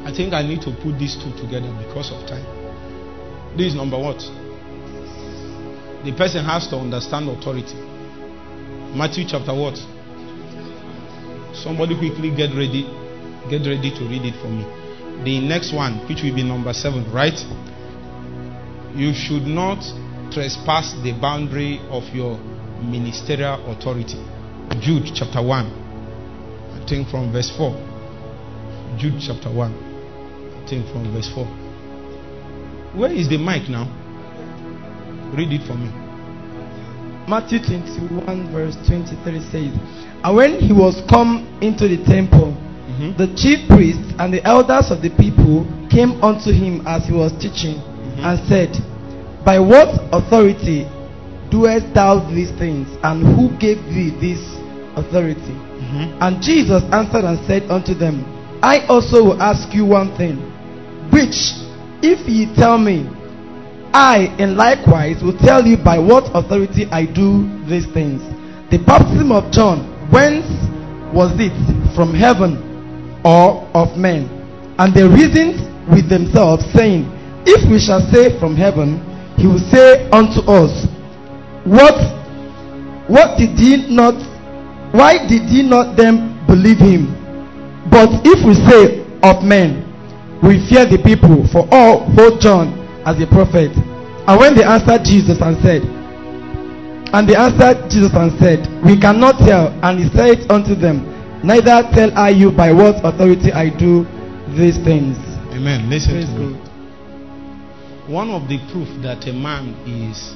[0.05, 2.62] I think I need to put these two together because of time.
[3.57, 4.19] This is number what?
[6.05, 7.75] The person has to understand authority.
[8.97, 9.77] Matthew chapter what?
[11.55, 12.89] Somebody quickly get ready.
[13.51, 14.65] Get ready to read it for me.
[15.25, 17.39] The next one, which will be number seven, right?
[18.95, 19.85] You should not
[20.33, 22.39] trespass the boundary of your
[22.83, 24.19] ministerial authority.
[24.81, 25.67] Jude chapter 1.
[26.81, 27.71] I think from verse 4.
[28.99, 29.73] Jude chapter 1
[30.63, 31.62] I think from verse 4.
[32.95, 33.89] Where is the mic now?
[35.33, 35.89] Read it for me.
[37.29, 39.73] Matthew 21, verse 23 says,
[40.25, 43.17] And when he was come into the temple, mm-hmm.
[43.17, 47.33] the chief priests and the elders of the people came unto him as he was
[47.41, 48.29] teaching, mm-hmm.
[48.29, 48.75] and said,
[49.47, 50.85] By what authority
[51.49, 54.43] doest thou these things, and who gave thee this
[54.99, 55.57] authority?
[55.81, 56.21] Mm-hmm.
[56.21, 58.21] And Jesus answered and said unto them,
[58.63, 60.37] I also will ask you one thing
[61.09, 61.62] which,
[62.03, 63.09] if ye tell me,
[63.95, 68.21] I in likewise will tell you by what authority I do these things.
[68.71, 70.47] The baptism of John, whence
[71.15, 71.53] was it?
[71.95, 72.57] From heaven
[73.25, 74.29] or of men?
[74.79, 75.61] And they reasoned
[75.93, 77.05] with themselves, saying,
[77.45, 78.97] If we shall say from heaven,
[79.37, 80.73] he will say unto us,
[81.65, 82.01] What
[83.09, 84.15] what did he not
[84.95, 87.13] why did he not then believe him?
[87.91, 89.82] But if we say of men,
[90.43, 92.75] we fear the people, for all hold John
[93.07, 93.71] as a prophet.
[94.27, 95.83] And when they answered Jesus and said,
[97.13, 99.69] and they answered Jesus and said, We cannot tell.
[99.85, 101.05] And he said unto them,
[101.45, 104.05] Neither tell I you by what authority I do
[104.57, 105.21] these things.
[105.53, 105.91] Amen.
[105.91, 106.57] Listen Praise to me.
[108.09, 110.33] One of the proof that a man is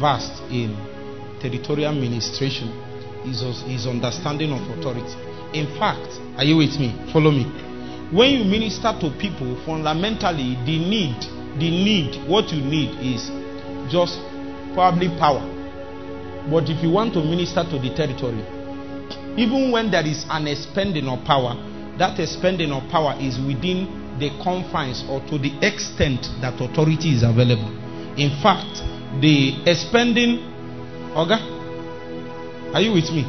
[0.00, 0.72] vast in
[1.40, 2.72] territorial administration
[3.28, 5.12] is his understanding of authority.
[5.52, 6.08] In fact,
[6.40, 6.96] are you with me?
[7.12, 7.44] Follow me.
[8.12, 11.20] When you minister to people, fundamentally, the need,
[11.60, 13.30] the need, what you need is
[13.90, 14.18] just
[14.74, 15.46] probably power.
[16.50, 18.42] But if you want to minister to the territory,
[19.38, 21.54] even when there is an expending of power,
[21.98, 27.22] that expending of power is within the confines or to the extent that authority is
[27.22, 27.70] available.
[28.18, 28.82] In fact,
[29.22, 30.38] the expending,
[31.14, 31.38] Oga,
[32.74, 33.22] are you with me?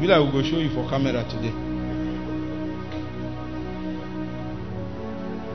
[0.00, 1.52] Will I will go show you for camera today.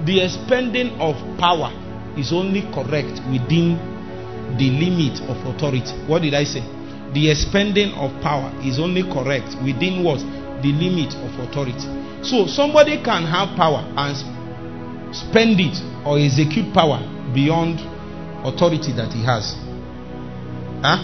[0.05, 1.69] The expending of power
[2.18, 3.77] is only correct within
[4.57, 5.93] the limit of authority.
[6.07, 6.61] What did I say?
[7.13, 10.19] The expending of power is only correct within what?
[10.63, 11.85] The limit of authority.
[12.23, 14.18] So somebody can have power and
[15.15, 16.97] spend it or execute power
[17.34, 17.80] beyond
[18.43, 19.53] authority that he has.
[20.81, 20.97] Huh?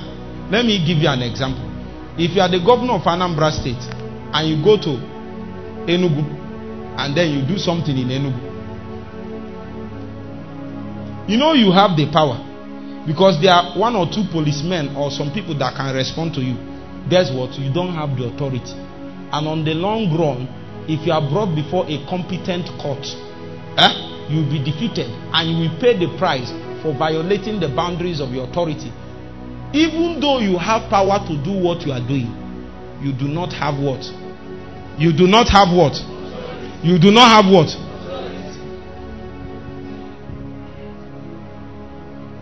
[0.49, 1.66] Let me give you an example.
[2.17, 3.77] If you are the governor of Anambra State
[4.33, 4.97] and you go to
[5.85, 6.25] Enugu
[6.97, 8.41] and then you do something in Enugu,
[11.29, 12.41] you know you have the power
[13.05, 16.57] because there are one or two policemen or some people that can respond to you.
[17.07, 17.53] Guess what?
[17.53, 18.73] You don't have the authority.
[19.31, 20.49] And on the long run,
[20.89, 23.05] if you are brought before a competent court,
[23.77, 23.93] eh,
[24.27, 26.49] you'll be defeated and you will pay the price
[26.81, 28.89] for violating the boundaries of your authority
[29.73, 32.31] even though you have power to do what you are doing,
[33.01, 34.03] you do not have what?
[34.97, 35.93] You do not have what?
[36.83, 37.69] You do not have what?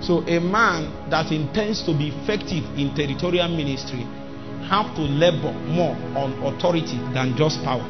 [0.03, 4.05] So a man that intends to be effective in territorial ministry
[4.69, 7.83] have to labor more on authority than just power.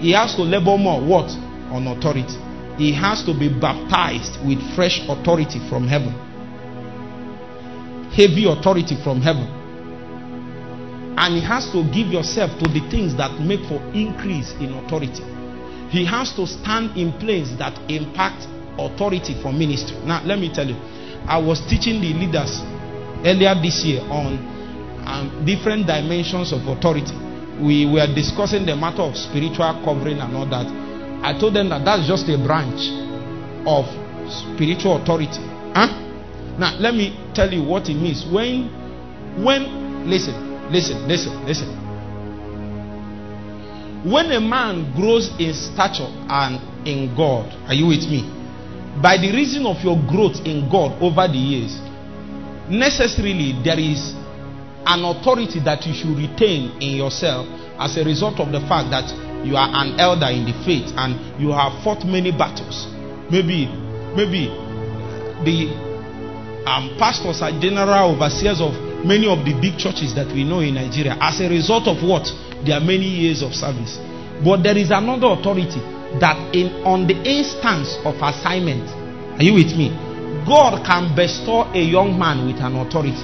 [0.00, 1.28] He has to labor more what?
[1.70, 2.40] On authority.
[2.78, 6.25] He has to be baptized with fresh authority from heaven
[8.16, 9.44] heavy authority from heaven.
[11.18, 15.24] And he has to give yourself to the things that make for increase in authority.
[15.92, 18.48] He has to stand in place that impact
[18.80, 19.96] authority for ministry.
[20.04, 20.76] Now, let me tell you,
[21.28, 22.60] I was teaching the leaders
[23.24, 24.36] earlier this year on
[25.06, 27.12] um, different dimensions of authority.
[27.60, 30.68] We were discussing the matter of spiritual covering and all that.
[31.24, 32.80] I told them that that's just a branch
[33.64, 33.88] of
[34.28, 35.40] spiritual authority.
[35.72, 36.05] Huh?
[36.58, 38.24] Now, let me tell you what it means.
[38.24, 38.72] When,
[39.44, 41.68] when, listen, listen, listen, listen.
[44.10, 48.22] When a man grows in stature and in God, are you with me?
[49.02, 51.76] By the reason of your growth in God over the years,
[52.70, 54.14] necessarily there is
[54.86, 57.44] an authority that you should retain in yourself
[57.78, 59.10] as a result of the fact that
[59.44, 62.86] you are an elder in the faith and you have fought many battles.
[63.28, 63.66] Maybe,
[64.16, 64.48] maybe
[65.44, 65.85] the
[66.66, 68.74] um, pastors are general overseers of
[69.06, 72.26] many of the big churches that we know in Nigeria as a result of what?
[72.66, 74.02] There are many years of service.
[74.42, 75.78] But there is another authority
[76.18, 78.82] that in on the instance of assignment,
[79.38, 79.94] are you with me?
[80.42, 83.22] God can bestow a young man with an authority.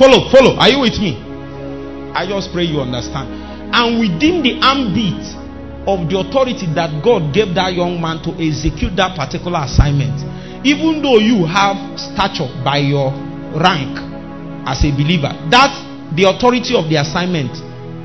[0.00, 0.56] Follow, follow.
[0.56, 1.20] Are you with me?
[2.16, 3.28] I just pray you understand.
[3.72, 5.20] And within the ambit
[5.86, 10.16] of the authority that God gave that young man to execute that particular assignment,
[10.64, 13.10] even though you have stature by your
[13.56, 13.96] rank
[14.68, 15.72] as a believer, that
[16.14, 17.50] the authority of the assignment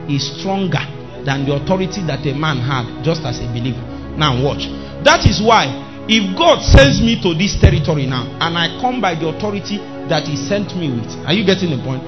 [0.09, 0.81] is stronger
[1.25, 3.81] than the authority that a man had just as a believer.
[4.15, 4.69] Now, watch.
[5.03, 5.67] That is why,
[6.07, 9.77] if God sends me to this territory now and I come by the authority
[10.07, 12.05] that He sent me with, are you getting the point?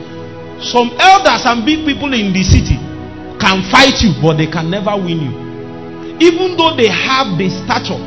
[0.63, 2.77] Some elders and big people in the city
[3.41, 5.33] can fight you, but they can never win you.
[6.21, 7.99] Even though they have the stature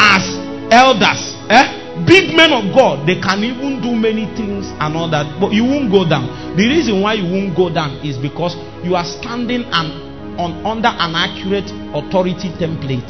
[0.00, 0.24] as
[0.72, 1.81] elders, eh?
[2.06, 5.64] Big men of God, they can even do many things and all that, but you
[5.64, 6.56] won't go down.
[6.56, 10.88] The reason why you won't go down is because you are standing an, on under
[10.88, 13.08] an accurate authority template,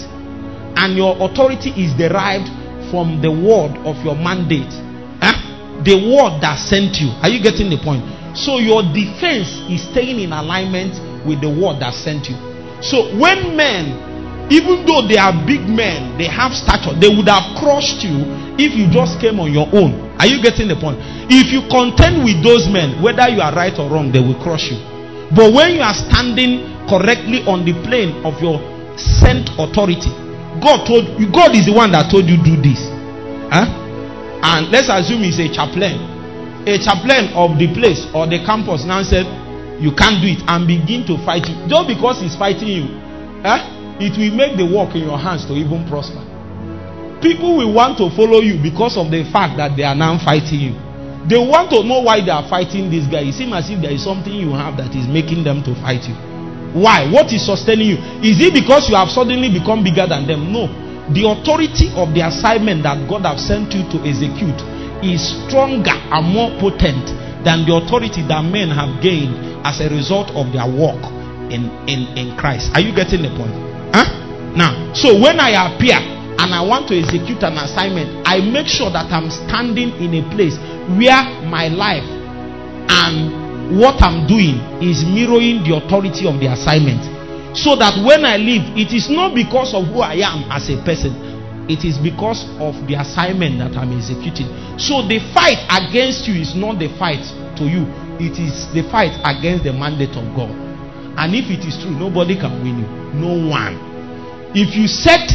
[0.76, 2.48] and your authority is derived
[2.90, 4.72] from the word of your mandate,
[5.22, 5.34] eh?
[5.84, 7.08] the word that sent you.
[7.22, 8.04] Are you getting the point?
[8.36, 10.96] So your defense is staying in alignment
[11.26, 12.36] with the word that sent you.
[12.82, 14.11] So when men
[14.50, 18.26] even though they are big men, they have stature, they would have crushed you
[18.58, 20.12] if you just came on your own.
[20.18, 20.98] Are you getting the point?
[21.30, 24.70] If you contend with those men, whether you are right or wrong, they will crush
[24.70, 24.78] you.
[25.32, 28.60] But when you are standing correctly on the plane of your
[28.98, 30.12] sent authority,
[30.60, 32.92] God told you, God is the one that told you do this.
[33.48, 33.64] Huh?
[34.44, 35.96] And let's assume he's a chaplain.
[36.68, 39.24] A chaplain of the place or the campus now said,
[39.80, 41.56] You can't do it and begin to fight you.
[41.66, 42.86] Just because he's fighting you.
[43.40, 43.81] Huh?
[44.02, 46.20] It will make the work in your hands to even prosper.
[47.22, 50.58] People will want to follow you because of the fact that they are now fighting
[50.58, 50.74] you.
[51.30, 53.22] They want to know why they are fighting this guy.
[53.30, 56.02] It seems as if there is something you have that is making them to fight
[56.10, 56.18] you.
[56.74, 57.06] Why?
[57.06, 57.98] What is sustaining you?
[58.26, 60.50] Is it because you have suddenly become bigger than them?
[60.50, 60.66] No.
[61.14, 64.58] The authority of the assignment that God has sent you to execute
[65.06, 67.06] is stronger and more potent
[67.46, 70.98] than the authority that men have gained as a result of their work
[71.54, 72.74] in, in, in Christ.
[72.74, 73.71] Are you getting the point?
[74.56, 78.90] Now, so when I appear and I want to execute an assignment, I make sure
[78.92, 80.56] that I'm standing in a place
[80.98, 82.04] where my life
[82.88, 87.00] and what I'm doing is mirroring the authority of the assignment.
[87.56, 90.76] So that when I leave, it is not because of who I am as a
[90.84, 91.12] person,
[91.68, 94.48] it is because of the assignment that I'm executing.
[94.76, 97.22] So the fight against you is not the fight
[97.56, 97.88] to you,
[98.20, 100.52] it is the fight against the mandate of God.
[101.16, 102.88] And if it is true, nobody can win you.
[103.16, 103.91] No one.
[104.54, 105.32] If you set,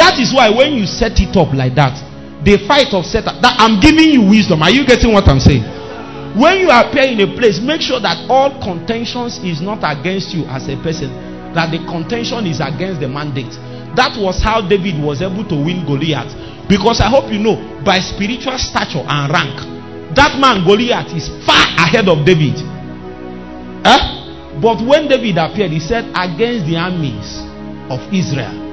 [0.00, 1.92] that is why when you set it up like that,
[2.40, 4.62] the fight of Satan, that I'm giving you wisdom.
[4.64, 5.64] Are you getting what I'm saying?
[6.36, 10.44] When you appear in a place, make sure that all contentions is not against you
[10.48, 11.12] as a person,
[11.56, 13.52] that the contention is against the mandate.
[13.96, 16.32] That was how David was able to win Goliath.
[16.68, 19.56] Because I hope you know, by spiritual stature and rank,
[20.16, 22.56] that man Goliath is far ahead of David.
[23.84, 24.60] Eh?
[24.60, 27.44] But when David appeared, he said, Against the armies
[27.90, 28.66] of Israel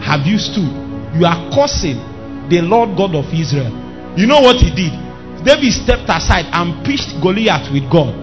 [0.00, 0.70] have you stood.
[1.16, 1.98] You are cursing
[2.48, 3.72] the Lord God of Israel.
[4.16, 4.94] You know what he did?
[5.42, 8.14] David stepped aside and pitched Goliath with God.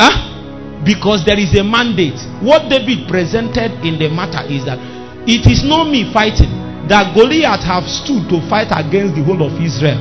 [0.00, 0.82] Huh?
[0.84, 2.18] Because there is a mandate.
[2.40, 4.80] What David presented in the matter is that
[5.28, 6.50] it is not me fighting.
[6.88, 10.00] That Goliath have stood to fight against the whole of Israel.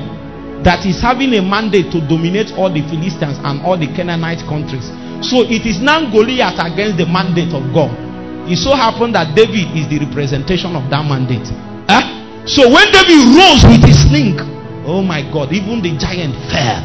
[0.64, 4.90] That is having a mandate to dominate all the Philistines and all the Canaanite countries.
[5.22, 8.09] So it is now Goliath against the mandate of God.
[8.50, 11.46] It so happened that David is the representation of that mandate.
[11.86, 12.02] Huh?
[12.50, 14.42] So when David rose with his sling,
[14.90, 16.82] oh my God, even the giant fell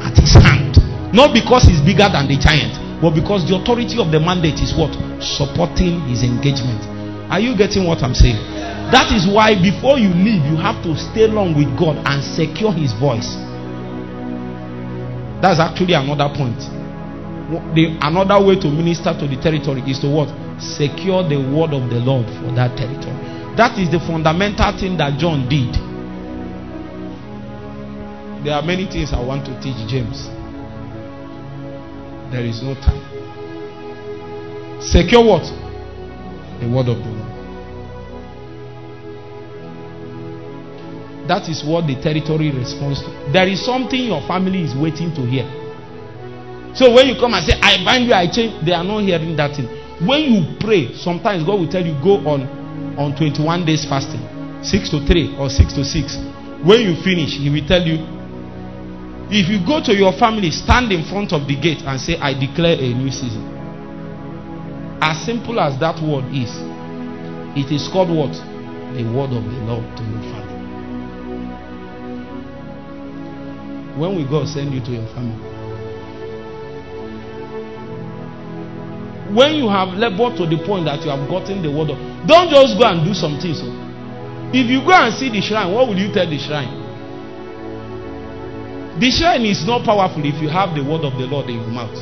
[0.00, 0.80] at his hand.
[1.12, 2.72] Not because he's bigger than the giant,
[3.04, 4.96] but because the authority of the mandate is what?
[5.20, 6.80] Supporting his engagement.
[7.28, 8.40] Are you getting what I'm saying?
[8.88, 12.72] That is why before you leave, you have to stay long with God and secure
[12.72, 13.36] his voice.
[15.44, 16.56] That's actually another point.
[17.48, 20.28] The, another way to minister to the territory is to what?
[20.60, 23.16] Secure the word of the Lord for that territory.
[23.56, 25.72] That is the fundamental thing that John did.
[28.44, 30.28] There are many things I want to teach James.
[32.30, 33.00] There is no time.
[34.82, 35.48] Secure what?
[36.60, 37.28] The word of the Lord.
[41.28, 43.10] That is what the territory responds to.
[43.32, 45.48] There is something your family is waiting to hear.
[46.78, 49.34] So when you come and say, I bind you, I change, they are not hearing
[49.34, 49.66] that thing.
[50.06, 52.46] When you pray, sometimes God will tell you, go on
[52.94, 54.22] on 21 days fasting,
[54.62, 56.16] 6 to 3 or 6 to 6.
[56.62, 57.98] When you finish, He will tell you,
[59.26, 62.30] if you go to your family, stand in front of the gate and say, I
[62.38, 63.42] declare a new season.
[65.02, 66.54] As simple as that word is,
[67.58, 68.38] it is called what?
[68.94, 70.58] The word of the Lord to your family.
[73.98, 75.57] When will God send you to your family?
[79.34, 82.48] When you have labored to the point that you have gotten the word of don't
[82.48, 83.68] just go and do something so.
[84.52, 86.72] If you go and see the shrine, what will you tell the shrine?
[88.98, 91.68] The shrine is not powerful if you have the word of the Lord in your
[91.68, 91.92] mouth.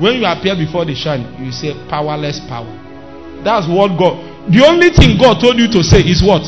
[0.00, 2.70] When you appear before the shrine, you say powerless power.
[3.42, 4.22] That's what God.
[4.48, 6.46] The only thing God told you to say is what?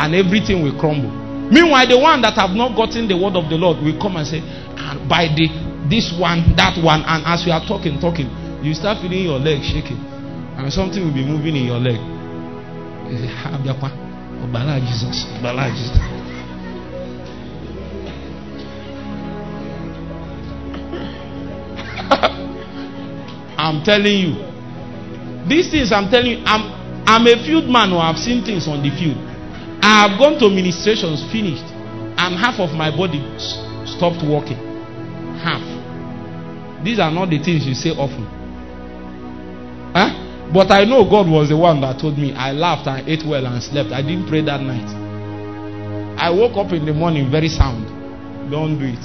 [0.00, 1.10] And everything will crumble.
[1.48, 4.26] Meanwhile, the one that have not gotten the word of the Lord will come and
[4.26, 5.48] say, and by the
[5.90, 8.30] this one, that one, and as you are talking, talking,
[8.62, 9.98] you start feeling your leg shaking,
[10.56, 11.98] and something will be moving in your leg.
[13.10, 13.26] Eh,
[14.40, 15.98] Obala Jesus, Jesus.
[23.58, 24.38] I'm telling you,
[25.48, 26.70] these things I'm telling you, I'm
[27.04, 29.18] I'm a field man oh, who have seen things on the field.
[29.82, 31.66] I have gone to ministrations, finished,
[32.22, 33.18] and half of my body
[33.84, 34.56] stopped working.
[35.42, 35.69] Half.
[36.84, 38.24] These are not the things you say often.
[39.94, 40.52] Huh?
[40.52, 42.32] But I know God was the one that told me.
[42.34, 43.92] I laughed, I ate well, and slept.
[43.92, 44.88] I didn't pray that night.
[46.18, 47.86] I woke up in the morning very sound.
[48.50, 49.04] Don't do it.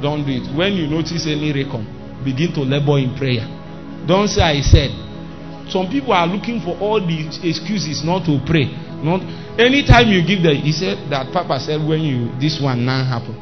[0.00, 0.46] Don't do it.
[0.56, 1.82] When you notice any recom,
[2.24, 3.44] begin to labor in prayer.
[4.06, 4.90] Don't say I said.
[5.68, 8.70] Some people are looking for all the excuses not to pray.
[9.04, 9.20] Not
[9.60, 13.36] anytime you give the he said that Papa said when you this one now happen,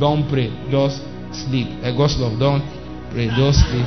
[0.00, 1.00] don't pray, just
[1.32, 1.68] sleep.
[1.82, 2.62] A ghost love, don't
[3.10, 3.86] pray, just sleep.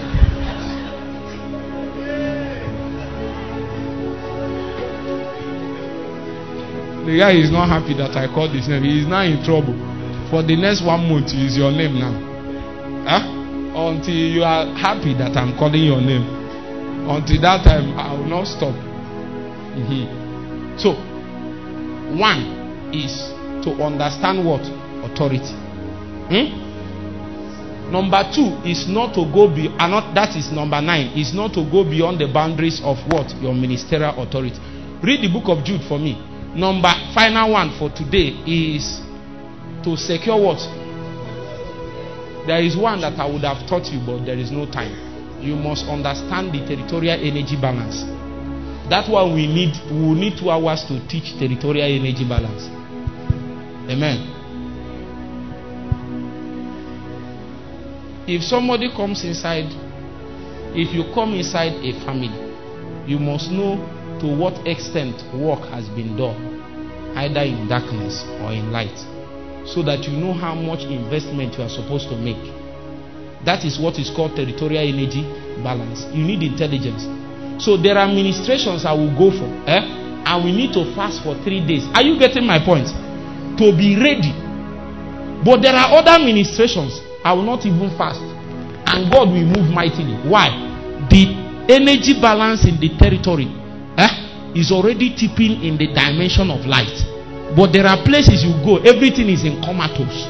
[7.05, 8.84] The guy is not happy that I called his name.
[8.84, 9.73] He is now in trouble.
[10.30, 12.13] For the next one month, is your name now.
[13.09, 13.26] Huh?
[13.73, 16.23] Until you are happy that I'm calling your name.
[17.09, 18.76] Until that time, I will not stop.
[19.73, 20.77] Mm-hmm.
[20.77, 20.93] So,
[22.15, 23.11] one is
[23.65, 24.61] to understand what?
[25.01, 25.57] Authority.
[26.30, 26.60] Hmm?
[27.91, 31.68] Number two is not to go be not that is number nine, is not to
[31.69, 33.27] go beyond the boundaries of what?
[33.43, 34.55] Your ministerial authority.
[35.03, 36.15] Read the book of Jude for me.
[36.55, 39.03] Number final one for today is
[39.84, 40.63] to secure what?
[42.47, 44.95] There is one that I would have taught you, but there is no time.
[45.43, 48.07] You must understand the territorial energy balance.
[48.88, 52.72] That's why we need we need two hours to teach territorial energy balance.
[53.91, 54.40] Amen.
[58.27, 59.65] If somebody comes inside,
[60.77, 62.30] if you come inside a family,
[63.10, 63.81] you must know
[64.22, 66.38] to what extent work has been done,
[67.18, 68.93] either in darkness or in light,
[69.65, 72.38] so that you know how much investment you are supposed to make.
[73.43, 75.26] That is what is called territorial energy
[75.65, 76.06] balance.
[76.14, 77.10] You need intelligence.
[77.57, 79.81] So there are ministrations I will go for, eh?
[79.81, 81.89] and we need to fast for three days.
[81.98, 82.85] Are you getting my point?
[83.57, 84.30] To be ready.
[85.43, 88.22] But there are other ministrations I will not even fast.
[88.91, 90.15] And God will move mightily.
[90.27, 90.49] Why?
[91.10, 91.31] The
[91.69, 93.48] energy balance in the territory
[93.98, 96.91] eh, is already tipping in the dimension of light.
[97.56, 100.27] But there are places you go, everything is in comatose.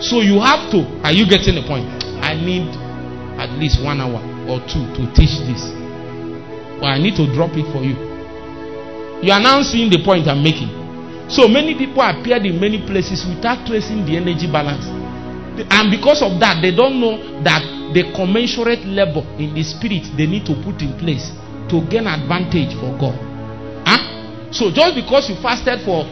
[0.00, 1.86] So you have to, are you getting the point?
[2.24, 2.68] I need
[3.38, 5.70] at least one hour or two to teach this.
[6.80, 7.94] But I need to drop it for you.
[9.22, 10.68] You are now seeing the point I'm making.
[11.30, 14.84] So many people appeared in many places without tracing the energy balance.
[15.54, 17.62] And because of that, they don't know that
[17.94, 21.30] the commensurate level in the spirit they need to put in place
[21.70, 23.14] to gain advantage for God.
[23.86, 24.50] Huh?
[24.50, 26.02] So just because you fasted for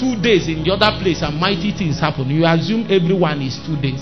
[0.00, 3.76] two days in the other place and mighty things happen, you assume everyone is two
[3.76, 4.00] days.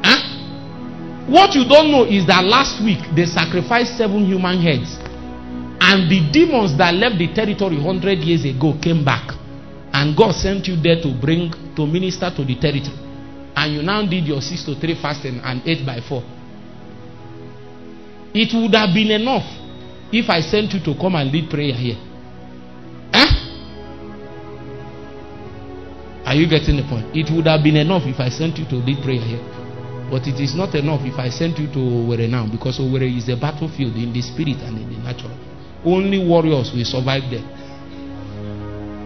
[0.00, 1.28] Huh?
[1.28, 4.96] What you don't know is that last week they sacrificed seven human heads.
[5.84, 9.36] And the demons that left the territory 100 years ago came back.
[9.92, 13.11] And God sent you there to bring, to minister to the territory
[13.56, 16.22] and you now did your 6 to 3 fasting and 8 by 4.
[18.34, 19.44] It would have been enough
[20.12, 21.96] if I sent you to come and lead prayer here.
[23.12, 23.30] Eh?
[26.24, 27.14] Are you getting the point?
[27.14, 29.42] It would have been enough if I sent you to lead prayer here.
[30.10, 33.28] But it is not enough if I sent you to Owerri now because Owerri is
[33.28, 35.32] a battlefield in the spirit and in the natural.
[35.84, 37.44] Only warriors will survive there.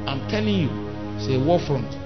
[0.07, 0.71] I'm telling you,
[1.19, 2.06] it's a war front.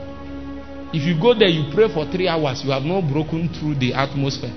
[0.92, 3.94] If you go there, you pray for three hours, you have not broken through the
[3.94, 4.52] atmosphere.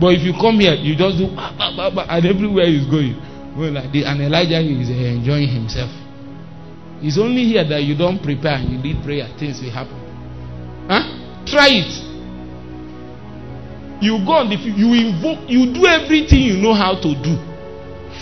[0.00, 3.14] But if you come here, you just do bah, bah, bah, and everywhere he's going.
[3.54, 5.90] Well, like and Elijah is enjoying himself.
[7.02, 9.96] It's only here that you don't prepare and you lead prayer, things will happen.
[10.88, 11.04] Huh?
[11.46, 11.92] Try it.
[14.00, 17.36] You go on the you invoke, you do everything you know how to do.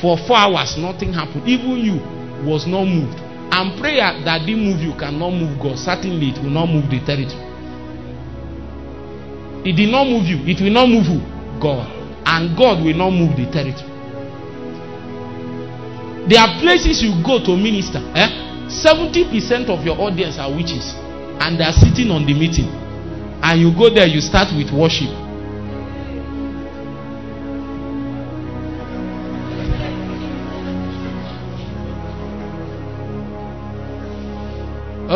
[0.03, 1.47] For four hours, nothing happened.
[1.49, 1.99] Even you
[2.45, 3.27] was not moved.
[3.50, 5.78] And prayer that didn't move you cannot move God.
[5.78, 7.48] Certainly, it will not move the territory.
[9.64, 10.38] It did not move you.
[10.46, 11.20] It will not move you.
[11.60, 11.88] God.
[12.24, 13.88] And God will not move the territory.
[16.28, 18.04] There are places you go to minister.
[18.14, 18.68] Eh?
[18.68, 20.92] 70% of your audience are witches.
[21.40, 22.68] And they are sitting on the meeting.
[23.42, 25.08] And you go there, you start with worship.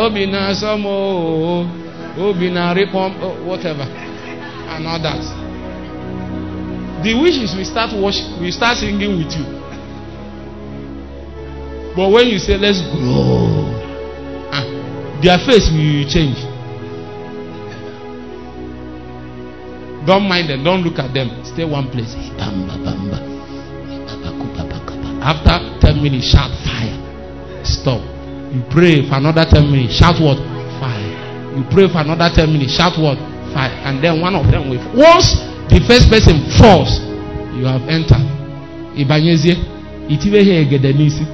[0.03, 0.87] Obi na-asọ m
[2.27, 3.01] obi na-arịpọ
[3.47, 3.87] whatever.
[4.73, 5.23] And all that.
[7.05, 9.45] The witches will start worship will start singing with you.
[11.95, 13.69] But when you say let's grow
[14.51, 14.65] ah
[15.23, 16.39] their face will change.
[20.07, 20.65] Don't mind them.
[20.65, 21.45] Don't look at them.
[21.45, 22.15] Stay one place.
[25.23, 26.99] After ten minutes shout fire.
[27.65, 28.12] Stop
[28.53, 29.97] you pray for another 10 minutes.
[29.97, 30.37] Shout what?
[30.77, 31.57] Fire.
[31.57, 32.77] You pray for another 10 minutes.
[32.77, 33.17] Shout what?
[33.57, 33.73] Fire.
[33.89, 34.77] And then one of them will.
[34.93, 35.41] Once
[35.73, 37.01] the first person falls,
[37.57, 38.21] you have entered.
[38.93, 39.57] Ibanyezie.
[40.09, 41.23] Itiwe he egede n'isi.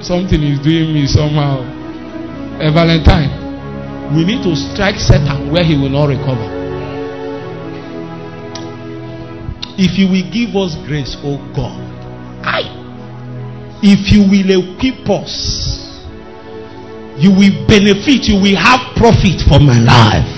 [0.00, 1.75] Something is doing me somehow.
[2.58, 6.56] A Valentine, we need to strike Satan where he will not recover.
[9.76, 11.76] If you will give us grace, oh God,
[12.40, 12.64] I,
[13.82, 16.00] if you will equip us,
[17.20, 20.28] you will benefit, you will have profit for my life.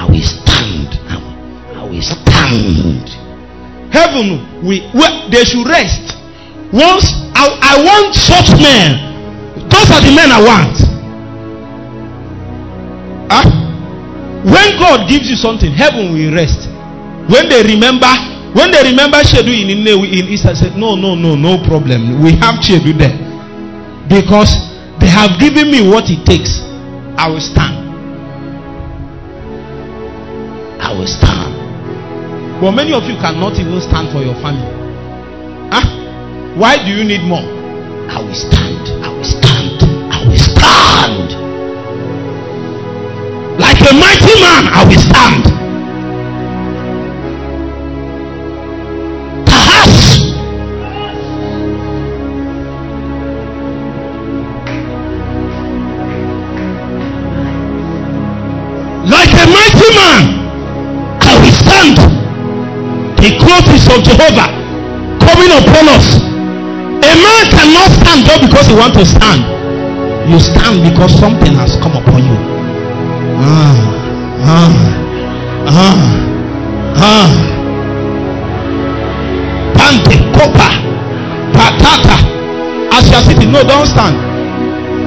[0.00, 0.96] I will stand.
[1.12, 3.04] I will, stand.
[3.92, 6.16] Heaven, we, we they should rest.
[6.72, 9.68] Once I, I want such men.
[9.68, 10.89] Those are the men I want.
[13.30, 13.46] Huh?
[14.42, 16.66] When God gives you something, heaven will rest.
[17.30, 18.10] When they remember,
[18.58, 22.22] when they remember Shedu in in, in East, said, No, no, no, no problem.
[22.22, 23.14] We have Shedu there.
[24.10, 24.50] Because
[24.98, 26.58] they have given me what it takes.
[27.14, 27.76] I will stand.
[30.82, 32.60] I will stand.
[32.60, 34.66] But many of you cannot even stand for your family.
[35.70, 35.86] Huh?
[36.58, 37.44] Why do you need more?
[38.10, 38.88] I will stand.
[39.04, 39.82] I will stand.
[40.10, 41.39] I will stand.
[43.80, 45.44] Like a mighty man, I will stand.
[59.08, 60.22] Like a mighty man,
[61.22, 61.96] I will stand.
[63.16, 64.52] The clothes of Jehovah
[65.24, 66.20] coming upon us.
[67.00, 69.40] A man cannot stand just because he wants to stand.
[70.30, 72.59] You stand because something has come upon you.
[73.42, 73.74] Ah,
[74.44, 74.72] ah,
[75.66, 75.96] ah,
[76.96, 77.30] ah.
[79.74, 80.68] Pante, copa,
[81.56, 82.16] patata.
[82.92, 84.14] As you are sitting, no, don't stand.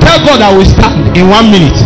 [0.02, 1.78] Tell God I will stand in one minute.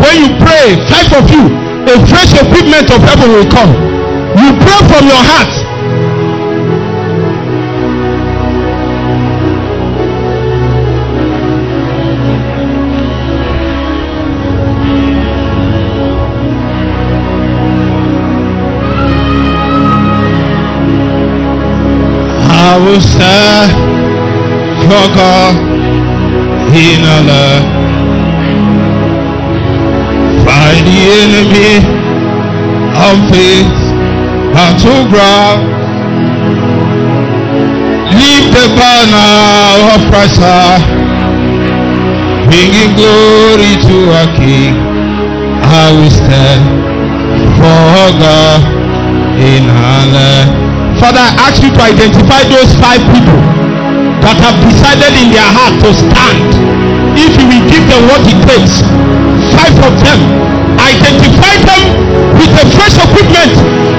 [0.00, 1.52] When you pray, five of you,
[1.84, 3.72] a fresh equipment of heaven will come.
[4.40, 5.75] You pray from your heart.
[22.86, 23.72] Will stand
[24.86, 25.06] for
[26.70, 27.50] in.
[30.46, 31.72] Fight the enemy
[33.06, 33.74] of faith
[34.54, 35.60] battleground.
[38.18, 40.38] Leave the banner of Christ
[42.46, 44.74] bringing glory to our King.
[45.82, 46.62] I will stand
[47.58, 47.78] for
[48.22, 48.60] God
[49.42, 50.65] in Allah.
[50.96, 53.40] Father, I ask you to identify those five people
[54.24, 56.50] that have decided in their heart to stand.
[57.12, 58.80] If you will give them what it takes,
[59.52, 60.20] five of them,
[60.80, 61.82] identify them
[62.40, 63.52] with a fresh equipment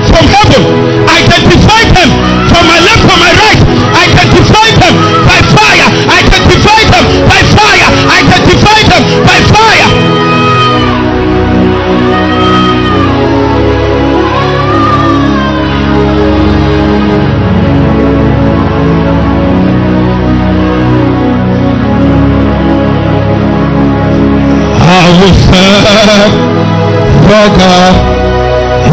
[0.09, 0.61] from heaven.
[1.05, 2.09] Identify them
[2.49, 3.61] from my left, from my right.
[3.93, 4.95] Identify them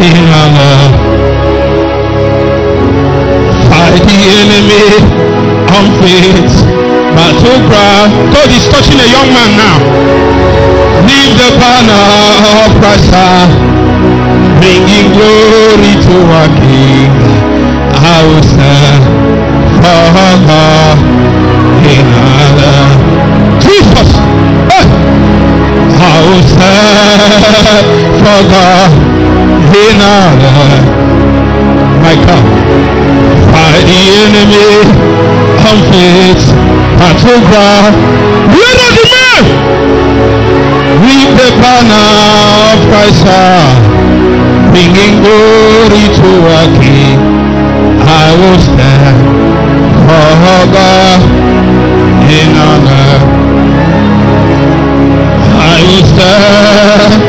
[0.02, 0.18] in.
[3.68, 4.84] Fight the enemy.
[8.34, 9.78] God is touching a young man now.
[11.06, 12.06] Leave the banner
[12.64, 13.10] of Christ
[14.60, 17.12] bringing glory to our King.
[17.94, 19.04] I will serve
[19.80, 20.04] for
[21.92, 22.08] in.
[23.60, 24.43] Jesus.
[26.04, 27.86] Stand
[28.20, 28.92] for God
[29.72, 30.84] in honor.
[32.04, 32.44] My God,
[33.50, 34.84] fight the enemy
[35.64, 36.44] on faith,
[37.00, 37.94] battleground.
[38.52, 39.44] Where are the men?
[41.04, 42.08] With the banner
[42.68, 43.24] of Christ,
[44.72, 47.18] bringing glory to our King.
[48.04, 49.18] I will stand
[50.04, 51.20] for God
[52.28, 53.33] in honor.
[55.84, 57.20] Will stand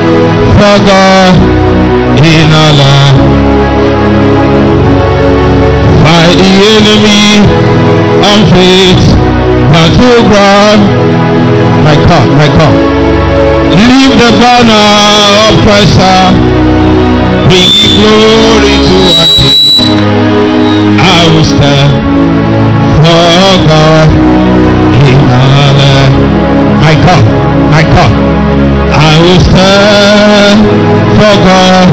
[0.55, 1.35] for God
[2.23, 3.11] in Allah.
[5.99, 7.43] Fight the enemy
[8.23, 9.03] on faith,
[9.75, 10.81] battleground.
[11.83, 12.75] My God, my God.
[13.75, 14.87] Leave the banner
[15.45, 15.99] of Christ,
[17.51, 19.59] bring glory to our King.
[20.95, 21.91] I will stand
[23.03, 24.09] for God
[25.11, 26.07] in Allah.
[26.85, 27.25] My God,
[27.71, 28.44] my God,
[29.21, 30.59] will stand
[31.17, 31.87] for God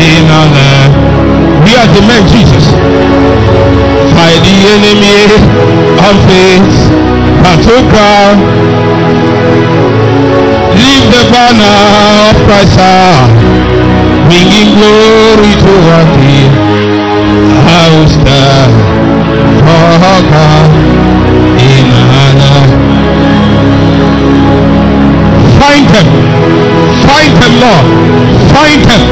[0.00, 0.78] in honor.
[1.64, 2.66] We are the men, Jesus.
[4.14, 5.18] Fight the enemy
[6.02, 6.76] of faith,
[7.42, 8.38] battleground.
[10.74, 11.78] Leave the banner
[12.28, 13.30] of Christ out,
[14.26, 16.50] bringing glory to our King.
[17.66, 18.72] I'll stand
[19.62, 20.91] for God
[25.62, 26.08] Find them.
[27.06, 27.86] Find them, Lord.
[28.50, 29.02] Find them.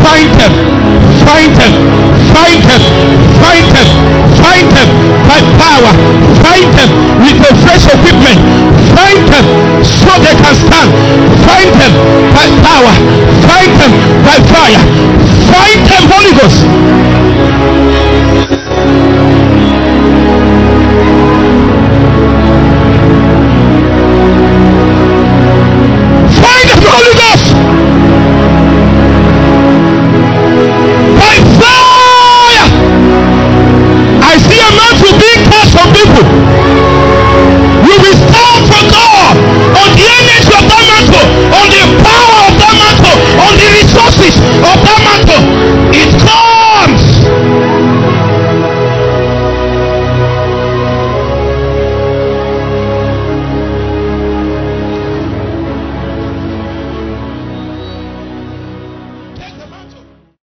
[0.00, 0.52] Find them.
[1.28, 1.72] Find them.
[2.32, 2.82] Find them.
[3.44, 3.88] Find them.
[4.40, 4.88] Find them
[5.28, 5.92] by power.
[6.40, 6.90] Find them
[7.20, 8.40] with the fresh equipment.
[8.96, 9.44] Find them
[9.84, 10.88] so they can stand.
[11.44, 11.92] Find them
[12.32, 12.94] by power.
[13.44, 13.92] Find them
[14.24, 14.80] by fire.
[15.52, 16.64] Find them, Holy Ghost.